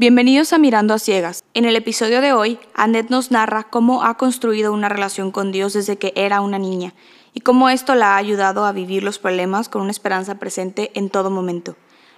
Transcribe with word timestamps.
Bienvenidos 0.00 0.52
a 0.52 0.58
Mirando 0.58 0.94
a 0.94 1.00
Ciegas. 1.00 1.42
En 1.54 1.64
el 1.64 1.74
episodio 1.74 2.20
de 2.20 2.32
hoy, 2.32 2.60
Annette 2.72 3.10
nos 3.10 3.32
narra 3.32 3.64
cómo 3.64 4.04
ha 4.04 4.16
construido 4.16 4.72
una 4.72 4.88
relación 4.88 5.32
con 5.32 5.50
Dios 5.50 5.72
desde 5.72 5.98
que 5.98 6.12
era 6.14 6.40
una 6.40 6.56
niña 6.56 6.94
y 7.34 7.40
cómo 7.40 7.68
esto 7.68 7.96
la 7.96 8.12
ha 8.12 8.16
ayudado 8.16 8.64
a 8.64 8.70
vivir 8.70 9.02
los 9.02 9.18
problemas 9.18 9.68
con 9.68 9.82
una 9.82 9.90
esperanza 9.90 10.36
presente 10.36 10.92
en 10.94 11.10
todo 11.10 11.30
momento. 11.30 11.74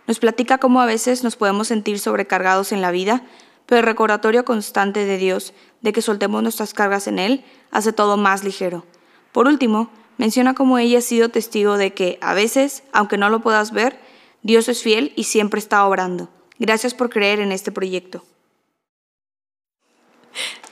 Nos 0.06 0.18
platica 0.18 0.58
cómo 0.58 0.82
a 0.82 0.84
veces 0.84 1.24
nos 1.24 1.36
podemos 1.36 1.68
sentir 1.68 1.98
sobrecargados 1.98 2.72
en 2.72 2.82
la 2.82 2.90
vida, 2.90 3.22
pero 3.64 3.78
el 3.78 3.86
recordatorio 3.86 4.44
constante 4.44 5.06
de 5.06 5.16
Dios 5.16 5.54
de 5.80 5.94
que 5.94 6.02
soltemos 6.02 6.42
nuestras 6.42 6.74
cargas 6.74 7.06
en 7.06 7.18
Él 7.18 7.44
hace 7.70 7.94
todo 7.94 8.18
más 8.18 8.44
ligero. 8.44 8.84
Por 9.32 9.46
último, 9.46 9.88
menciona 10.18 10.52
cómo 10.52 10.76
ella 10.76 10.98
ha 10.98 11.00
sido 11.00 11.30
testigo 11.30 11.78
de 11.78 11.94
que, 11.94 12.18
a 12.20 12.34
veces, 12.34 12.82
aunque 12.92 13.16
no 13.16 13.30
lo 13.30 13.40
puedas 13.40 13.72
ver, 13.72 13.98
Dios 14.42 14.68
es 14.68 14.82
fiel 14.82 15.14
y 15.16 15.24
siempre 15.24 15.60
está 15.60 15.86
obrando. 15.86 16.28
Gracias 16.60 16.92
por 16.92 17.08
creer 17.08 17.40
en 17.40 17.52
este 17.52 17.72
proyecto. 17.72 18.22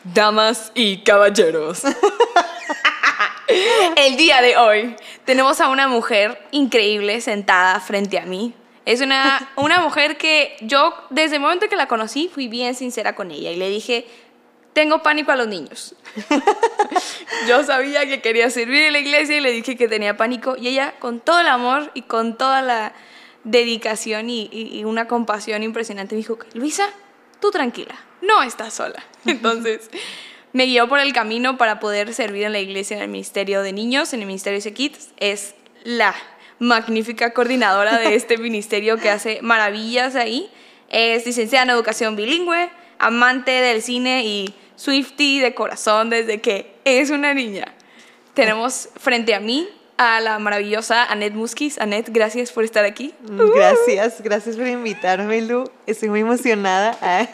Damas 0.05 0.71
y 0.75 0.99
caballeros. 0.99 1.83
El 3.97 4.19
día 4.19 4.43
de 4.43 4.59
hoy 4.59 4.95
tenemos 5.25 5.63
a 5.63 5.69
una 5.69 5.89
mujer 5.89 6.47
increíble 6.51 7.23
sentada 7.23 7.81
frente 7.81 8.19
a 8.19 8.27
mí. 8.27 8.53
Es 8.85 9.01
una, 9.01 9.51
una 9.57 9.81
mujer 9.81 10.19
que 10.19 10.59
yo 10.61 10.95
desde 11.09 11.37
el 11.37 11.41
momento 11.41 11.71
que 11.71 11.77
la 11.77 11.89
conocí 11.89 12.31
fui 12.33 12.49
bien 12.49 12.75
sincera 12.75 13.15
con 13.15 13.31
ella 13.31 13.51
y 13.51 13.57
le 13.57 13.71
dije, 13.71 14.07
tengo 14.75 15.03
pánico 15.03 15.33
a 15.33 15.37
los 15.37 15.49
niños. 15.49 15.95
yo 17.49 17.65
sabía 17.65 18.05
que 18.05 18.21
quería 18.21 18.51
servir 18.51 18.83
en 18.83 18.93
la 18.93 18.99
iglesia 18.99 19.39
y 19.39 19.41
le 19.41 19.53
dije 19.53 19.79
que 19.79 19.89
tenía 19.89 20.19
pánico 20.19 20.55
y 20.55 20.69
ella 20.69 20.97
con 20.99 21.21
todo 21.21 21.41
el 21.41 21.49
amor 21.49 21.91
y 21.95 22.03
con 22.03 22.37
toda 22.37 22.61
la 22.61 22.93
dedicación 23.51 24.31
y, 24.31 24.83
una 24.85 25.07
compasión 25.09 25.63
impresionante. 25.63 26.15
Me 26.15 26.19
dijo, 26.19 26.39
Luisa, 26.55 26.89
tú 27.41 27.51
tranquila, 27.51 27.95
no 28.23 28.43
estás 28.43 28.75
sola. 28.75 29.03
Entonces 29.27 29.91
me 30.53 30.65
guió 30.67 30.89
por 30.89 31.01
el 31.01 31.13
camino 31.13 31.59
para 31.59 31.79
poder 31.79 32.15
servir 32.15 32.45
en 32.45 32.53
la 32.53 32.61
iglesia 32.61 32.97
en 32.97 33.03
el 33.03 33.09
Ministerio 33.09 33.63
de 33.63 33.73
Niños, 33.73 34.13
en 34.13 34.21
el 34.21 34.27
Ministerio 34.27 34.61
de 34.61 34.73
Kids. 34.73 35.11
Es 35.19 35.55
la 35.85 36.15
magnífica 36.59 37.33
coordinadora 37.33 37.99
de 37.99 38.15
este 38.15 38.39
ministerio 38.39 38.97
que 38.97 39.11
hace 39.11 39.41
maravillas 39.43 40.17
ahí. 40.17 40.51
Es 40.89 41.27
licenciada 41.27 41.65
en 41.65 41.71
educación 41.71 42.17
bilingüe, 42.17 42.71
amante 42.99 43.51
del 43.51 43.83
cine 43.83 44.25
y 44.25 44.55
Swifty 44.77 45.41
de 45.41 45.55
corazón 45.55 46.09
desde 46.09 46.41
que 46.41 46.75
es 46.85 47.11
una 47.11 47.35
niña. 47.35 47.75
Tenemos 48.35 48.89
frente 48.97 49.35
a 49.35 49.41
mí 49.41 49.69
a 49.99 50.21
la 50.21 50.39
maravillosa 50.39 51.05
Annette 51.05 51.35
Muskis. 51.35 51.79
Annette, 51.79 52.11
gracias 52.11 52.53
por 52.53 52.65
estar 52.65 52.85
aquí. 52.85 53.13
Mm, 53.21 53.51
gracias, 53.55 54.23
gracias 54.23 54.57
por 54.57 54.67
invitarme, 54.67 55.43
Lu. 55.43 55.69
Estoy 55.87 56.09
muy 56.09 56.21
emocionada 56.21 56.97
ah, 57.03 57.27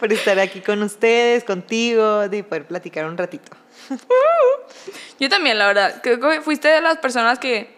por 0.00 0.12
estar 0.12 0.38
aquí 0.40 0.60
con 0.60 0.82
ustedes, 0.82 1.44
contigo, 1.44 2.28
de 2.28 2.42
poder 2.42 2.66
platicar 2.66 3.04
un 3.04 3.16
ratito. 3.16 3.52
Yo 5.20 5.28
también, 5.28 5.58
la 5.58 5.66
verdad. 5.66 6.00
Creo 6.02 6.18
que 6.18 6.40
fuiste 6.40 6.68
de 6.68 6.80
las 6.80 6.98
personas 6.98 7.38
que 7.38 7.72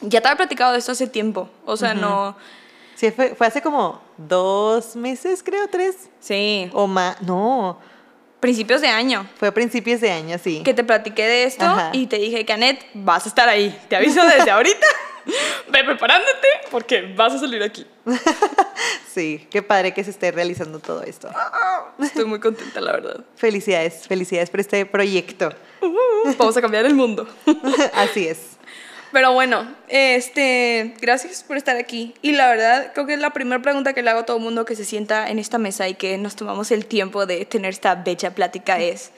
ya 0.00 0.20
te 0.20 0.28
había 0.28 0.36
platicado 0.36 0.72
de 0.72 0.80
esto 0.80 0.92
hace 0.92 1.06
tiempo. 1.06 1.48
O 1.64 1.76
sea, 1.76 1.94
no... 1.94 2.36
Sí, 2.96 3.12
fue, 3.12 3.36
fue 3.36 3.46
hace 3.46 3.62
como 3.62 4.02
dos 4.16 4.96
meses, 4.96 5.44
creo, 5.44 5.68
tres. 5.68 6.10
Sí. 6.18 6.68
O 6.72 6.88
más, 6.88 7.22
no 7.22 7.78
principios 8.40 8.80
de 8.80 8.88
año. 8.88 9.28
Fue 9.36 9.48
a 9.48 9.54
principios 9.54 10.00
de 10.00 10.10
año, 10.10 10.38
sí. 10.42 10.62
Que 10.64 10.74
te 10.74 10.84
platiqué 10.84 11.26
de 11.26 11.44
esto 11.44 11.64
y 11.92 12.06
te 12.06 12.18
dije, 12.18 12.44
Canet, 12.44 12.84
vas 12.94 13.26
a 13.26 13.28
estar 13.28 13.48
ahí. 13.48 13.76
Te 13.88 13.96
aviso 13.96 14.24
desde 14.24 14.50
ahorita. 14.50 14.86
Ve 15.70 15.84
preparándote 15.84 16.48
porque 16.70 17.12
vas 17.14 17.34
a 17.34 17.38
salir 17.38 17.62
aquí. 17.62 17.86
sí, 19.12 19.46
qué 19.50 19.62
padre 19.62 19.92
que 19.92 20.02
se 20.02 20.10
esté 20.10 20.30
realizando 20.30 20.78
todo 20.78 21.02
esto. 21.02 21.28
Estoy 22.02 22.24
muy 22.24 22.40
contenta, 22.40 22.80
la 22.80 22.92
verdad. 22.92 23.20
Felicidades, 23.36 24.06
felicidades 24.06 24.48
por 24.48 24.60
este 24.60 24.86
proyecto. 24.86 25.52
vamos 26.38 26.56
a 26.56 26.60
cambiar 26.60 26.86
el 26.86 26.94
mundo. 26.94 27.28
Así 27.94 28.26
es. 28.26 28.57
Pero 29.12 29.32
bueno, 29.32 29.66
este, 29.88 30.94
gracias 31.00 31.42
por 31.42 31.56
estar 31.56 31.76
aquí. 31.76 32.14
Y 32.20 32.32
la 32.32 32.48
verdad, 32.48 32.92
creo 32.92 33.06
que 33.06 33.14
es 33.14 33.20
la 33.20 33.30
primera 33.30 33.62
pregunta 33.62 33.94
que 33.94 34.02
le 34.02 34.10
hago 34.10 34.20
a 34.20 34.26
todo 34.26 34.36
el 34.36 34.42
mundo 34.42 34.64
que 34.64 34.76
se 34.76 34.84
sienta 34.84 35.30
en 35.30 35.38
esta 35.38 35.58
mesa 35.58 35.88
y 35.88 35.94
que 35.94 36.18
nos 36.18 36.36
tomamos 36.36 36.70
el 36.70 36.86
tiempo 36.86 37.24
de 37.24 37.44
tener 37.46 37.70
esta 37.70 37.94
bella 37.94 38.34
plática 38.34 38.78
es, 38.78 39.12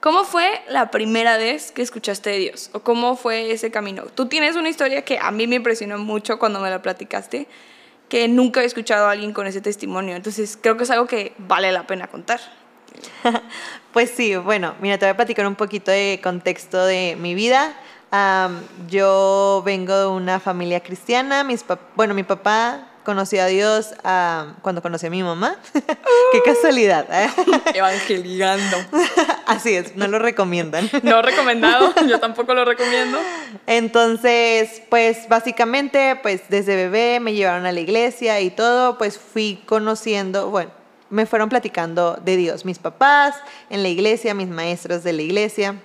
¿cómo 0.00 0.24
fue 0.24 0.60
la 0.68 0.90
primera 0.90 1.36
vez 1.36 1.70
que 1.70 1.82
escuchaste 1.82 2.30
de 2.30 2.38
Dios? 2.38 2.70
¿O 2.72 2.80
cómo 2.80 3.16
fue 3.16 3.52
ese 3.52 3.70
camino? 3.70 4.04
Tú 4.14 4.26
tienes 4.26 4.56
una 4.56 4.70
historia 4.70 5.02
que 5.02 5.18
a 5.18 5.30
mí 5.30 5.46
me 5.46 5.56
impresionó 5.56 5.98
mucho 5.98 6.38
cuando 6.38 6.58
me 6.60 6.70
la 6.70 6.82
platicaste, 6.82 7.46
que 8.08 8.26
nunca 8.26 8.62
he 8.62 8.64
escuchado 8.64 9.06
a 9.06 9.12
alguien 9.12 9.32
con 9.32 9.46
ese 9.46 9.60
testimonio. 9.60 10.16
Entonces, 10.16 10.58
creo 10.60 10.76
que 10.76 10.84
es 10.84 10.90
algo 10.90 11.06
que 11.06 11.34
vale 11.38 11.70
la 11.70 11.86
pena 11.86 12.08
contar. 12.08 12.40
Pues 13.92 14.10
sí, 14.10 14.36
bueno, 14.36 14.74
mira, 14.80 14.98
te 14.98 15.06
voy 15.06 15.12
a 15.12 15.16
platicar 15.16 15.46
un 15.46 15.56
poquito 15.56 15.90
de 15.90 16.20
contexto 16.22 16.84
de 16.84 17.16
mi 17.18 17.34
vida 17.34 17.74
yo 18.88 19.62
vengo 19.64 19.96
de 19.96 20.06
una 20.06 20.40
familia 20.40 20.80
cristiana. 20.80 21.44
Mis 21.44 21.64
bueno, 21.94 22.14
mi 22.14 22.22
papá 22.22 22.88
conoció 23.08 23.42
a 23.42 23.46
Dios 23.46 23.94
cuando 24.60 24.82
conocí 24.82 25.06
a 25.06 25.10
mi 25.10 25.22
mamá. 25.22 25.56
Qué 26.32 26.42
casualidad. 26.44 27.06
¿eh? 27.10 27.30
Evangelizando. 27.74 28.76
Así 29.46 29.74
es, 29.74 29.96
no 29.96 30.08
lo 30.08 30.18
recomiendan. 30.18 30.90
no 31.02 31.22
recomendado, 31.22 31.94
yo 32.06 32.20
tampoco 32.20 32.52
lo 32.52 32.66
recomiendo. 32.66 33.18
Entonces, 33.66 34.82
pues 34.90 35.26
básicamente, 35.26 36.18
pues 36.22 36.42
desde 36.50 36.76
bebé 36.76 37.18
me 37.18 37.32
llevaron 37.32 37.64
a 37.64 37.72
la 37.72 37.80
iglesia 37.80 38.42
y 38.42 38.50
todo, 38.50 38.98
pues 38.98 39.18
fui 39.18 39.62
conociendo, 39.64 40.50
bueno, 40.50 40.70
me 41.08 41.24
fueron 41.24 41.48
platicando 41.48 42.18
de 42.22 42.36
Dios, 42.36 42.66
mis 42.66 42.78
papás 42.78 43.36
en 43.70 43.82
la 43.82 43.88
iglesia, 43.88 44.34
mis 44.34 44.48
maestros 44.48 45.02
de 45.02 45.14
la 45.14 45.22
iglesia. 45.22 45.76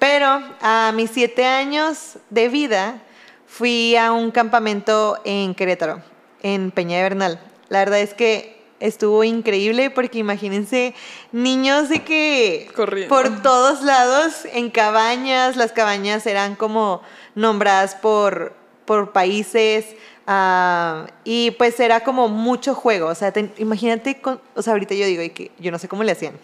Pero 0.00 0.42
a 0.62 0.92
mis 0.96 1.10
siete 1.10 1.44
años 1.44 2.16
de 2.30 2.48
vida 2.48 3.02
fui 3.46 3.96
a 3.96 4.12
un 4.12 4.30
campamento 4.30 5.20
en 5.24 5.54
Querétaro, 5.54 6.00
en 6.42 6.70
Peña 6.70 6.96
de 6.96 7.02
Bernal. 7.02 7.40
La 7.68 7.80
verdad 7.80 8.00
es 8.00 8.14
que 8.14 8.62
estuvo 8.80 9.22
increíble 9.24 9.90
porque 9.90 10.18
imagínense 10.18 10.94
niños 11.32 11.90
de 11.90 12.02
que 12.02 12.70
por 13.10 13.42
todos 13.42 13.82
lados 13.82 14.46
en 14.50 14.70
cabañas, 14.70 15.56
las 15.56 15.72
cabañas 15.72 16.26
eran 16.26 16.56
como 16.56 17.02
nombradas 17.34 17.94
por, 17.94 18.54
por 18.86 19.12
países 19.12 19.84
ah, 20.26 21.08
y 21.24 21.50
pues 21.52 21.78
era 21.78 22.00
como 22.00 22.28
mucho 22.28 22.74
juego, 22.74 23.08
o 23.08 23.14
sea, 23.14 23.34
imagínate, 23.58 24.18
o 24.54 24.62
sea, 24.62 24.72
ahorita 24.72 24.94
yo 24.94 25.04
digo 25.04 25.22
que 25.34 25.50
yo 25.58 25.70
no 25.70 25.78
sé 25.78 25.88
cómo 25.88 26.04
le 26.04 26.12
hacían, 26.12 26.38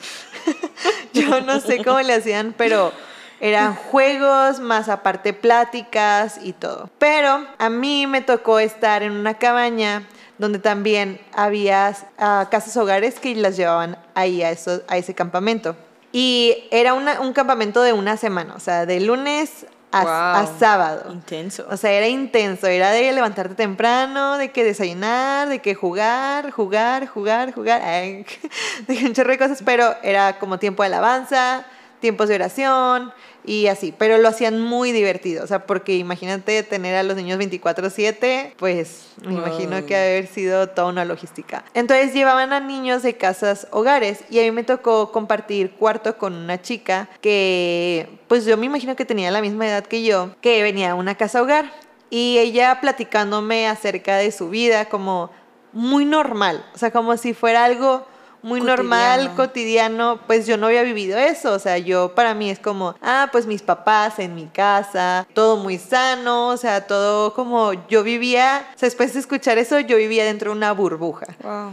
yo 1.15 1.41
no 1.41 1.59
sé 1.61 1.83
cómo 1.83 2.03
le 2.03 2.13
hacían, 2.13 2.55
pero 2.57 2.93
eran 3.41 3.75
juegos, 3.91 4.61
más 4.61 4.89
aparte 4.89 5.33
pláticas 5.33 6.39
y 6.43 6.53
todo. 6.53 6.91
Pero 6.99 7.47
a 7.59 7.69
mí 7.69 8.07
me 8.07 8.21
tocó 8.21 8.59
estar 8.59 9.03
en 9.03 9.13
una 9.13 9.35
cabaña 9.35 10.07
donde 10.39 10.59
también 10.59 11.21
había 11.35 11.97
ah, 12.19 12.49
casas 12.51 12.77
hogares 12.77 13.19
que 13.19 13.35
las 13.35 13.57
llevaban 13.57 13.97
ahí 14.15 14.43
a, 14.43 14.51
eso, 14.51 14.83
a 14.89 14.97
ese 14.97 15.15
campamento. 15.15 15.77
Y 16.13 16.69
era 16.71 16.95
un 16.95 17.33
campamento 17.33 17.83
de 17.83 17.93
una 17.93 18.17
semana, 18.17 18.55
o 18.55 18.61
sea, 18.61 18.87
de 18.87 19.01
lunes 19.01 19.67
a, 19.93 20.47
sábado. 20.59 21.13
Intenso. 21.13 21.67
O 21.71 21.77
sea, 21.77 21.93
era 21.93 22.09
intenso, 22.09 22.67
era 22.67 22.91
de 22.91 23.13
levantarte 23.13 23.55
temprano, 23.55 24.39
de 24.39 24.51
que 24.51 24.65
desayunar, 24.65 25.49
de 25.49 25.61
que 25.61 25.75
jugar, 25.75 26.51
jugar, 26.51 27.07
jugar, 27.07 27.53
jugar, 27.53 27.83
de 28.87 29.05
un 29.05 29.13
chorro 29.13 29.31
de 29.31 29.39
cosas, 29.39 29.63
pero 29.65 29.95
era 30.03 30.39
como 30.39 30.59
tiempo 30.59 30.83
de 30.83 30.89
alabanza, 30.89 31.67
tiempos 32.01 32.29
de 32.29 32.35
oración 32.37 33.13
y 33.45 33.69
así, 33.69 33.95
pero 33.97 34.19
lo 34.19 34.29
hacían 34.29 34.61
muy 34.61 34.91
divertido, 34.91 35.45
o 35.45 35.47
sea, 35.47 35.67
porque 35.67 35.97
imagínate 35.97 36.63
tener 36.65 36.97
a 36.97 37.05
los 37.05 37.17
niños 37.17 37.39
24/7, 37.39 38.55
pues 38.57 39.13
me 39.25 39.35
imagino 39.35 39.87
que 39.87 39.97
haber 39.97 40.27
sido 40.27 40.69
toda 40.69 40.89
una 40.89 41.05
logística. 41.05 41.65
Entonces 41.75 42.13
llevaban 42.13 42.53
a 42.53 42.61
niños 42.61 43.03
de 43.03 43.17
casas 43.17 43.69
hogares 43.71 44.25
y 44.31 44.41
a 44.41 44.43
mí 44.43 44.51
me 44.51 44.65
tocó 44.65 45.13
compartir 45.13 45.73
cuarto 45.73 46.19
con 46.19 46.35
una 46.35 46.61
chica 46.61 47.09
que, 47.21 48.09
pues 48.27 48.45
yo 48.45 48.57
me 48.57 48.67
imagino 48.67 48.97
que 48.97 49.05
tenía 49.05 49.31
la 49.31 49.41
misma 49.41 49.69
edad 49.69 49.87
que 49.87 50.03
yo, 50.03 50.35
que 50.41 50.63
venía 50.63 50.91
a 50.91 50.95
una 50.97 51.15
casa 51.15 51.41
hogar 51.41 51.73
y 52.11 52.39
ella 52.39 52.81
platicándome 52.81 53.69
acerca 53.69 54.17
de 54.17 54.33
su 54.33 54.49
vida 54.49 54.87
como 54.87 55.31
muy 55.73 56.05
normal, 56.05 56.65
o 56.75 56.79
sea, 56.79 56.91
como 56.91 57.17
si 57.17 57.35
fuera 57.35 57.65
algo 57.65 58.07
muy 58.47 58.61
normal, 58.61 59.35
cotidiano, 59.35 60.21
pues 60.29 60.47
yo 60.47 60.57
no 60.57 60.69
había 60.69 60.85
vivido 60.85 61.19
eso, 61.19 61.53
o 61.53 61.59
sea, 61.59 61.79
yo 61.79 62.15
para 62.15 62.33
mí 62.33 62.49
es 62.49 62.61
como, 62.61 62.95
ah, 63.03 63.29
pues 63.33 63.45
mis 63.45 63.61
papás 63.61 64.21
en 64.21 64.37
mi 64.37 64.47
casa, 64.47 65.27
todo 65.35 65.57
muy 65.57 65.79
sano, 65.79 66.51
o 66.51 66.57
sea, 66.57 66.87
todo 66.87 67.35
como 67.35 67.73
yo 67.89 68.05
vivía, 68.05 68.69
o 68.77 68.79
sea, 68.79 68.87
después 68.87 69.15
de 69.15 69.21
escuchar 69.21 69.59
eso, 69.59 69.81
yo 69.81 69.97
vivía 69.97 70.25
dentro 70.25 70.53
de 70.53 70.57
una 70.57 70.71
burbuja. 70.71 71.27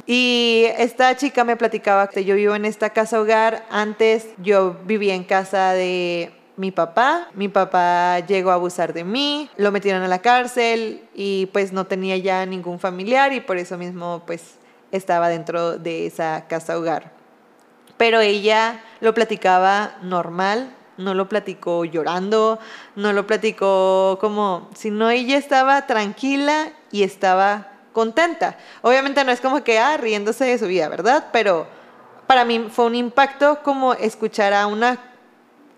Y 0.07 0.65
esta 0.79 1.15
chica 1.15 1.43
me 1.43 1.55
platicaba 1.57 2.07
que 2.07 2.25
yo 2.25 2.33
vivo 2.33 2.55
en 2.55 2.65
esta 2.65 2.89
casa 2.89 3.21
hogar, 3.21 3.67
antes 3.69 4.29
yo 4.39 4.75
vivía 4.85 5.13
en 5.13 5.25
casa 5.25 5.73
de 5.73 6.33
mi 6.55 6.71
papá. 6.71 7.29
Mi 7.33 7.49
papá 7.49 8.19
llegó 8.19 8.51
a 8.51 8.55
abusar 8.55 8.93
de 8.93 9.03
mí, 9.03 9.49
lo 9.57 9.71
metieron 9.71 10.01
a 10.03 10.07
la 10.07 10.19
cárcel 10.19 11.01
y 11.13 11.47
pues 11.47 11.71
no 11.71 11.85
tenía 11.85 12.17
ya 12.17 12.45
ningún 12.45 12.79
familiar 12.79 13.33
y 13.33 13.41
por 13.41 13.57
eso 13.57 13.77
mismo 13.77 14.23
pues 14.25 14.55
estaba 14.93 15.27
dentro 15.27 15.77
de 15.77 16.05
esa 16.05 16.45
casa 16.47 16.77
hogar. 16.77 17.11
Pero 17.97 18.21
ella 18.21 18.81
lo 19.01 19.13
platicaba 19.13 19.95
normal, 20.01 20.73
no 20.97 21.13
lo 21.13 21.27
platicó 21.27 21.83
llorando, 21.83 22.59
no 22.95 23.11
lo 23.11 23.27
platicó 23.27 24.17
como, 24.21 24.69
sino 24.75 25.09
ella 25.09 25.37
estaba 25.37 25.85
tranquila 25.87 26.69
y 26.91 27.03
estaba 27.03 27.71
contenta. 27.91 28.57
Obviamente 28.81 29.23
no 29.23 29.31
es 29.31 29.41
como 29.41 29.63
que, 29.63 29.79
ah, 29.79 29.97
riéndose 29.97 30.45
de 30.45 30.57
su 30.57 30.67
vida, 30.67 30.89
¿verdad? 30.89 31.27
Pero 31.31 31.67
para 32.27 32.45
mí 32.45 32.67
fue 32.69 32.85
un 32.85 32.95
impacto 32.95 33.59
como 33.63 33.93
escuchar 33.93 34.53
a 34.53 34.67
una 34.67 34.99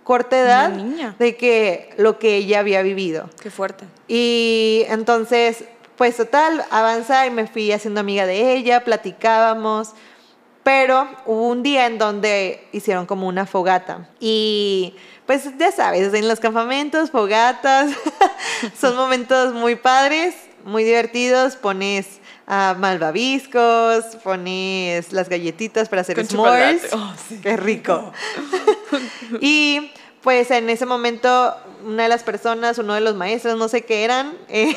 corta 0.03 0.39
edad 0.39 0.69
niña. 0.69 1.15
de 1.17 1.35
que 1.35 1.93
lo 1.97 2.19
que 2.19 2.35
ella 2.37 2.59
había 2.59 2.81
vivido. 2.81 3.29
Qué 3.41 3.49
fuerte. 3.49 3.85
Y 4.07 4.83
entonces, 4.87 5.65
pues 5.97 6.17
total, 6.17 6.65
avanza 6.71 7.25
y 7.25 7.31
me 7.31 7.47
fui 7.47 7.71
haciendo 7.71 7.99
amiga 7.99 8.25
de 8.25 8.53
ella, 8.53 8.83
platicábamos, 8.83 9.93
pero 10.63 11.07
hubo 11.25 11.47
un 11.47 11.63
día 11.63 11.85
en 11.85 11.97
donde 11.97 12.67
hicieron 12.71 13.05
como 13.05 13.27
una 13.27 13.45
fogata. 13.45 14.09
Y 14.19 14.95
pues 15.25 15.43
ya 15.57 15.71
sabes, 15.71 16.13
en 16.13 16.27
los 16.27 16.39
campamentos, 16.39 17.11
fogatas, 17.11 17.91
son 18.79 18.95
momentos 18.95 19.53
muy 19.53 19.75
padres, 19.75 20.35
muy 20.63 20.83
divertidos, 20.83 21.55
pones 21.55 22.19
ah, 22.47 22.75
malvaviscos, 22.77 24.03
pones 24.23 25.13
las 25.13 25.29
galletitas 25.29 25.87
para 25.87 26.01
hacer 26.01 26.15
Con 26.15 26.25
s'mores. 26.25 26.83
Oh, 26.91 27.13
sí. 27.27 27.39
Qué 27.41 27.55
rico. 27.57 28.11
y 29.41 29.91
pues 30.21 30.49
en 30.49 30.69
ese 30.71 30.87
momento 30.87 31.55
una 31.85 32.03
de 32.03 32.09
las 32.09 32.23
personas, 32.23 32.79
uno 32.79 32.95
de 32.95 33.01
los 33.01 33.15
maestros, 33.15 33.57
no 33.57 33.67
sé 33.67 33.83
qué 33.83 34.03
eran, 34.03 34.35
eh, 34.49 34.75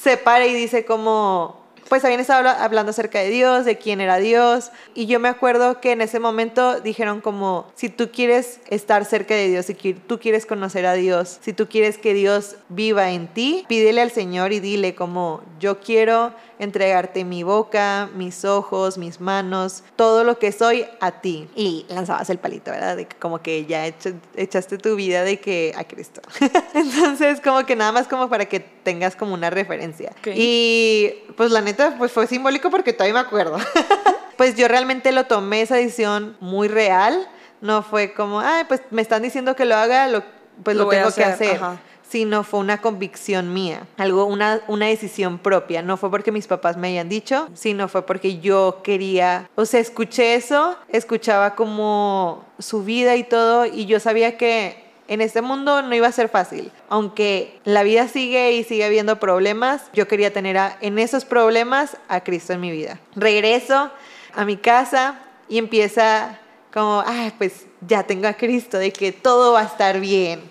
se 0.00 0.16
para 0.16 0.46
y 0.46 0.54
dice 0.54 0.84
como, 0.84 1.56
pues 1.88 2.04
habían 2.04 2.20
estado 2.20 2.40
habla- 2.40 2.62
hablando 2.64 2.90
acerca 2.90 3.18
de 3.20 3.30
Dios, 3.30 3.64
de 3.64 3.78
quién 3.78 4.00
era 4.00 4.18
Dios, 4.18 4.70
y 4.94 5.06
yo 5.06 5.20
me 5.20 5.28
acuerdo 5.28 5.80
que 5.80 5.92
en 5.92 6.02
ese 6.02 6.20
momento 6.20 6.80
dijeron 6.80 7.20
como, 7.22 7.66
si 7.74 7.88
tú 7.88 8.10
quieres 8.12 8.60
estar 8.68 9.04
cerca 9.06 9.34
de 9.34 9.48
Dios, 9.48 9.66
si 9.66 9.74
tú 9.74 10.18
quieres 10.20 10.44
conocer 10.44 10.84
a 10.84 10.92
Dios, 10.92 11.38
si 11.40 11.52
tú 11.52 11.66
quieres 11.68 11.96
que 11.96 12.12
Dios 12.12 12.56
viva 12.68 13.10
en 13.10 13.28
ti, 13.28 13.64
pídele 13.68 14.02
al 14.02 14.10
Señor 14.10 14.52
y 14.52 14.60
dile 14.60 14.94
como, 14.94 15.40
yo 15.60 15.80
quiero 15.80 16.32
entregarte 16.58 17.24
mi 17.24 17.42
boca, 17.42 18.08
mis 18.14 18.44
ojos, 18.44 18.98
mis 18.98 19.20
manos, 19.20 19.84
todo 19.96 20.24
lo 20.24 20.38
que 20.38 20.52
soy 20.52 20.86
a 21.00 21.20
ti. 21.20 21.48
Y 21.54 21.86
lanzabas 21.88 22.28
el 22.30 22.38
palito, 22.38 22.70
¿verdad? 22.70 22.96
De 22.96 23.06
que 23.06 23.16
como 23.16 23.40
que 23.42 23.66
ya 23.66 23.86
echa- 23.86 24.14
echaste 24.36 24.78
tu 24.78 24.96
vida 24.96 25.22
de 25.24 25.38
que 25.40 25.72
a 25.76 25.84
Cristo. 25.84 26.20
Entonces, 26.74 27.40
como 27.40 27.64
que 27.64 27.76
nada 27.76 27.92
más 27.92 28.08
como 28.08 28.28
para 28.28 28.46
que 28.46 28.60
tengas 28.60 29.16
como 29.16 29.34
una 29.34 29.50
referencia. 29.50 30.10
Ok. 30.18 30.28
Y 30.34 31.14
pues 31.36 31.50
la 31.50 31.60
neta, 31.60 31.94
pues 31.98 32.12
fue 32.12 32.26
simbólico 32.26 32.70
porque 32.70 32.92
todavía 32.92 33.14
me 33.14 33.20
acuerdo. 33.20 33.58
pues 34.36 34.54
yo 34.56 34.68
realmente 34.68 35.12
lo 35.12 35.24
tomé 35.24 35.62
esa 35.62 35.76
decisión 35.76 36.36
muy 36.40 36.68
real. 36.68 37.28
No 37.60 37.82
fue 37.82 38.12
como, 38.14 38.40
ay, 38.40 38.64
pues 38.68 38.80
me 38.90 39.02
están 39.02 39.22
diciendo 39.22 39.56
que 39.56 39.64
lo 39.64 39.74
haga, 39.76 40.06
lo, 40.08 40.22
pues 40.62 40.76
Lo 40.76 40.84
lo, 40.84 40.90
tengo 40.90 41.12
que 41.12 41.24
hacer, 41.24 41.50
hacer 41.50 41.56
ajá. 41.56 41.80
Sino 42.08 42.42
fue 42.44 42.60
una 42.60 42.80
convicción 42.80 43.52
mía, 43.52 43.86
algo, 43.96 44.24
una, 44.24 44.60
una 44.68 44.86
decisión 44.86 45.38
propia. 45.38 45.82
No 45.82 45.96
fue 45.96 46.10
porque 46.10 46.32
mis 46.32 46.46
papás 46.46 46.76
me 46.76 46.88
hayan 46.88 47.08
dicho, 47.08 47.48
sino 47.54 47.88
fue 47.88 48.06
porque 48.06 48.38
yo 48.38 48.80
quería, 48.82 49.48
o 49.56 49.64
sea, 49.64 49.80
escuché 49.80 50.34
eso, 50.34 50.76
escuchaba 50.88 51.54
como 51.54 52.44
su 52.58 52.82
vida 52.84 53.16
y 53.16 53.24
todo, 53.24 53.66
y 53.66 53.86
yo 53.86 54.00
sabía 54.00 54.36
que 54.38 54.86
en 55.08 55.20
este 55.22 55.40
mundo 55.40 55.80
no 55.82 55.94
iba 55.94 56.06
a 56.06 56.12
ser 56.12 56.28
fácil. 56.28 56.70
Aunque 56.90 57.58
la 57.64 57.82
vida 57.82 58.08
sigue 58.08 58.52
y 58.52 58.64
sigue 58.64 58.84
habiendo 58.84 59.18
problemas, 59.18 59.82
yo 59.94 60.06
quería 60.06 60.32
tener 60.32 60.58
a- 60.58 60.76
en 60.80 60.98
esos 60.98 61.24
problemas 61.24 61.96
a 62.08 62.20
Cristo 62.22 62.52
en 62.52 62.60
mi 62.60 62.70
vida. 62.70 62.98
Regreso 63.16 63.90
a 64.34 64.44
mi 64.44 64.56
casa 64.58 65.18
y 65.48 65.56
empieza 65.58 66.38
como, 66.74 67.02
ah, 67.06 67.30
pues 67.38 67.66
ya 67.80 68.02
tengo 68.02 68.28
a 68.28 68.34
Cristo, 68.34 68.76
de 68.78 68.92
que 68.92 69.12
todo 69.12 69.52
va 69.54 69.60
a 69.60 69.64
estar 69.64 69.98
bien. 70.00 70.42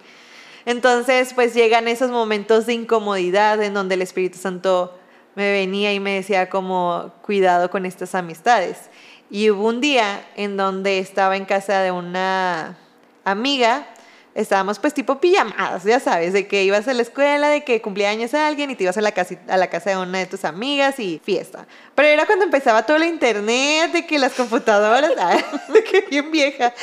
Entonces, 0.67 1.33
pues 1.33 1.53
llegan 1.53 1.87
esos 1.87 2.11
momentos 2.11 2.65
de 2.65 2.73
incomodidad 2.73 3.63
en 3.63 3.73
donde 3.73 3.95
el 3.95 4.01
Espíritu 4.01 4.37
Santo 4.37 4.93
me 5.33 5.49
venía 5.49 5.93
y 5.93 6.01
me 6.01 6.15
decía 6.15 6.49
como, 6.49 7.13
cuidado 7.21 7.69
con 7.71 7.85
estas 7.85 8.13
amistades. 8.15 8.89
Y 9.29 9.49
hubo 9.49 9.65
un 9.65 9.79
día 9.79 10.27
en 10.35 10.57
donde 10.57 10.99
estaba 10.99 11.37
en 11.37 11.45
casa 11.45 11.79
de 11.81 11.91
una 11.91 12.77
amiga, 13.23 13.87
estábamos 14.35 14.77
pues 14.79 14.93
tipo 14.93 15.21
pijamadas, 15.21 15.85
ya 15.85 16.01
sabes, 16.01 16.33
de 16.33 16.47
que 16.49 16.65
ibas 16.65 16.85
a 16.89 16.93
la 16.93 17.01
escuela, 17.01 17.47
de 17.47 17.63
que 17.63 17.81
cumplía 17.81 18.09
años 18.09 18.33
a 18.33 18.45
alguien 18.45 18.69
y 18.69 18.75
te 18.75 18.83
ibas 18.83 18.97
a 18.97 19.01
la, 19.01 19.13
casi- 19.13 19.39
a 19.47 19.55
la 19.55 19.69
casa 19.69 19.91
de 19.91 19.97
una 19.97 20.17
de 20.17 20.25
tus 20.25 20.43
amigas 20.43 20.99
y 20.99 21.21
fiesta. 21.23 21.65
Pero 21.95 22.09
era 22.09 22.25
cuando 22.25 22.43
empezaba 22.43 22.85
todo 22.85 22.97
el 22.97 23.05
internet, 23.05 23.93
de 23.93 24.05
que 24.05 24.19
las 24.19 24.33
computadoras, 24.33 25.11
de 25.73 25.83
que 25.89 26.01
bien 26.09 26.29
vieja. 26.29 26.73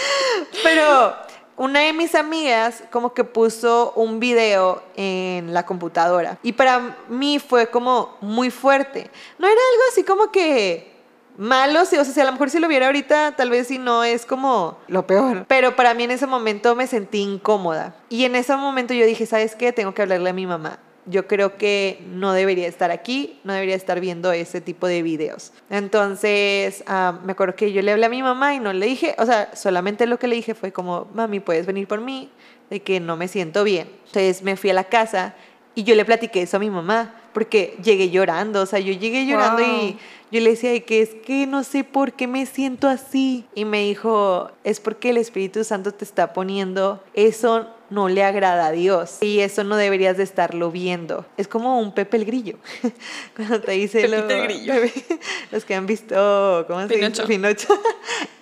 Pero 0.63 1.15
una 1.57 1.81
de 1.81 1.93
mis 1.93 2.15
amigas 2.15 2.83
como 2.91 3.15
que 3.15 3.25
puso 3.25 3.93
un 3.97 4.21
video 4.21 4.83
en 4.97 5.53
la 5.55 5.65
computadora 5.65 6.39
y 6.43 6.53
para 6.53 6.97
mí 7.09 7.39
fue 7.39 7.69
como 7.69 8.17
muy 8.21 8.51
fuerte. 8.51 9.11
No 9.39 9.47
era 9.47 9.55
algo 9.73 9.83
así 9.91 10.05
como 10.05 10.31
que 10.31 10.93
malo, 11.37 11.83
o 11.83 11.85
sea, 11.85 12.05
si 12.05 12.21
a 12.21 12.25
lo 12.25 12.33
mejor 12.33 12.51
si 12.51 12.59
lo 12.59 12.69
viera 12.69 12.87
ahorita, 12.87 13.35
tal 13.37 13.51
vez 13.51 13.69
si 13.69 13.79
no 13.79 14.05
es 14.05 14.27
como 14.27 14.79
lo 14.89 15.07
peor. 15.07 15.45
Pero 15.49 15.77
para 15.77 15.95
mí 15.95 16.05
en 16.05 16.13
ese 16.13 16.27
momento 16.27 16.75
me 16.75 16.87
sentí 16.87 17.21
incómoda. 17.21 17.95
Y 18.09 18.25
en 18.25 18.37
ese 18.37 18.57
momento 18.57 18.95
yo 18.95 19.07
dije, 19.07 19.27
¿sabes 19.27 19.55
qué? 19.55 19.73
Tengo 19.73 19.95
que 19.95 20.03
hablarle 20.03 20.31
a 20.31 20.35
mi 20.35 20.47
mamá. 20.47 20.79
Yo 21.07 21.27
creo 21.27 21.57
que 21.57 22.03
no 22.13 22.33
debería 22.33 22.67
estar 22.67 22.91
aquí, 22.91 23.39
no 23.45 23.53
debería 23.53 23.75
estar 23.75 24.01
viendo 24.01 24.33
ese 24.33 24.61
tipo 24.61 24.87
de 24.87 25.03
videos. 25.03 25.53
Entonces, 25.71 26.83
ah, 26.87 27.19
me 27.25 27.33
acuerdo 27.33 27.57
que 27.57 27.73
yo 27.73 27.83
le 27.83 27.93
hablé 27.93 28.07
a 28.07 28.09
mi 28.09 28.23
mamá 28.23 28.55
y 28.55 28.61
no 28.61 28.73
le 28.73 28.87
dije, 28.87 29.15
o 29.19 29.27
sea, 29.27 29.55
solamente 29.55 30.07
lo 30.07 30.19
que 30.19 30.29
le 30.29 30.37
dije 30.37 30.55
fue 30.55 30.73
como, 30.73 31.09
mami, 31.15 31.41
puedes 31.41 31.67
venir 31.67 31.87
por 31.87 32.01
mí, 32.01 32.31
de 32.71 32.81
que 32.81 33.01
no 33.01 33.17
me 33.17 33.29
siento 33.29 33.65
bien. 33.65 33.89
Entonces 34.07 34.43
me 34.43 34.57
fui 34.57 34.71
a 34.71 34.75
la 34.75 34.85
casa 34.85 35.35
y 35.75 35.83
yo 35.83 35.95
le 35.95 36.05
platiqué 36.05 36.43
eso 36.43 36.57
a 36.57 36.61
mi 36.61 36.71
mamá, 36.71 37.15
porque 37.33 37.77
llegué 37.83 38.11
llorando, 38.11 38.63
o 38.63 38.67
sea, 38.67 38.79
yo 38.79 38.93
llegué 38.93 39.27
llorando 39.27 39.61
y 39.63 39.99
yo 40.31 40.41
le 40.41 40.51
decía 40.51 40.71
de 40.71 40.85
que 40.85 41.03
es 41.03 41.11
que 41.15 41.47
no 41.47 41.65
sé 41.65 41.83
por 41.85 42.13
qué 42.13 42.27
me 42.27 42.47
siento 42.47 42.89
así. 42.89 43.45
Y 43.55 43.65
me 43.65 43.83
dijo, 43.83 44.51
es 44.63 44.81
porque 44.81 45.11
el 45.11 45.17
Espíritu 45.17 45.65
Santo 45.65 45.93
te 45.93 46.05
está 46.05 46.33
poniendo, 46.33 47.03
eso 47.13 47.69
no 47.95 48.09
le 48.09 48.23
agrada 48.25 48.67
a 48.67 48.71
Dios 48.73 49.19
y 49.23 49.41
eso 49.41 49.65
no 49.65 49.77
deberías 49.77 50.17
de 50.17 50.23
estarlo 50.25 50.71
viendo. 50.71 51.25
Es 51.37 51.49
como 51.49 51.79
un 51.81 51.95
Pepe 51.95 52.17
el 52.19 52.25
Grillo. 52.25 52.57
Cuando 53.37 53.61
te 53.61 53.73
dice 53.73 54.07
lo- 54.09 54.17
Pepito 54.27 54.35
el 54.35 54.43
Grillo. 54.45 54.75
los 55.53 55.65
que 55.65 55.75
han 55.75 55.87
visto, 55.87 56.65
¿cómo 56.69 56.81
se 56.81 56.87
dice? 56.89 56.99
Pinocho. 56.99 57.27
Pinocho. 57.27 57.69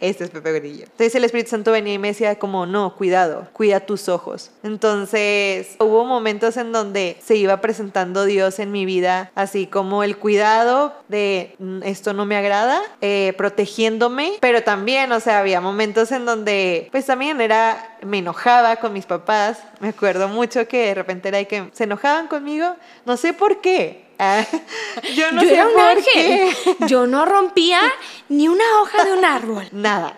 Este 0.00 0.24
es 0.24 0.30
Pepe 0.30 0.52
Grillo. 0.54 0.82
Entonces 0.86 1.14
el 1.14 1.22
Espíritu 1.24 1.50
Santo 1.50 1.70
venía 1.70 1.94
y 1.94 1.98
me 1.98 2.08
decía 2.08 2.36
como, 2.36 2.66
no, 2.66 2.96
cuidado, 2.96 3.46
cuida 3.52 3.78
tus 3.78 4.08
ojos. 4.08 4.50
Entonces 4.64 5.76
hubo 5.78 6.04
momentos 6.04 6.56
en 6.56 6.72
donde 6.72 7.16
se 7.24 7.36
iba 7.36 7.60
presentando 7.60 8.24
Dios 8.24 8.58
en 8.58 8.72
mi 8.72 8.84
vida, 8.84 9.30
así 9.34 9.66
como 9.66 10.02
el 10.02 10.16
cuidado 10.18 10.92
de 11.08 11.54
"Mm, 11.58 11.82
esto 11.84 12.12
no 12.12 12.26
me 12.26 12.36
agrada, 12.36 12.80
eh, 13.00 13.32
protegiéndome, 13.38 14.32
pero 14.40 14.62
también, 14.62 15.12
o 15.12 15.20
sea, 15.20 15.38
había 15.38 15.60
momentos 15.60 16.10
en 16.12 16.24
donde 16.26 16.88
pues 16.92 17.06
también 17.06 17.40
era, 17.40 17.96
me 18.04 18.18
enojaba 18.18 18.76
con 18.76 18.92
mis 18.92 19.06
papás, 19.06 19.41
me 19.80 19.88
acuerdo 19.88 20.28
mucho 20.28 20.66
que 20.68 20.86
de 20.86 20.94
repente 20.94 21.28
era 21.28 21.38
de 21.38 21.46
que 21.46 21.68
se 21.72 21.84
enojaban 21.84 22.28
conmigo, 22.28 22.76
no 23.04 23.16
sé 23.16 23.32
por 23.32 23.60
qué. 23.60 24.04
Ah, 24.18 24.44
yo 25.16 25.32
no 25.32 25.42
yo 25.42 25.48
sé 25.48 25.54
era 25.54 25.66
un 25.66 25.72
por 25.72 25.82
ángel. 25.82 26.04
qué. 26.12 26.52
Yo 26.86 27.06
no 27.06 27.24
rompía 27.24 27.80
ni 28.28 28.46
una 28.46 28.64
hoja 28.80 29.04
de 29.04 29.12
un 29.14 29.24
árbol. 29.24 29.68
nada. 29.72 30.16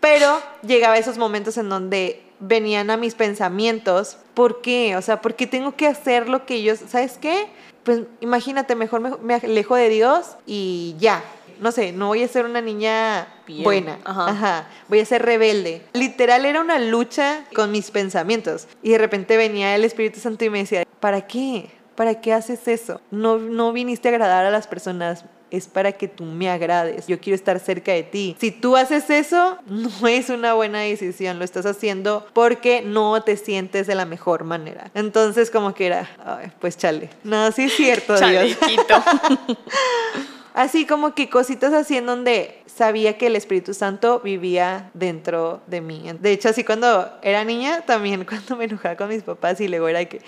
Pero 0.00 0.40
llegaba 0.62 0.98
esos 0.98 1.18
momentos 1.18 1.56
en 1.56 1.68
donde 1.68 2.22
venían 2.38 2.90
a 2.90 2.96
mis 2.96 3.14
pensamientos, 3.14 4.18
¿por 4.34 4.60
qué? 4.60 4.96
O 4.96 5.02
sea, 5.02 5.20
¿por 5.20 5.34
qué 5.34 5.46
tengo 5.46 5.74
que 5.74 5.86
hacer 5.88 6.28
lo 6.28 6.46
que 6.46 6.54
ellos, 6.56 6.78
¿sabes 6.88 7.18
qué? 7.18 7.48
Pues 7.82 8.02
imagínate, 8.20 8.76
mejor 8.76 9.00
me, 9.00 9.10
me 9.16 9.34
alejo 9.34 9.74
de 9.74 9.88
Dios 9.88 10.36
y 10.46 10.94
ya. 10.98 11.22
No 11.60 11.72
sé, 11.72 11.92
no 11.92 12.08
voy 12.08 12.22
a 12.22 12.28
ser 12.28 12.44
una 12.46 12.60
niña 12.60 13.28
Bien, 13.46 13.62
buena. 13.64 13.98
ajá. 14.04 14.28
Ajá. 14.30 14.68
Voy 14.88 15.00
a 15.00 15.04
ser 15.04 15.22
rebelde. 15.22 15.82
Literal 15.92 16.44
era 16.46 16.60
una 16.60 16.78
lucha 16.78 17.44
con 17.54 17.70
mis 17.70 17.90
pensamientos. 17.90 18.66
Y 18.82 18.90
de 18.90 18.98
repente 18.98 19.36
venía 19.36 19.74
el 19.74 19.84
Espíritu 19.84 20.20
Santo 20.20 20.44
y 20.44 20.50
me 20.50 20.58
decía, 20.58 20.84
¿para 21.00 21.26
qué? 21.26 21.70
¿Para 21.94 22.20
qué 22.20 22.32
haces 22.32 22.66
eso? 22.66 23.00
No, 23.10 23.36
no 23.38 23.72
viniste 23.72 24.08
a 24.08 24.12
agradar 24.12 24.46
a 24.46 24.50
las 24.50 24.66
personas. 24.66 25.24
Es 25.50 25.66
para 25.66 25.90
que 25.92 26.06
tú 26.06 26.22
me 26.24 26.48
agrades. 26.48 27.08
Yo 27.08 27.18
quiero 27.20 27.34
estar 27.34 27.58
cerca 27.58 27.90
de 27.92 28.04
ti. 28.04 28.36
Si 28.40 28.52
tú 28.52 28.76
haces 28.76 29.10
eso, 29.10 29.58
no 29.66 30.06
es 30.06 30.30
una 30.30 30.54
buena 30.54 30.78
decisión. 30.78 31.38
Lo 31.40 31.44
estás 31.44 31.66
haciendo 31.66 32.24
porque 32.32 32.82
no 32.82 33.20
te 33.24 33.36
sientes 33.36 33.88
de 33.88 33.96
la 33.96 34.06
mejor 34.06 34.44
manera. 34.44 34.92
Entonces, 34.94 35.50
como 35.50 35.74
que 35.74 35.86
era, 35.86 36.08
"Ay, 36.24 36.52
pues 36.60 36.78
chale. 36.78 37.10
No, 37.24 37.50
sí 37.50 37.64
es 37.64 37.72
cierto, 37.74 38.14
Dios. 38.28 38.56
Así 40.60 40.84
como 40.84 41.14
que 41.14 41.30
cositas 41.30 41.72
así 41.72 41.96
en 41.96 42.04
donde 42.04 42.54
sabía 42.66 43.16
que 43.16 43.28
el 43.28 43.36
Espíritu 43.36 43.72
Santo 43.72 44.20
vivía 44.20 44.90
dentro 44.92 45.62
de 45.66 45.80
mí. 45.80 46.04
De 46.20 46.32
hecho, 46.32 46.50
así 46.50 46.64
cuando 46.64 47.10
era 47.22 47.42
niña, 47.44 47.80
también 47.86 48.24
cuando 48.28 48.56
me 48.58 48.66
enojaba 48.66 48.94
con 48.94 49.08
mis 49.08 49.22
papás 49.22 49.58
y 49.62 49.68
luego 49.68 49.88
era 49.88 50.04
que, 50.04 50.20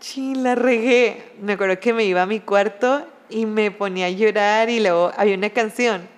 chin, 0.00 0.42
la 0.42 0.56
regué. 0.56 1.22
Me 1.40 1.52
acuerdo 1.52 1.78
que 1.78 1.92
me 1.92 2.02
iba 2.02 2.22
a 2.22 2.26
mi 2.26 2.40
cuarto 2.40 3.06
y 3.28 3.46
me 3.46 3.70
ponía 3.70 4.06
a 4.06 4.10
llorar 4.10 4.70
y 4.70 4.80
luego 4.80 5.12
había 5.16 5.36
una 5.36 5.50
canción 5.50 6.08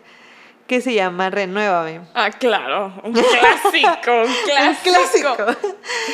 que 0.73 0.81
se 0.81 0.95
llama 0.95 1.29
Renuévame. 1.29 2.01
Ah, 2.15 2.31
claro, 2.31 2.95
un 3.05 3.13
clásico, 3.13 4.11
un 4.25 4.35
clásico. 4.47 5.37
Clásico. 5.37 5.69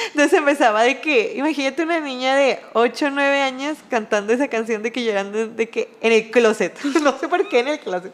Entonces 0.07 0.33
empezaba 0.33 0.83
de 0.83 1.00
que, 1.00 1.35
imagínate 1.37 1.85
una 1.85 2.00
niña 2.00 2.35
de 2.35 2.59
8 2.73 3.07
o 3.07 3.11
9 3.11 3.41
años 3.41 3.79
cantando 3.88 4.33
esa 4.33 4.49
canción 4.49 4.83
de 4.83 4.91
que 4.91 5.05
llorando 5.05 5.47
de 5.47 5.69
que 5.69 5.91
en 6.00 6.11
el 6.11 6.33
closet. 6.33 6.77
No 7.05 7.17
sé 7.17 7.29
por 7.29 7.49
qué 7.49 7.61
en 7.61 7.69
el 7.69 7.79
closet. 7.79 8.12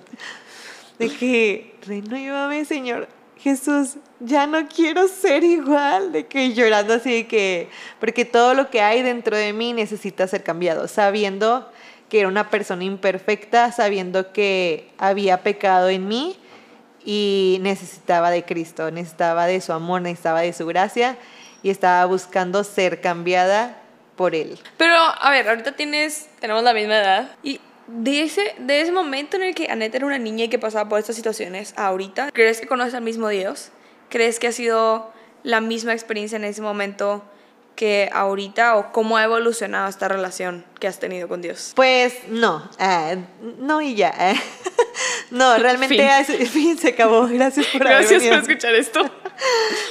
De 0.98 1.08
que, 1.08 1.76
renuévame, 1.86 2.66
Señor. 2.66 3.08
Jesús, 3.38 3.96
ya 4.20 4.46
no 4.46 4.68
quiero 4.68 5.08
ser 5.08 5.44
igual, 5.44 6.12
de 6.12 6.26
que 6.26 6.52
llorando 6.52 6.92
así 6.92 7.10
de 7.10 7.26
que, 7.26 7.70
porque 8.00 8.26
todo 8.26 8.52
lo 8.52 8.68
que 8.68 8.82
hay 8.82 9.00
dentro 9.00 9.34
de 9.34 9.54
mí 9.54 9.72
necesita 9.72 10.28
ser 10.28 10.42
cambiado, 10.42 10.88
sabiendo 10.88 11.72
que 12.14 12.20
era 12.20 12.28
una 12.28 12.48
persona 12.48 12.84
imperfecta, 12.84 13.72
sabiendo 13.72 14.32
que 14.32 14.88
había 14.98 15.42
pecado 15.42 15.88
en 15.88 16.06
mí 16.06 16.36
y 17.04 17.58
necesitaba 17.60 18.30
de 18.30 18.44
Cristo, 18.44 18.88
necesitaba 18.92 19.46
de 19.46 19.60
su 19.60 19.72
amor, 19.72 20.00
necesitaba 20.00 20.42
de 20.42 20.52
su 20.52 20.64
gracia 20.64 21.16
y 21.64 21.70
estaba 21.70 22.04
buscando 22.04 22.62
ser 22.62 23.00
cambiada 23.00 23.82
por 24.14 24.36
Él. 24.36 24.60
Pero, 24.76 24.94
a 24.94 25.28
ver, 25.32 25.48
ahorita 25.48 25.72
tienes, 25.72 26.28
tenemos 26.38 26.62
la 26.62 26.72
misma 26.72 26.98
edad 26.98 27.32
y 27.42 27.60
de 27.88 28.22
ese, 28.22 28.54
ese 28.68 28.92
momento 28.92 29.36
en 29.36 29.42
el 29.42 29.54
que 29.56 29.68
Annette 29.68 29.96
era 29.96 30.06
una 30.06 30.18
niña 30.18 30.44
y 30.44 30.48
que 30.48 30.60
pasaba 30.60 30.88
por 30.88 31.00
estas 31.00 31.16
situaciones, 31.16 31.74
ahorita, 31.76 32.30
¿crees 32.30 32.60
que 32.60 32.68
conoces 32.68 32.94
al 32.94 33.02
mismo 33.02 33.26
Dios? 33.26 33.70
¿Crees 34.08 34.38
que 34.38 34.46
ha 34.46 34.52
sido 34.52 35.12
la 35.42 35.60
misma 35.60 35.94
experiencia 35.94 36.36
en 36.36 36.44
ese 36.44 36.62
momento 36.62 37.24
que 37.74 38.08
ahorita 38.12 38.76
o 38.76 38.92
cómo 38.92 39.16
ha 39.16 39.24
evolucionado 39.24 39.88
esta 39.88 40.06
relación 40.08 40.64
que 40.78 40.86
has 40.88 40.98
tenido 41.00 41.26
con 41.28 41.42
Dios? 41.42 41.72
Pues 41.74 42.14
no, 42.28 42.68
eh, 42.78 43.18
no 43.58 43.80
y 43.80 43.94
ya. 43.94 44.14
eh. 44.18 44.40
No, 45.30 45.56
realmente 45.58 45.96
Fin. 45.96 46.06
ha- 46.06 46.24
fin, 46.48 46.78
se 46.78 46.88
acabó. 46.90 47.26
Gracias 47.26 47.66
por 47.66 47.82
haber 47.82 47.98
Gracias 47.98 48.22
por 48.22 48.30
venido. 48.30 48.42
escuchar 48.42 48.74
esto. 48.74 49.00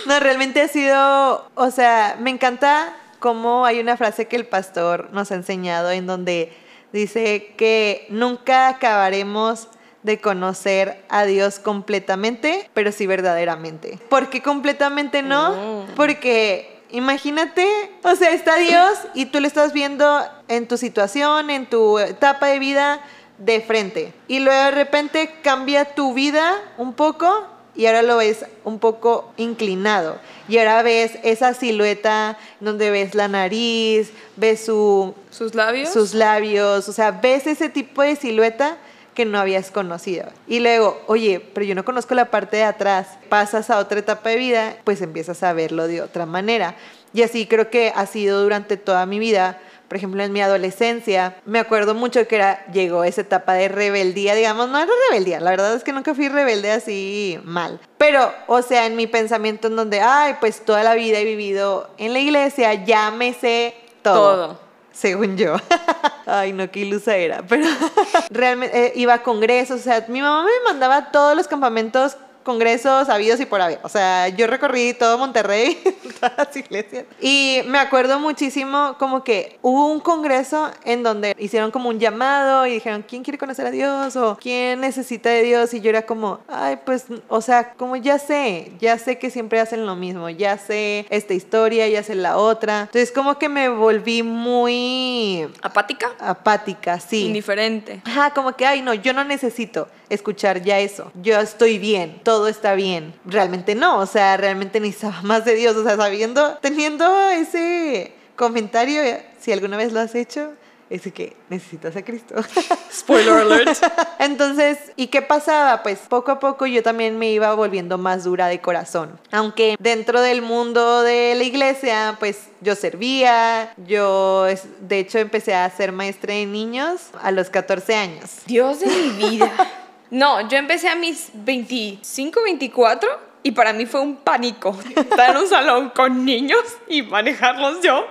No, 0.05 0.19
realmente 0.21 0.61
ha 0.61 0.67
sido, 0.69 1.49
o 1.55 1.69
sea, 1.71 2.15
me 2.19 2.29
encanta 2.29 2.95
cómo 3.19 3.65
hay 3.65 3.79
una 3.81 3.97
frase 3.97 4.27
que 4.29 4.37
el 4.37 4.45
pastor 4.47 5.09
nos 5.11 5.31
ha 5.31 5.35
enseñado 5.35 5.91
en 5.91 6.07
donde 6.07 6.53
dice 6.93 7.53
que 7.57 8.05
nunca 8.09 8.69
acabaremos 8.69 9.67
de 10.03 10.21
conocer 10.21 11.03
a 11.09 11.25
Dios 11.25 11.59
completamente, 11.59 12.69
pero 12.73 12.91
sí 12.93 13.05
verdaderamente. 13.05 13.99
¿Por 14.09 14.29
qué 14.29 14.41
completamente 14.41 15.21
no? 15.23 15.51
Oh. 15.51 15.85
Porque 15.95 16.72
imagínate, 16.93 17.67
o 18.03 18.15
sea, 18.15 18.31
está 18.31 18.55
Dios 18.57 18.97
y 19.13 19.25
tú 19.25 19.41
lo 19.41 19.47
estás 19.47 19.73
viendo 19.73 20.23
en 20.47 20.67
tu 20.67 20.77
situación, 20.77 21.50
en 21.50 21.65
tu 21.65 22.00
etapa 22.00 22.47
de 22.47 22.59
vida 22.59 23.01
de 23.39 23.62
frente. 23.62 24.13
Y 24.27 24.39
luego 24.39 24.63
de 24.65 24.71
repente 24.71 25.35
cambia 25.41 25.95
tu 25.95 26.13
vida 26.13 26.53
un 26.77 26.93
poco 26.93 27.47
y 27.75 27.88
ahora 27.88 28.03
lo 28.03 28.17
ves 28.17 28.45
un 28.63 28.77
poco 28.77 29.33
inclinado. 29.38 30.19
Y 30.47 30.59
ahora 30.59 30.83
ves 30.83 31.13
esa 31.23 31.55
silueta 31.55 32.38
donde 32.59 32.91
ves 32.91 33.15
la 33.15 33.27
nariz, 33.27 34.12
ves 34.35 34.63
su, 34.63 35.15
¿Sus 35.31 35.55
labios? 35.55 35.89
sus 35.89 36.13
labios, 36.13 36.88
o 36.88 36.93
sea, 36.93 37.09
ves 37.09 37.47
ese 37.47 37.69
tipo 37.69 38.03
de 38.03 38.15
silueta 38.15 38.77
que 39.13 39.25
no 39.25 39.39
habías 39.39 39.72
conocido. 39.72 40.25
Y 40.48 40.60
luego, 40.60 41.01
oye, 41.08 41.39
pero 41.53 41.65
yo 41.65 41.75
no 41.75 41.86
conozco 41.86 42.15
la 42.15 42.32
parte 42.32 42.58
de 42.58 42.63
atrás, 42.63 43.08
pasas 43.29 43.70
a 43.70 43.79
otra 43.79 44.00
etapa 44.00 44.29
de 44.29 44.38
vida, 44.38 44.75
pues 44.84 45.01
empiezas 45.01 45.43
a 45.43 45.53
verlo 45.53 45.88
de 45.88 46.01
otra 46.01 46.25
manera. 46.25 46.75
Y 47.13 47.22
así 47.22 47.46
creo 47.46 47.70
que 47.70 47.91
ha 47.96 48.05
sido 48.05 48.41
durante 48.41 48.77
toda 48.77 49.05
mi 49.05 49.20
vida. 49.20 49.60
Por 49.88 49.98
ejemplo, 49.98 50.24
en 50.24 50.34
mi 50.34 50.41
adolescencia, 50.41 51.36
me 51.46 51.60
acuerdo 51.60 51.93
mucho 51.93 52.27
que 52.27 52.38
era, 52.38 52.65
llegó 52.72 53.03
esa 53.03 53.22
etapa 53.22 53.53
de 53.53 53.67
rebeldía, 53.67 54.34
digamos, 54.34 54.67
no 54.70 54.79
era 54.79 54.91
rebeldía, 55.10 55.39
la 55.39 55.51
verdad 55.51 55.75
es 55.75 55.84
que 55.84 55.93
nunca 55.93 56.15
fui 56.15 56.29
rebelde 56.29 56.72
así 56.72 57.39
mal. 57.43 57.79
Pero, 58.00 58.34
o 58.48 58.63
sea, 58.63 58.88
en 58.88 58.96
mi 58.96 59.05
pensamiento 59.05 59.67
en 59.67 59.75
donde, 59.75 60.01
ay, 60.01 60.38
pues 60.39 60.65
toda 60.65 60.82
la 60.82 60.96
vida 60.96 61.20
he 61.20 61.25
vivido 61.25 61.91
en 62.00 62.13
la 62.13 62.20
iglesia, 62.20 62.74
me 63.12 63.34
sé 63.34 63.75
Todo. 64.01 64.58
Según 64.93 65.35
yo. 65.35 65.57
Ay, 66.25 66.53
no, 66.53 66.69
qué 66.71 66.81
ilusa 66.81 67.15
era. 67.15 67.43
Pero 67.47 67.65
realmente 68.29 68.88
eh, 68.88 68.93
iba 68.95 69.15
a 69.15 69.23
congresos. 69.23 69.81
O 69.81 69.83
sea, 69.83 70.05
mi 70.07 70.21
mamá 70.21 70.43
me 70.43 70.71
mandaba 70.71 71.12
todos 71.12 71.35
los 71.35 71.47
campamentos, 71.47 72.15
congresos 72.43 73.09
habidos 73.09 73.39
y 73.39 73.45
por 73.45 73.59
haber. 73.59 73.79
O 73.83 73.89
sea, 73.89 74.29
yo 74.29 74.47
recorrí 74.47 74.93
todo 74.93 75.17
Monterrey, 75.17 75.81
todas 76.10 76.33
las 76.38 76.55
iglesias. 76.57 77.05
Y 77.22 77.62
me 77.67 77.79
acuerdo 77.79 78.19
muchísimo 78.19 78.95
como 79.00 79.24
que 79.24 79.57
hubo 79.62 79.88
un 79.88 80.00
congreso 80.00 80.72
en 80.83 81.03
donde 81.03 81.36
hicieron 81.38 81.72
como 81.72 81.89
un 81.89 82.00
llamado 82.00 82.65
y 82.65 82.74
dijeron, 82.74 83.05
¿quién 83.07 83.24
quiere 83.24 83.38
conocer 83.38 83.67
a 83.67 83.72
Dios? 83.72 84.15
O 84.15 84.38
¿quién 84.39 84.81
necesita 84.81 85.29
de 85.29 85.43
Dios? 85.43 85.74
Y 85.74 85.81
yo 85.81 85.89
era 85.89 86.03
como, 86.03 86.39
ay, 86.48 86.79
pues, 86.86 87.05
o 87.27 87.41
sea, 87.41 87.74
como 87.74 87.95
ya 87.95 88.19
sé, 88.19 88.72
ya 88.79 88.98
sé 88.98 89.17
que 89.17 89.29
siempre 89.29 89.60
hacen 89.60 89.86
lo 89.86 89.95
mismo, 89.95 90.29
ya 90.29 90.57
sé 90.57 91.05
esta 91.10 91.33
historia, 91.33 91.88
ya 91.88 92.03
sé 92.03 92.15
la 92.15 92.38
otra. 92.38 92.81
Entonces 92.81 93.12
como 93.12 93.38
que 93.38 93.50
me 93.50 93.69
volví 93.69 94.24
muy 94.24 95.48
¿Apática? 95.62 96.12
apática, 96.19 97.00
sí. 97.00 97.25
Indiferente. 97.25 98.01
Ajá, 98.05 98.31
como 98.33 98.55
que, 98.55 98.65
ay, 98.65 98.81
no, 98.81 98.93
yo 98.93 99.13
no 99.13 99.24
necesito 99.24 99.88
escuchar 100.10 100.62
ya 100.62 100.79
eso. 100.79 101.12
Yo 101.22 101.39
estoy 101.39 101.79
bien, 101.79 102.22
todo 102.24 102.48
está 102.48 102.75
bien. 102.75 103.13
Realmente 103.25 103.75
no, 103.75 104.00
o 104.00 104.05
sea, 104.05 104.38
realmente 104.38 104.79
necesitaba 104.79 105.22
más 105.24 105.45
de 105.45 105.55
Dios. 105.55 105.75
O 105.75 105.83
sea, 105.83 105.95
sabiendo, 106.03 106.57
teniendo 106.62 107.29
ese 107.29 108.13
comentario, 108.36 109.01
si 109.39 109.51
alguna 109.51 109.77
vez 109.77 109.93
lo 109.93 110.00
has 110.01 110.15
hecho, 110.15 110.51
es 110.89 111.03
de 111.05 111.12
que 111.12 111.36
necesitas 111.50 111.95
a 111.95 112.03
Cristo. 112.03 112.36
Spoiler 112.93 113.33
alert. 113.33 113.77
Entonces, 114.19 114.77
¿y 114.95 115.07
qué 115.07 115.22
pasaba? 115.22 115.81
Pues 115.81 116.00
poco 116.10 116.31
a 116.31 116.39
poco 116.39 116.65
yo 116.65 116.83
también 116.83 117.17
me 117.17 117.31
iba 117.31 117.53
volviendo 117.55 117.98
más 117.98 118.25
dura 118.25 118.48
de 118.48 118.60
corazón. 118.60 119.17
Aunque 119.31 119.75
dentro 119.79 120.22
del 120.22 120.41
mundo 120.41 121.01
de 121.01 121.33
la 121.36 121.43
iglesia, 121.45 122.17
pues 122.19 122.48
yo 122.62 122.75
servía, 122.75 123.74
yo 123.88 124.45
es- 124.45 124.67
de 124.81 125.00
hecho 125.00 125.19
empecé 125.19 125.55
a 125.55 125.67
ser 125.69 125.93
maestra 125.93 126.33
de 126.33 126.45
niños 126.45 127.00
a 127.22 127.31
los 127.31 127.50
14 127.50 127.95
años. 127.95 128.29
Dios 128.45 128.81
de 128.81 128.88
mi 128.88 129.29
vida. 129.29 129.51
No, 130.12 130.48
yo 130.48 130.60
empecé 130.60 130.89
a 130.89 130.95
mis 130.95 131.29
25, 131.33 132.43
24 132.43 133.10
y 133.43 133.51
para 133.51 133.73
mí 133.73 133.85
fue 133.85 134.01
un 134.01 134.15
pánico 134.15 134.77
estar 134.95 135.31
en 135.31 135.38
un 135.38 135.47
salón 135.47 135.89
con 135.89 136.25
niños 136.25 136.62
y 136.88 137.01
manejarlos 137.03 137.81
yo 137.81 138.07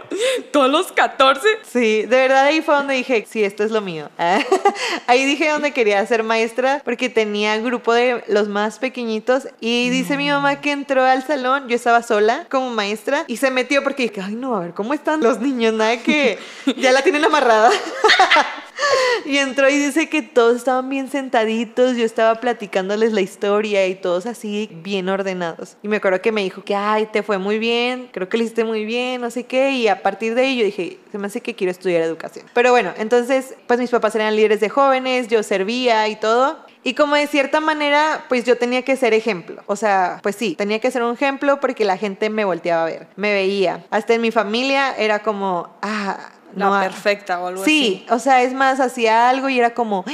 todos 0.52 0.70
los 0.70 0.92
14. 0.92 1.40
Sí, 1.62 2.02
de 2.02 2.16
verdad 2.16 2.44
ahí 2.44 2.60
fue 2.60 2.74
donde 2.74 2.94
dije, 2.94 3.26
sí, 3.28 3.42
esto 3.42 3.64
es 3.64 3.70
lo 3.70 3.80
mío. 3.80 4.10
ahí 5.06 5.24
dije 5.24 5.50
donde 5.50 5.72
quería 5.72 6.04
ser 6.06 6.22
maestra 6.22 6.82
porque 6.84 7.08
tenía 7.08 7.56
grupo 7.58 7.94
de 7.94 8.22
los 8.28 8.48
más 8.48 8.78
pequeñitos 8.78 9.48
y 9.60 9.88
dice 9.90 10.16
mi 10.16 10.28
mamá 10.28 10.60
que 10.60 10.72
entró 10.72 11.04
al 11.04 11.26
salón, 11.26 11.68
yo 11.68 11.76
estaba 11.76 12.02
sola 12.02 12.46
como 12.50 12.70
maestra 12.70 13.24
y 13.26 13.38
se 13.38 13.50
metió 13.50 13.82
porque 13.82 14.04
dije, 14.04 14.20
ay 14.20 14.34
no, 14.34 14.54
a 14.54 14.60
ver, 14.60 14.74
¿cómo 14.74 14.94
están 14.94 15.22
los 15.22 15.40
niños? 15.40 15.72
Nada 15.72 15.96
que 16.02 16.38
ya 16.76 16.92
la 16.92 17.02
tienen 17.02 17.24
amarrada. 17.24 17.70
Y 19.24 19.38
entró 19.38 19.68
y 19.68 19.76
dice 19.76 20.08
que 20.08 20.22
todos 20.22 20.56
estaban 20.56 20.88
bien 20.88 21.08
sentaditos, 21.08 21.96
yo 21.96 22.04
estaba 22.04 22.40
platicándoles 22.40 23.12
la 23.12 23.20
historia 23.20 23.86
y 23.86 23.94
todos 23.94 24.26
así 24.26 24.68
bien 24.82 25.08
ordenados. 25.08 25.76
Y 25.82 25.88
me 25.88 25.96
acuerdo 25.96 26.20
que 26.20 26.32
me 26.32 26.42
dijo 26.42 26.64
que, 26.64 26.74
ay, 26.74 27.06
te 27.06 27.22
fue 27.22 27.38
muy 27.38 27.58
bien, 27.58 28.08
creo 28.12 28.28
que 28.28 28.36
lo 28.36 28.42
hiciste 28.42 28.64
muy 28.64 28.84
bien, 28.84 29.20
no 29.20 29.30
sé 29.30 29.44
qué. 29.44 29.72
Y 29.72 29.88
a 29.88 30.02
partir 30.02 30.34
de 30.34 30.42
ahí 30.42 30.58
yo 30.58 30.64
dije, 30.64 30.98
se 31.10 31.18
me 31.18 31.26
hace 31.26 31.40
que 31.40 31.54
quiero 31.54 31.70
estudiar 31.70 32.02
educación. 32.02 32.46
Pero 32.52 32.70
bueno, 32.72 32.92
entonces, 32.98 33.54
pues 33.66 33.78
mis 33.78 33.90
papás 33.90 34.14
eran 34.14 34.34
líderes 34.34 34.60
de 34.60 34.68
jóvenes, 34.68 35.28
yo 35.28 35.42
servía 35.42 36.08
y 36.08 36.16
todo. 36.16 36.58
Y 36.84 36.94
como 36.94 37.14
de 37.14 37.28
cierta 37.28 37.60
manera, 37.60 38.24
pues 38.28 38.44
yo 38.44 38.58
tenía 38.58 38.82
que 38.82 38.96
ser 38.96 39.14
ejemplo. 39.14 39.62
O 39.66 39.76
sea, 39.76 40.18
pues 40.22 40.34
sí, 40.34 40.56
tenía 40.56 40.80
que 40.80 40.90
ser 40.90 41.02
un 41.02 41.14
ejemplo 41.14 41.60
porque 41.60 41.84
la 41.84 41.96
gente 41.96 42.28
me 42.28 42.44
volteaba 42.44 42.82
a 42.82 42.86
ver, 42.86 43.06
me 43.14 43.32
veía. 43.32 43.84
Hasta 43.90 44.14
en 44.14 44.20
mi 44.20 44.32
familia 44.32 44.94
era 44.96 45.20
como, 45.20 45.76
ah, 45.80 46.32
La 46.56 46.66
no, 46.66 46.80
perfecta 46.80 47.40
o 47.40 47.46
algo 47.48 47.64
Sí, 47.64 48.04
o 48.10 48.18
sea, 48.18 48.42
es 48.42 48.52
más, 48.54 48.80
hacía 48.80 49.28
algo 49.28 49.48
y 49.48 49.58
era 49.58 49.74
como, 49.74 50.04
"¡Ah! 50.06 50.12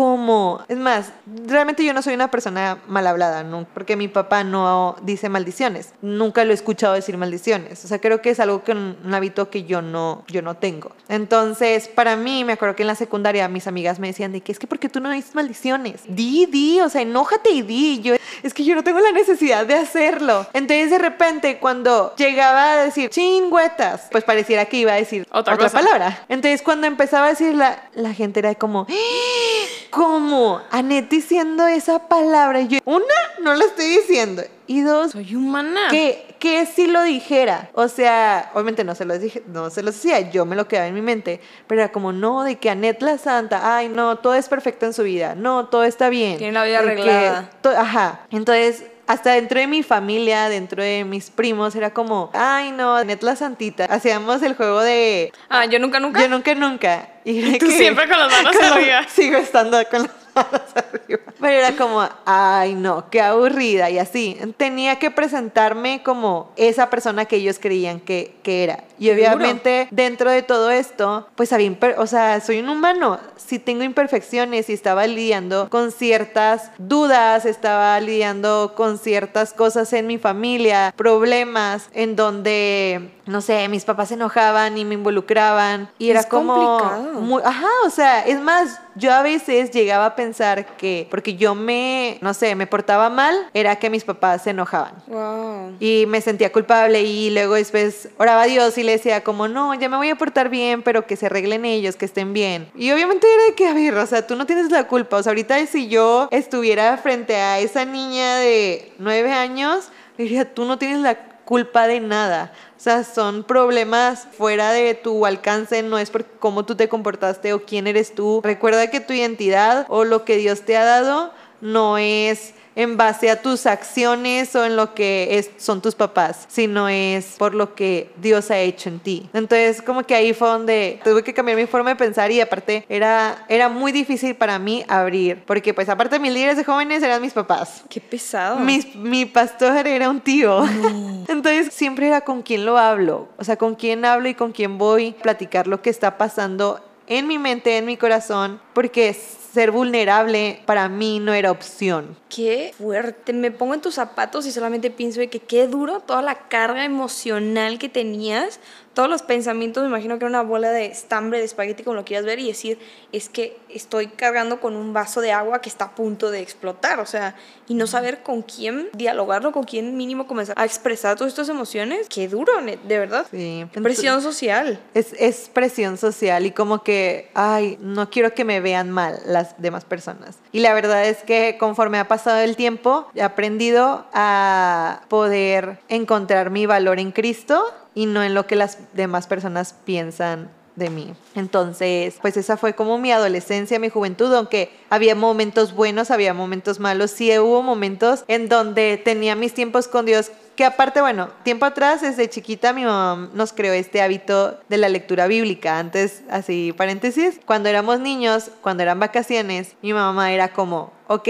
¿Cómo? 0.00 0.62
Es 0.68 0.78
más, 0.78 1.12
realmente 1.46 1.84
yo 1.84 1.92
no 1.92 2.00
soy 2.00 2.14
una 2.14 2.30
persona 2.30 2.78
mal 2.88 3.06
hablada, 3.06 3.42
¿no? 3.42 3.66
porque 3.74 3.96
mi 3.96 4.08
papá 4.08 4.44
no 4.44 4.96
dice 5.02 5.28
maldiciones. 5.28 5.92
Nunca 6.00 6.42
lo 6.46 6.52
he 6.52 6.54
escuchado 6.54 6.94
decir 6.94 7.18
maldiciones. 7.18 7.84
O 7.84 7.88
sea, 7.88 7.98
creo 8.00 8.22
que 8.22 8.30
es 8.30 8.40
algo 8.40 8.64
que 8.64 8.72
un, 8.72 8.96
un 9.04 9.12
hábito 9.12 9.50
que 9.50 9.64
yo 9.64 9.82
no, 9.82 10.24
yo 10.26 10.40
no 10.40 10.54
tengo. 10.54 10.92
Entonces, 11.10 11.86
para 11.88 12.16
mí, 12.16 12.44
me 12.44 12.54
acuerdo 12.54 12.76
que 12.76 12.82
en 12.82 12.86
la 12.86 12.94
secundaria 12.94 13.46
mis 13.48 13.66
amigas 13.66 13.98
me 13.98 14.06
decían 14.06 14.32
de 14.32 14.40
que 14.40 14.52
es 14.52 14.58
que 14.58 14.66
porque 14.66 14.88
tú 14.88 15.00
no 15.00 15.10
dices 15.10 15.34
maldiciones. 15.34 16.00
Di, 16.08 16.46
di, 16.46 16.80
o 16.80 16.88
sea, 16.88 17.02
enójate 17.02 17.50
y 17.50 17.60
di. 17.60 18.00
Yo, 18.00 18.14
es 18.42 18.54
que 18.54 18.64
yo 18.64 18.74
no 18.74 18.82
tengo 18.82 19.00
la 19.00 19.12
necesidad 19.12 19.66
de 19.66 19.74
hacerlo. 19.74 20.46
Entonces, 20.54 20.90
de 20.90 20.98
repente, 20.98 21.58
cuando 21.58 22.14
llegaba 22.16 22.72
a 22.72 22.76
decir 22.84 23.10
chingüetas, 23.10 24.08
pues 24.10 24.24
pareciera 24.24 24.64
que 24.64 24.78
iba 24.78 24.92
a 24.92 24.96
decir 24.96 25.26
Otra 25.30 25.58
palabra. 25.58 26.24
Entonces, 26.30 26.62
cuando 26.62 26.86
empezaba 26.86 27.26
a 27.26 27.30
decirla, 27.30 27.90
la 27.92 28.14
gente 28.14 28.40
era 28.40 28.54
como, 28.54 28.86
"¡Ah! 28.88 29.89
¿Cómo? 29.90 30.60
Anet 30.70 31.08
diciendo 31.08 31.66
esa 31.66 32.08
palabra. 32.08 32.60
Yo, 32.62 32.78
una, 32.84 33.04
no 33.42 33.54
la 33.54 33.64
estoy 33.64 33.86
diciendo. 33.86 34.42
Y 34.66 34.82
dos, 34.82 35.12
Soy 35.12 35.34
humana. 35.34 35.80
que, 35.90 36.36
que 36.38 36.64
si 36.66 36.86
lo 36.86 37.02
dijera. 37.02 37.70
O 37.74 37.88
sea, 37.88 38.50
obviamente 38.54 38.84
no 38.84 38.94
se 38.94 39.04
lo 39.04 39.18
dije, 39.18 39.42
no 39.48 39.68
se 39.70 39.82
lo 39.82 39.90
decía, 39.90 40.30
yo 40.30 40.46
me 40.46 40.54
lo 40.54 40.68
quedaba 40.68 40.86
en 40.86 40.94
mi 40.94 41.02
mente. 41.02 41.40
Pero 41.66 41.80
era 41.82 41.90
como, 41.92 42.12
no, 42.12 42.44
de 42.44 42.56
que 42.58 42.70
Anet 42.70 43.02
la 43.02 43.18
santa, 43.18 43.76
ay, 43.76 43.88
no, 43.88 44.16
todo 44.18 44.34
es 44.34 44.48
perfecto 44.48 44.86
en 44.86 44.92
su 44.92 45.02
vida. 45.02 45.34
No, 45.34 45.66
todo 45.66 45.82
está 45.84 46.08
bien. 46.08 46.38
Tiene 46.38 46.52
la 46.52 46.64
vida 46.64 46.78
De 46.82 46.84
que 46.84 46.90
arreglada. 46.92 47.50
to- 47.60 47.70
ajá. 47.70 48.20
Entonces, 48.30 48.84
hasta 49.12 49.32
dentro 49.32 49.58
de 49.58 49.66
mi 49.66 49.82
familia, 49.82 50.48
dentro 50.48 50.82
de 50.82 51.04
mis 51.04 51.30
primos, 51.30 51.74
era 51.74 51.90
como, 51.92 52.30
ay, 52.32 52.70
no, 52.70 52.94
Anet 52.94 53.22
la 53.24 53.34
santita. 53.34 53.86
Hacíamos 53.86 54.40
el 54.42 54.54
juego 54.54 54.80
de 54.82 55.32
Ah, 55.48 55.64
yo 55.66 55.78
nunca, 55.80 55.98
nunca. 55.98 56.20
yo 56.20 56.28
nunca, 56.28 56.54
nunca. 56.54 57.08
Y, 57.24 57.58
tú 57.58 57.66
que- 57.66 57.76
siempre 57.76 58.08
con 58.08 58.18
las 58.18 58.30
manos 58.30 58.56
arriba. 58.72 59.02
Sigo 59.08 59.36
estando 59.36 59.78
con 59.90 60.02
las 60.02 60.12
manos 60.34 60.60
arriba. 60.76 61.20
Pero 61.40 61.52
era 61.52 61.72
como, 61.76 62.08
ay 62.24 62.74
no, 62.74 63.10
qué 63.10 63.20
aburrida 63.20 63.90
y 63.90 63.98
así. 63.98 64.38
Tenía 64.56 65.00
que 65.00 65.10
presentarme 65.10 66.02
como 66.04 66.52
esa 66.56 66.88
persona 66.88 67.24
que 67.24 67.36
ellos 67.36 67.58
creían 67.60 67.98
que, 67.98 68.36
que 68.44 68.62
era. 68.64 68.84
Y 69.00 69.10
obviamente 69.10 69.88
dentro 69.90 70.30
de 70.30 70.42
todo 70.42 70.70
esto, 70.70 71.26
pues 71.34 71.52
había, 71.52 71.72
o 71.96 72.06
sea, 72.06 72.40
soy 72.40 72.60
un 72.60 72.68
humano. 72.68 73.18
Si 73.36 73.58
tengo 73.58 73.82
imperfecciones 73.82 74.68
y 74.68 74.74
estaba 74.74 75.06
lidiando 75.06 75.68
con 75.70 75.90
ciertas 75.90 76.70
dudas, 76.78 77.46
estaba 77.46 77.98
lidiando 78.00 78.74
con 78.76 78.98
ciertas 78.98 79.52
cosas 79.54 79.92
en 79.94 80.06
mi 80.06 80.18
familia, 80.18 80.92
problemas 80.96 81.88
en 81.94 82.14
donde, 82.14 83.10
no 83.26 83.40
sé, 83.40 83.66
mis 83.68 83.84
papás 83.84 84.08
se 84.08 84.14
enojaban 84.14 84.76
y 84.76 84.84
me 84.84 84.94
involucraban 84.94 85.88
y 85.98 86.10
era 86.10 86.20
Es 86.20 86.26
como 86.26 86.78
muy- 87.14 87.42
ajá, 87.44 87.66
o 87.86 87.90
sea, 87.90 88.20
es 88.26 88.38
más, 88.40 88.80
yo 88.96 89.12
a 89.12 89.22
veces 89.22 89.70
llegaba 89.70 90.06
a 90.06 90.14
pensar 90.14 90.76
que 90.76 91.08
porque 91.10 91.36
yo 91.36 91.54
me, 91.54 92.18
no 92.20 92.34
sé, 92.34 92.54
me 92.54 92.66
portaba 92.66 93.08
mal, 93.08 93.34
era 93.54 93.76
que 93.76 93.88
mis 93.88 94.04
papás 94.04 94.42
se 94.42 94.50
enojaban. 94.50 94.92
Wow. 95.06 95.76
Y 95.80 96.04
me 96.06 96.20
sentía 96.20 96.52
culpable 96.52 97.02
y 97.02 97.30
luego 97.30 97.54
después 97.54 98.08
oraba 98.18 98.42
a 98.42 98.46
Dios 98.46 98.76
y 98.78 98.82
le 98.82 98.89
decía 98.90 99.22
como, 99.22 99.48
no, 99.48 99.74
ya 99.74 99.88
me 99.88 99.96
voy 99.96 100.10
a 100.10 100.16
portar 100.16 100.48
bien, 100.48 100.82
pero 100.82 101.06
que 101.06 101.16
se 101.16 101.26
arreglen 101.26 101.64
ellos, 101.64 101.96
que 101.96 102.04
estén 102.04 102.32
bien. 102.32 102.70
Y 102.74 102.90
obviamente 102.92 103.26
era 103.32 103.44
de 103.44 103.54
que, 103.54 103.66
a 103.66 103.74
ver, 103.74 103.94
o 103.94 104.06
sea, 104.06 104.26
tú 104.26 104.36
no 104.36 104.46
tienes 104.46 104.70
la 104.70 104.86
culpa. 104.86 105.16
O 105.16 105.22
sea, 105.22 105.30
ahorita 105.30 105.64
si 105.66 105.88
yo 105.88 106.28
estuviera 106.30 106.96
frente 106.98 107.36
a 107.36 107.58
esa 107.58 107.84
niña 107.84 108.36
de 108.36 108.92
nueve 108.98 109.32
años, 109.32 109.88
diría, 110.18 110.52
tú 110.54 110.64
no 110.64 110.78
tienes 110.78 111.00
la 111.00 111.30
culpa 111.44 111.88
de 111.88 111.98
nada. 111.98 112.52
O 112.76 112.80
sea, 112.80 113.02
son 113.02 113.42
problemas 113.42 114.28
fuera 114.38 114.70
de 114.70 114.94
tu 114.94 115.26
alcance, 115.26 115.82
no 115.82 115.98
es 115.98 116.08
por 116.10 116.24
cómo 116.24 116.64
tú 116.64 116.76
te 116.76 116.88
comportaste 116.88 117.52
o 117.52 117.64
quién 117.64 117.88
eres 117.88 118.14
tú. 118.14 118.40
Recuerda 118.44 118.88
que 118.88 119.00
tu 119.00 119.12
identidad 119.12 119.84
o 119.88 120.04
lo 120.04 120.24
que 120.24 120.36
Dios 120.36 120.62
te 120.62 120.76
ha 120.76 120.84
dado 120.84 121.32
no 121.60 121.98
es 121.98 122.54
en 122.76 122.96
base 122.96 123.30
a 123.30 123.40
tus 123.42 123.66
acciones 123.66 124.54
o 124.56 124.64
en 124.64 124.76
lo 124.76 124.94
que 124.94 125.38
es, 125.38 125.50
son 125.58 125.80
tus 125.82 125.94
papás, 125.94 126.46
sino 126.48 126.88
es 126.88 127.34
por 127.38 127.54
lo 127.54 127.74
que 127.74 128.10
Dios 128.20 128.50
ha 128.50 128.58
hecho 128.58 128.88
en 128.88 129.00
ti. 129.00 129.28
Entonces, 129.32 129.82
como 129.82 130.02
que 130.04 130.14
ahí 130.14 130.32
fue 130.32 130.48
donde 130.48 131.00
tuve 131.04 131.22
que 131.24 131.34
cambiar 131.34 131.56
mi 131.58 131.66
forma 131.66 131.90
de 131.90 131.96
pensar 131.96 132.30
y 132.30 132.40
aparte 132.40 132.84
era, 132.88 133.44
era 133.48 133.68
muy 133.68 133.92
difícil 133.92 134.34
para 134.34 134.58
mí 134.58 134.84
abrir, 134.88 135.42
porque 135.46 135.74
pues 135.74 135.88
aparte 135.88 136.18
mis 136.18 136.32
líderes 136.32 136.56
de 136.56 136.64
jóvenes 136.64 137.02
eran 137.02 137.20
mis 137.20 137.32
papás. 137.32 137.82
Qué 137.88 138.00
pesado. 138.00 138.58
Mis- 138.60 138.94
mi 138.94 139.26
pastor 139.26 139.86
era 139.86 140.08
un 140.08 140.20
tío. 140.20 140.62
Entonces 141.28 141.72
siempre 141.72 142.06
era 142.08 142.20
con 142.22 142.42
quién 142.42 142.64
lo 142.64 142.78
hablo. 142.78 143.28
O 143.38 143.44
sea, 143.44 143.56
con 143.56 143.74
quién 143.74 144.04
hablo 144.04 144.28
y 144.28 144.34
con 144.34 144.52
quién 144.52 144.78
voy 144.78 145.14
a 145.18 145.22
platicar 145.22 145.66
lo 145.66 145.82
que 145.82 145.90
está 145.90 146.18
pasando 146.18 146.80
en 147.10 147.26
mi 147.26 147.38
mente, 147.38 147.76
en 147.76 147.84
mi 147.84 147.96
corazón, 147.96 148.60
porque 148.72 149.12
ser 149.12 149.72
vulnerable 149.72 150.62
para 150.64 150.88
mí 150.88 151.18
no 151.18 151.34
era 151.34 151.50
opción. 151.50 152.16
Qué 152.28 152.72
fuerte. 152.78 153.32
Me 153.32 153.50
pongo 153.50 153.74
en 153.74 153.80
tus 153.80 153.96
zapatos 153.96 154.46
y 154.46 154.52
solamente 154.52 154.92
pienso 154.92 155.18
de 155.18 155.28
que 155.28 155.40
qué 155.40 155.66
duro 155.66 155.98
toda 155.98 156.22
la 156.22 156.48
carga 156.48 156.84
emocional 156.84 157.80
que 157.80 157.88
tenías, 157.88 158.60
todos 159.00 159.08
los 159.08 159.22
pensamientos. 159.22 159.82
Me 159.82 159.88
imagino 159.88 160.18
que 160.18 160.26
era 160.26 160.28
una 160.28 160.42
bola 160.42 160.72
de 160.72 160.84
estambre, 160.84 161.38
de 161.38 161.46
espagueti, 161.46 161.84
como 161.84 161.96
lo 161.96 162.04
quieras 162.04 162.26
ver, 162.26 162.38
y 162.38 162.48
decir, 162.48 162.78
es 163.12 163.30
que 163.30 163.56
estoy 163.70 164.08
cargando 164.08 164.60
con 164.60 164.76
un 164.76 164.92
vaso 164.92 165.22
de 165.22 165.32
agua 165.32 165.62
que 165.62 165.70
está 165.70 165.86
a 165.86 165.94
punto 165.94 166.30
de 166.30 166.40
explotar. 166.40 167.00
O 167.00 167.06
sea, 167.06 167.34
y 167.66 167.72
no 167.72 167.86
saber 167.86 168.22
con 168.22 168.42
quién 168.42 168.90
dialogarlo, 168.92 169.52
con 169.52 169.64
quién 169.64 169.96
mínimo 169.96 170.26
comenzar 170.26 170.54
a 170.58 170.66
expresar 170.66 171.16
todas 171.16 171.32
estas 171.32 171.48
emociones. 171.48 172.08
Qué 172.10 172.28
duro, 172.28 172.52
de 172.60 172.98
verdad. 172.98 173.24
Sí. 173.30 173.64
Presión 173.82 174.20
social. 174.20 174.78
Es, 174.92 175.14
es 175.18 175.48
presión 175.48 175.96
social 175.96 176.44
y 176.44 176.50
como 176.50 176.82
que, 176.82 177.30
ay, 177.32 177.78
no 177.80 178.10
quiero 178.10 178.34
que 178.34 178.44
me 178.44 178.60
vean 178.60 178.90
mal 178.90 179.18
las 179.24 179.58
demás 179.62 179.86
personas. 179.86 180.36
Y 180.52 180.60
la 180.60 180.74
verdad 180.74 181.06
es 181.06 181.22
que 181.22 181.56
conforme 181.58 181.98
ha 181.98 182.06
pasado 182.06 182.40
el 182.40 182.54
tiempo, 182.54 183.08
he 183.14 183.22
aprendido 183.22 184.04
a 184.12 185.04
poder 185.08 185.78
encontrar 185.88 186.50
mi 186.50 186.66
valor 186.66 187.00
en 187.00 187.12
Cristo 187.12 187.64
y 188.00 188.06
no 188.06 188.24
en 188.24 188.32
lo 188.32 188.46
que 188.46 188.56
las 188.56 188.78
demás 188.94 189.26
personas 189.26 189.74
piensan 189.84 190.48
de 190.74 190.88
mí. 190.88 191.12
Entonces, 191.34 192.16
pues 192.22 192.38
esa 192.38 192.56
fue 192.56 192.72
como 192.74 192.96
mi 192.96 193.12
adolescencia, 193.12 193.78
mi 193.78 193.90
juventud, 193.90 194.34
aunque 194.34 194.70
había 194.88 195.14
momentos 195.14 195.74
buenos, 195.74 196.10
había 196.10 196.32
momentos 196.32 196.80
malos, 196.80 197.10
sí 197.10 197.38
hubo 197.38 197.62
momentos 197.62 198.24
en 198.26 198.48
donde 198.48 198.96
tenía 198.96 199.36
mis 199.36 199.52
tiempos 199.52 199.86
con 199.86 200.06
Dios 200.06 200.30
que 200.56 200.64
aparte, 200.64 201.02
bueno, 201.02 201.28
tiempo 201.42 201.66
atrás, 201.66 202.00
desde 202.00 202.30
chiquita, 202.30 202.72
mi 202.72 202.86
mamá 202.86 203.28
nos 203.34 203.52
creó 203.52 203.74
este 203.74 204.00
hábito 204.00 204.58
de 204.70 204.78
la 204.78 204.88
lectura 204.88 205.26
bíblica. 205.26 205.78
Antes, 205.78 206.22
así, 206.30 206.72
paréntesis, 206.74 207.38
cuando 207.44 207.68
éramos 207.68 208.00
niños, 208.00 208.50
cuando 208.62 208.82
eran 208.82 208.98
vacaciones, 208.98 209.74
mi 209.82 209.92
mamá 209.92 210.32
era 210.32 210.54
como, 210.54 210.90
ok, 211.06 211.28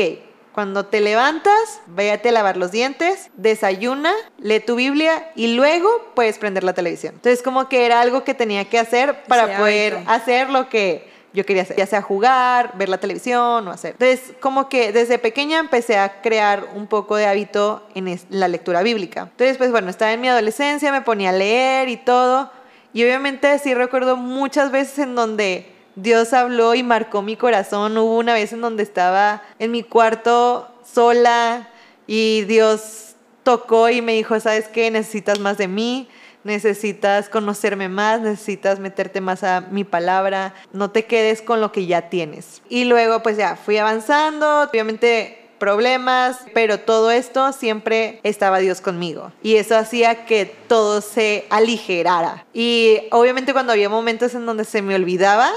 cuando 0.61 0.85
te 0.85 1.01
levantas, 1.01 1.81
véate 1.87 2.29
a 2.29 2.33
lavar 2.33 2.59
los 2.59 2.71
dientes, 2.71 3.31
desayuna, 3.39 4.13
lee 4.37 4.61
tu 4.61 4.75
Biblia 4.75 5.31
y 5.35 5.55
luego 5.55 5.89
puedes 6.15 6.37
prender 6.37 6.65
la 6.65 6.75
televisión. 6.75 7.15
Entonces, 7.15 7.43
como 7.43 7.71
que 7.71 7.87
era 7.87 8.03
algo 8.03 8.25
que 8.25 8.35
tenía 8.35 8.67
que 8.67 8.79
hacer 8.79 9.23
para 9.23 9.57
poder 9.57 9.95
hábito. 9.95 10.11
hacer 10.11 10.51
lo 10.51 10.69
que 10.69 11.11
yo 11.33 11.47
quería 11.47 11.63
hacer, 11.63 11.79
ya 11.79 11.87
sea 11.87 12.03
jugar, 12.03 12.73
ver 12.77 12.91
la 12.91 12.99
televisión 12.99 13.67
o 13.69 13.71
hacer. 13.71 13.93
Entonces, 13.93 14.35
como 14.39 14.69
que 14.69 14.93
desde 14.93 15.19
pequeña 15.19 15.61
empecé 15.61 15.97
a 15.97 16.21
crear 16.21 16.69
un 16.75 16.89
poco 16.89 17.17
de 17.17 17.25
hábito 17.25 17.83
en 17.95 18.21
la 18.29 18.47
lectura 18.47 18.83
bíblica. 18.83 19.29
Entonces, 19.31 19.57
pues 19.57 19.71
bueno, 19.71 19.89
estaba 19.89 20.13
en 20.13 20.21
mi 20.21 20.29
adolescencia, 20.29 20.93
me 20.93 21.01
ponía 21.01 21.31
a 21.31 21.33
leer 21.33 21.89
y 21.89 21.97
todo. 21.97 22.51
Y 22.93 23.03
obviamente 23.03 23.59
sí 23.61 23.73
recuerdo 23.73 24.19
muchas 24.19 24.71
veces 24.71 24.99
en 24.99 25.15
donde 25.15 25.80
Dios 26.03 26.33
habló 26.33 26.75
y 26.75 26.83
marcó 26.83 27.23
mi 27.23 27.37
corazón. 27.37 27.97
Hubo 27.99 28.19
una 28.19 28.35
vez 28.35 28.53
en 28.53 28.61
donde 28.61 28.83
estaba 28.83 29.43
en 29.59 29.71
mi 29.71 29.83
cuarto 29.83 30.69
sola 30.85 31.69
y 32.07 32.43
Dios 32.43 33.15
tocó 33.43 33.89
y 33.89 34.03
me 34.03 34.15
dijo, 34.15 34.39
¿sabes 34.41 34.69
qué? 34.69 34.91
Necesitas 34.91 35.39
más 35.39 35.59
de 35.59 35.69
mí, 35.69 36.09
necesitas 36.45 37.29
conocerme 37.29 37.89
más, 37.89 38.21
necesitas 38.21 38.79
meterte 38.79 39.21
más 39.21 39.45
a 39.45 39.61
mi 39.61 39.85
palabra, 39.85 40.55
no 40.73 40.91
te 40.91 41.05
quedes 41.05 41.43
con 41.43 41.61
lo 41.61 41.73
que 41.73 41.87
ya 41.87 42.09
tienes. 42.09 42.63
Y 42.69 42.85
luego 42.85 43.23
pues 43.23 43.37
ya 43.37 43.57
fui 43.57 43.77
avanzando, 43.77 44.63
obviamente 44.63 45.40
problemas, 45.61 46.39
pero 46.53 46.81
todo 46.81 47.13
esto 47.13 47.53
siempre 47.53 48.19
estaba 48.25 48.59
Dios 48.59 48.81
conmigo. 48.81 49.31
Y 49.45 49.55
eso 49.57 49.77
hacía 49.77 50.25
que 50.25 50.47
todo 50.67 51.01
se 51.03 51.47
aligerara. 51.51 52.45
Y 52.53 53.03
obviamente 53.13 53.53
cuando 53.53 53.73
había 53.73 53.89
momentos 53.89 54.35
en 54.35 54.47
donde 54.47 54.65
se 54.65 54.83
me 54.83 54.97
olvidaba, 54.97 55.49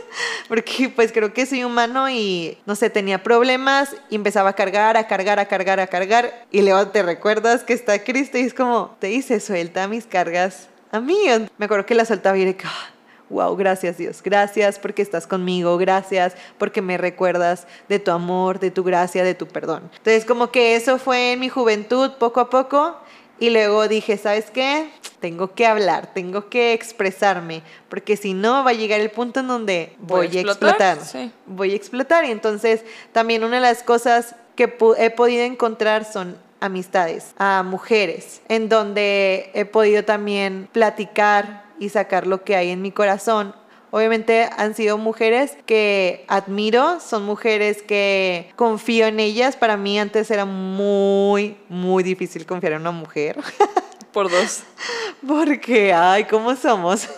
porque 0.48 0.90
pues 0.94 1.12
creo 1.12 1.32
que 1.32 1.46
soy 1.46 1.64
humano 1.64 2.10
y 2.10 2.58
no 2.66 2.74
sé, 2.76 2.90
tenía 2.90 3.22
problemas 3.22 3.96
y 4.10 4.16
empezaba 4.16 4.50
a 4.50 4.52
cargar, 4.52 4.98
a 4.98 5.06
cargar, 5.06 5.38
a 5.38 5.46
cargar, 5.46 5.80
a 5.80 5.86
cargar. 5.86 6.44
Y 6.50 6.60
luego 6.60 6.88
te 6.88 7.02
recuerdas 7.02 7.62
que 7.62 7.72
está 7.72 8.02
Cristo 8.04 8.36
y 8.36 8.42
es 8.42 8.52
como, 8.52 8.94
te 8.98 9.06
dice, 9.06 9.40
suelta 9.40 9.88
mis 9.88 10.04
cargas 10.04 10.68
a 10.90 11.00
mí. 11.00 11.16
Me 11.56 11.64
acuerdo 11.64 11.86
que 11.86 11.94
la 11.94 12.04
soltaba 12.04 12.36
y 12.36 12.42
era 12.42 12.52
que, 12.52 12.66
"Ah, 12.66 12.90
Wow, 13.32 13.56
gracias 13.56 13.96
Dios, 13.96 14.22
gracias 14.22 14.78
porque 14.78 15.00
estás 15.00 15.26
conmigo, 15.26 15.78
gracias 15.78 16.34
porque 16.58 16.82
me 16.82 16.98
recuerdas 16.98 17.66
de 17.88 17.98
tu 17.98 18.10
amor, 18.10 18.60
de 18.60 18.70
tu 18.70 18.84
gracia, 18.84 19.24
de 19.24 19.34
tu 19.34 19.46
perdón. 19.48 19.90
Entonces 19.96 20.26
como 20.26 20.50
que 20.50 20.76
eso 20.76 20.98
fue 20.98 21.32
en 21.32 21.40
mi 21.40 21.48
juventud 21.48 22.12
poco 22.18 22.40
a 22.40 22.50
poco 22.50 22.94
y 23.40 23.48
luego 23.48 23.88
dije, 23.88 24.18
¿sabes 24.18 24.50
qué? 24.50 24.90
Tengo 25.18 25.54
que 25.54 25.66
hablar, 25.66 26.12
tengo 26.12 26.50
que 26.50 26.74
expresarme, 26.74 27.62
porque 27.88 28.16
si 28.18 28.34
no 28.34 28.62
va 28.64 28.70
a 28.70 28.74
llegar 28.74 29.00
el 29.00 29.10
punto 29.10 29.40
en 29.40 29.48
donde 29.48 29.96
Voy 29.98 30.26
a 30.26 30.28
voy, 30.28 30.38
a 30.38 30.40
explotar, 30.42 30.98
explotar. 30.98 31.00
sí. 31.00 31.32
Voy 31.46 31.72
a 31.72 31.74
explotar 31.74 32.24
y 32.26 32.30
entonces 32.30 32.84
también 33.12 33.42
una 33.44 33.56
de 33.56 33.62
las 33.62 33.82
cosas 33.82 34.36
que 34.56 34.76
he 34.98 35.10
podido 35.10 35.42
encontrar 35.44 36.04
son 36.04 36.36
amistades, 36.60 37.34
a 37.38 37.62
mujeres, 37.64 38.42
en 38.48 38.68
donde 38.68 39.50
he 39.54 39.64
podido 39.64 40.04
también 40.04 40.68
platicar 40.70 41.61
y 41.82 41.88
sacar 41.88 42.28
lo 42.28 42.44
que 42.44 42.54
hay 42.54 42.70
en 42.70 42.80
mi 42.80 42.92
corazón. 42.92 43.56
Obviamente 43.90 44.48
han 44.56 44.74
sido 44.74 44.98
mujeres 44.98 45.58
que 45.66 46.24
admiro, 46.28 47.00
son 47.00 47.24
mujeres 47.24 47.82
que 47.82 48.52
confío 48.54 49.06
en 49.06 49.18
ellas. 49.18 49.56
Para 49.56 49.76
mí 49.76 49.98
antes 49.98 50.30
era 50.30 50.44
muy, 50.44 51.56
muy 51.68 52.04
difícil 52.04 52.46
confiar 52.46 52.74
en 52.74 52.82
una 52.82 52.92
mujer, 52.92 53.36
Por 54.12 54.30
dos. 54.30 54.62
porque, 55.26 55.92
ay, 55.92 56.24
¿cómo 56.24 56.54
somos? 56.54 57.08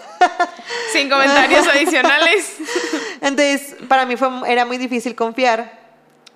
Sin 0.92 1.10
comentarios 1.10 1.66
adicionales. 1.74 2.56
Entonces, 3.20 3.76
para 3.88 4.06
mí 4.06 4.16
fue, 4.16 4.28
era 4.46 4.64
muy 4.64 4.78
difícil 4.78 5.14
confiar 5.14 5.83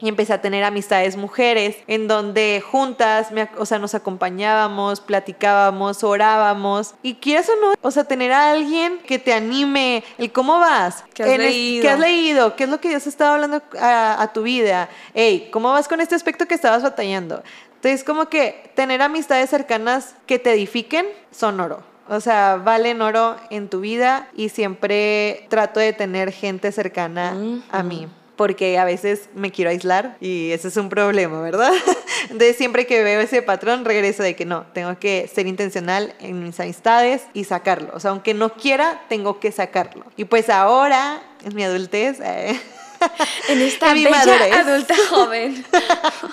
y 0.00 0.08
empecé 0.08 0.32
a 0.32 0.40
tener 0.40 0.64
amistades 0.64 1.16
mujeres 1.16 1.76
en 1.87 2.08
donde 2.08 2.62
juntas, 2.64 3.32
me, 3.32 3.48
o 3.58 3.66
sea, 3.66 3.78
nos 3.78 3.94
acompañábamos, 3.94 5.00
platicábamos, 5.00 6.04
orábamos 6.04 6.94
y 7.02 7.14
quieres 7.14 7.48
o 7.48 7.56
no, 7.61 7.74
o 7.80 7.90
sea, 7.90 8.04
tener 8.04 8.32
a 8.32 8.52
alguien 8.52 8.98
que 9.00 9.18
te 9.18 9.32
anime, 9.32 10.04
el 10.18 10.32
cómo 10.32 10.58
vas, 10.58 11.04
¿Qué 11.14 11.24
has 11.24 11.38
leído? 11.38 11.82
¿qué 11.82 11.88
has 11.88 11.98
leído, 11.98 12.56
qué 12.56 12.64
es 12.64 12.70
lo 12.70 12.80
que 12.80 12.88
Dios 12.88 13.06
estaba 13.06 13.34
hablando 13.34 13.62
a, 13.80 14.22
a 14.22 14.32
tu 14.32 14.42
vida, 14.42 14.88
hey, 15.14 15.48
cómo 15.52 15.72
vas 15.72 15.88
con 15.88 16.00
este 16.00 16.14
aspecto 16.14 16.46
que 16.46 16.54
estabas 16.54 16.82
batallando. 16.82 17.42
Entonces, 17.76 18.02
como 18.02 18.28
que 18.28 18.72
tener 18.74 19.02
amistades 19.02 19.50
cercanas 19.50 20.16
que 20.26 20.40
te 20.40 20.52
edifiquen 20.52 21.06
son 21.30 21.61
oro. 21.61 21.84
O 22.08 22.20
sea, 22.20 22.56
valen 22.56 23.02
oro 23.02 23.37
en 23.50 23.68
tu 23.68 23.80
vida 23.80 24.28
y 24.34 24.48
siempre 24.48 25.46
trato 25.48 25.78
de 25.78 25.92
tener 25.92 26.32
gente 26.32 26.72
cercana 26.72 27.37
a 27.70 27.82
mí 27.82 28.08
porque 28.38 28.79
a 28.79 28.85
veces 28.85 29.29
me 29.35 29.51
quiero 29.51 29.70
aislar 29.70 30.16
y 30.20 30.53
ese 30.53 30.68
es 30.68 30.77
un 30.79 30.88
problema, 30.88 31.42
¿verdad? 31.42 31.72
Entonces 32.22 32.57
siempre 32.57 32.87
que 32.87 33.03
veo 33.03 33.20
ese 33.20 33.42
patrón 33.42 33.85
regreso 33.85 34.22
de 34.22 34.35
que 34.35 34.46
no, 34.46 34.64
tengo 34.72 34.98
que 34.98 35.29
ser 35.33 35.46
intencional 35.46 36.14
en 36.20 36.44
mis 36.44 36.59
amistades 36.59 37.24
y 37.35 37.44
sacarlo. 37.44 37.90
O 37.92 38.01
sea, 38.01 38.12
aunque 38.12 38.33
no 38.33 38.55
quiera, 38.55 39.03
tengo 39.09 39.40
que 39.40 39.53
sacarlo. 39.53 40.07
Y 40.16 40.24
pues 40.24 40.48
ahora, 40.48 41.20
en 41.44 41.55
mi 41.55 41.64
adultez, 41.64 42.20
eh, 42.20 42.59
En 43.48 43.61
esta 43.61 43.88
En 43.90 43.94
mi 43.94 44.05
bella 44.05 44.18
madurez. 44.24 44.53
adulta 44.55 44.94
joven. 45.11 45.64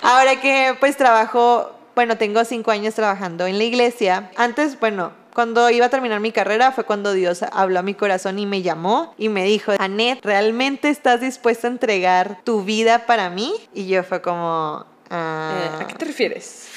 ahora 0.01 0.39
que 0.39 0.75
pues 0.79 0.95
trabajo, 0.97 1.71
bueno, 1.95 2.17
tengo 2.17 2.45
cinco 2.45 2.71
años 2.71 2.93
trabajando 2.93 3.47
en 3.47 3.57
la 3.57 3.63
iglesia. 3.63 4.29
Antes, 4.35 4.79
bueno, 4.79 5.11
cuando 5.35 5.69
iba 5.69 5.85
a 5.87 5.89
terminar 5.89 6.21
mi 6.21 6.31
carrera 6.31 6.71
fue 6.71 6.85
cuando 6.85 7.11
Dios 7.11 7.43
habló 7.51 7.79
a 7.79 7.81
mi 7.83 7.93
corazón 7.93 8.39
y 8.39 8.45
me 8.45 8.61
llamó 8.61 9.13
y 9.17 9.27
me 9.27 9.43
dijo, 9.43 9.73
Anet, 9.77 10.23
¿realmente 10.23 10.89
estás 10.89 11.19
dispuesta 11.19 11.67
a 11.67 11.71
entregar 11.71 12.39
tu 12.45 12.63
vida 12.63 13.05
para 13.05 13.29
mí? 13.29 13.53
Y 13.73 13.85
yo 13.87 14.03
fue 14.03 14.21
como... 14.21 14.85
ah, 15.09 15.71
Eh, 15.79 15.83
¿A 15.83 15.87
qué 15.87 15.93
te 15.95 16.05
refieres? 16.05 16.69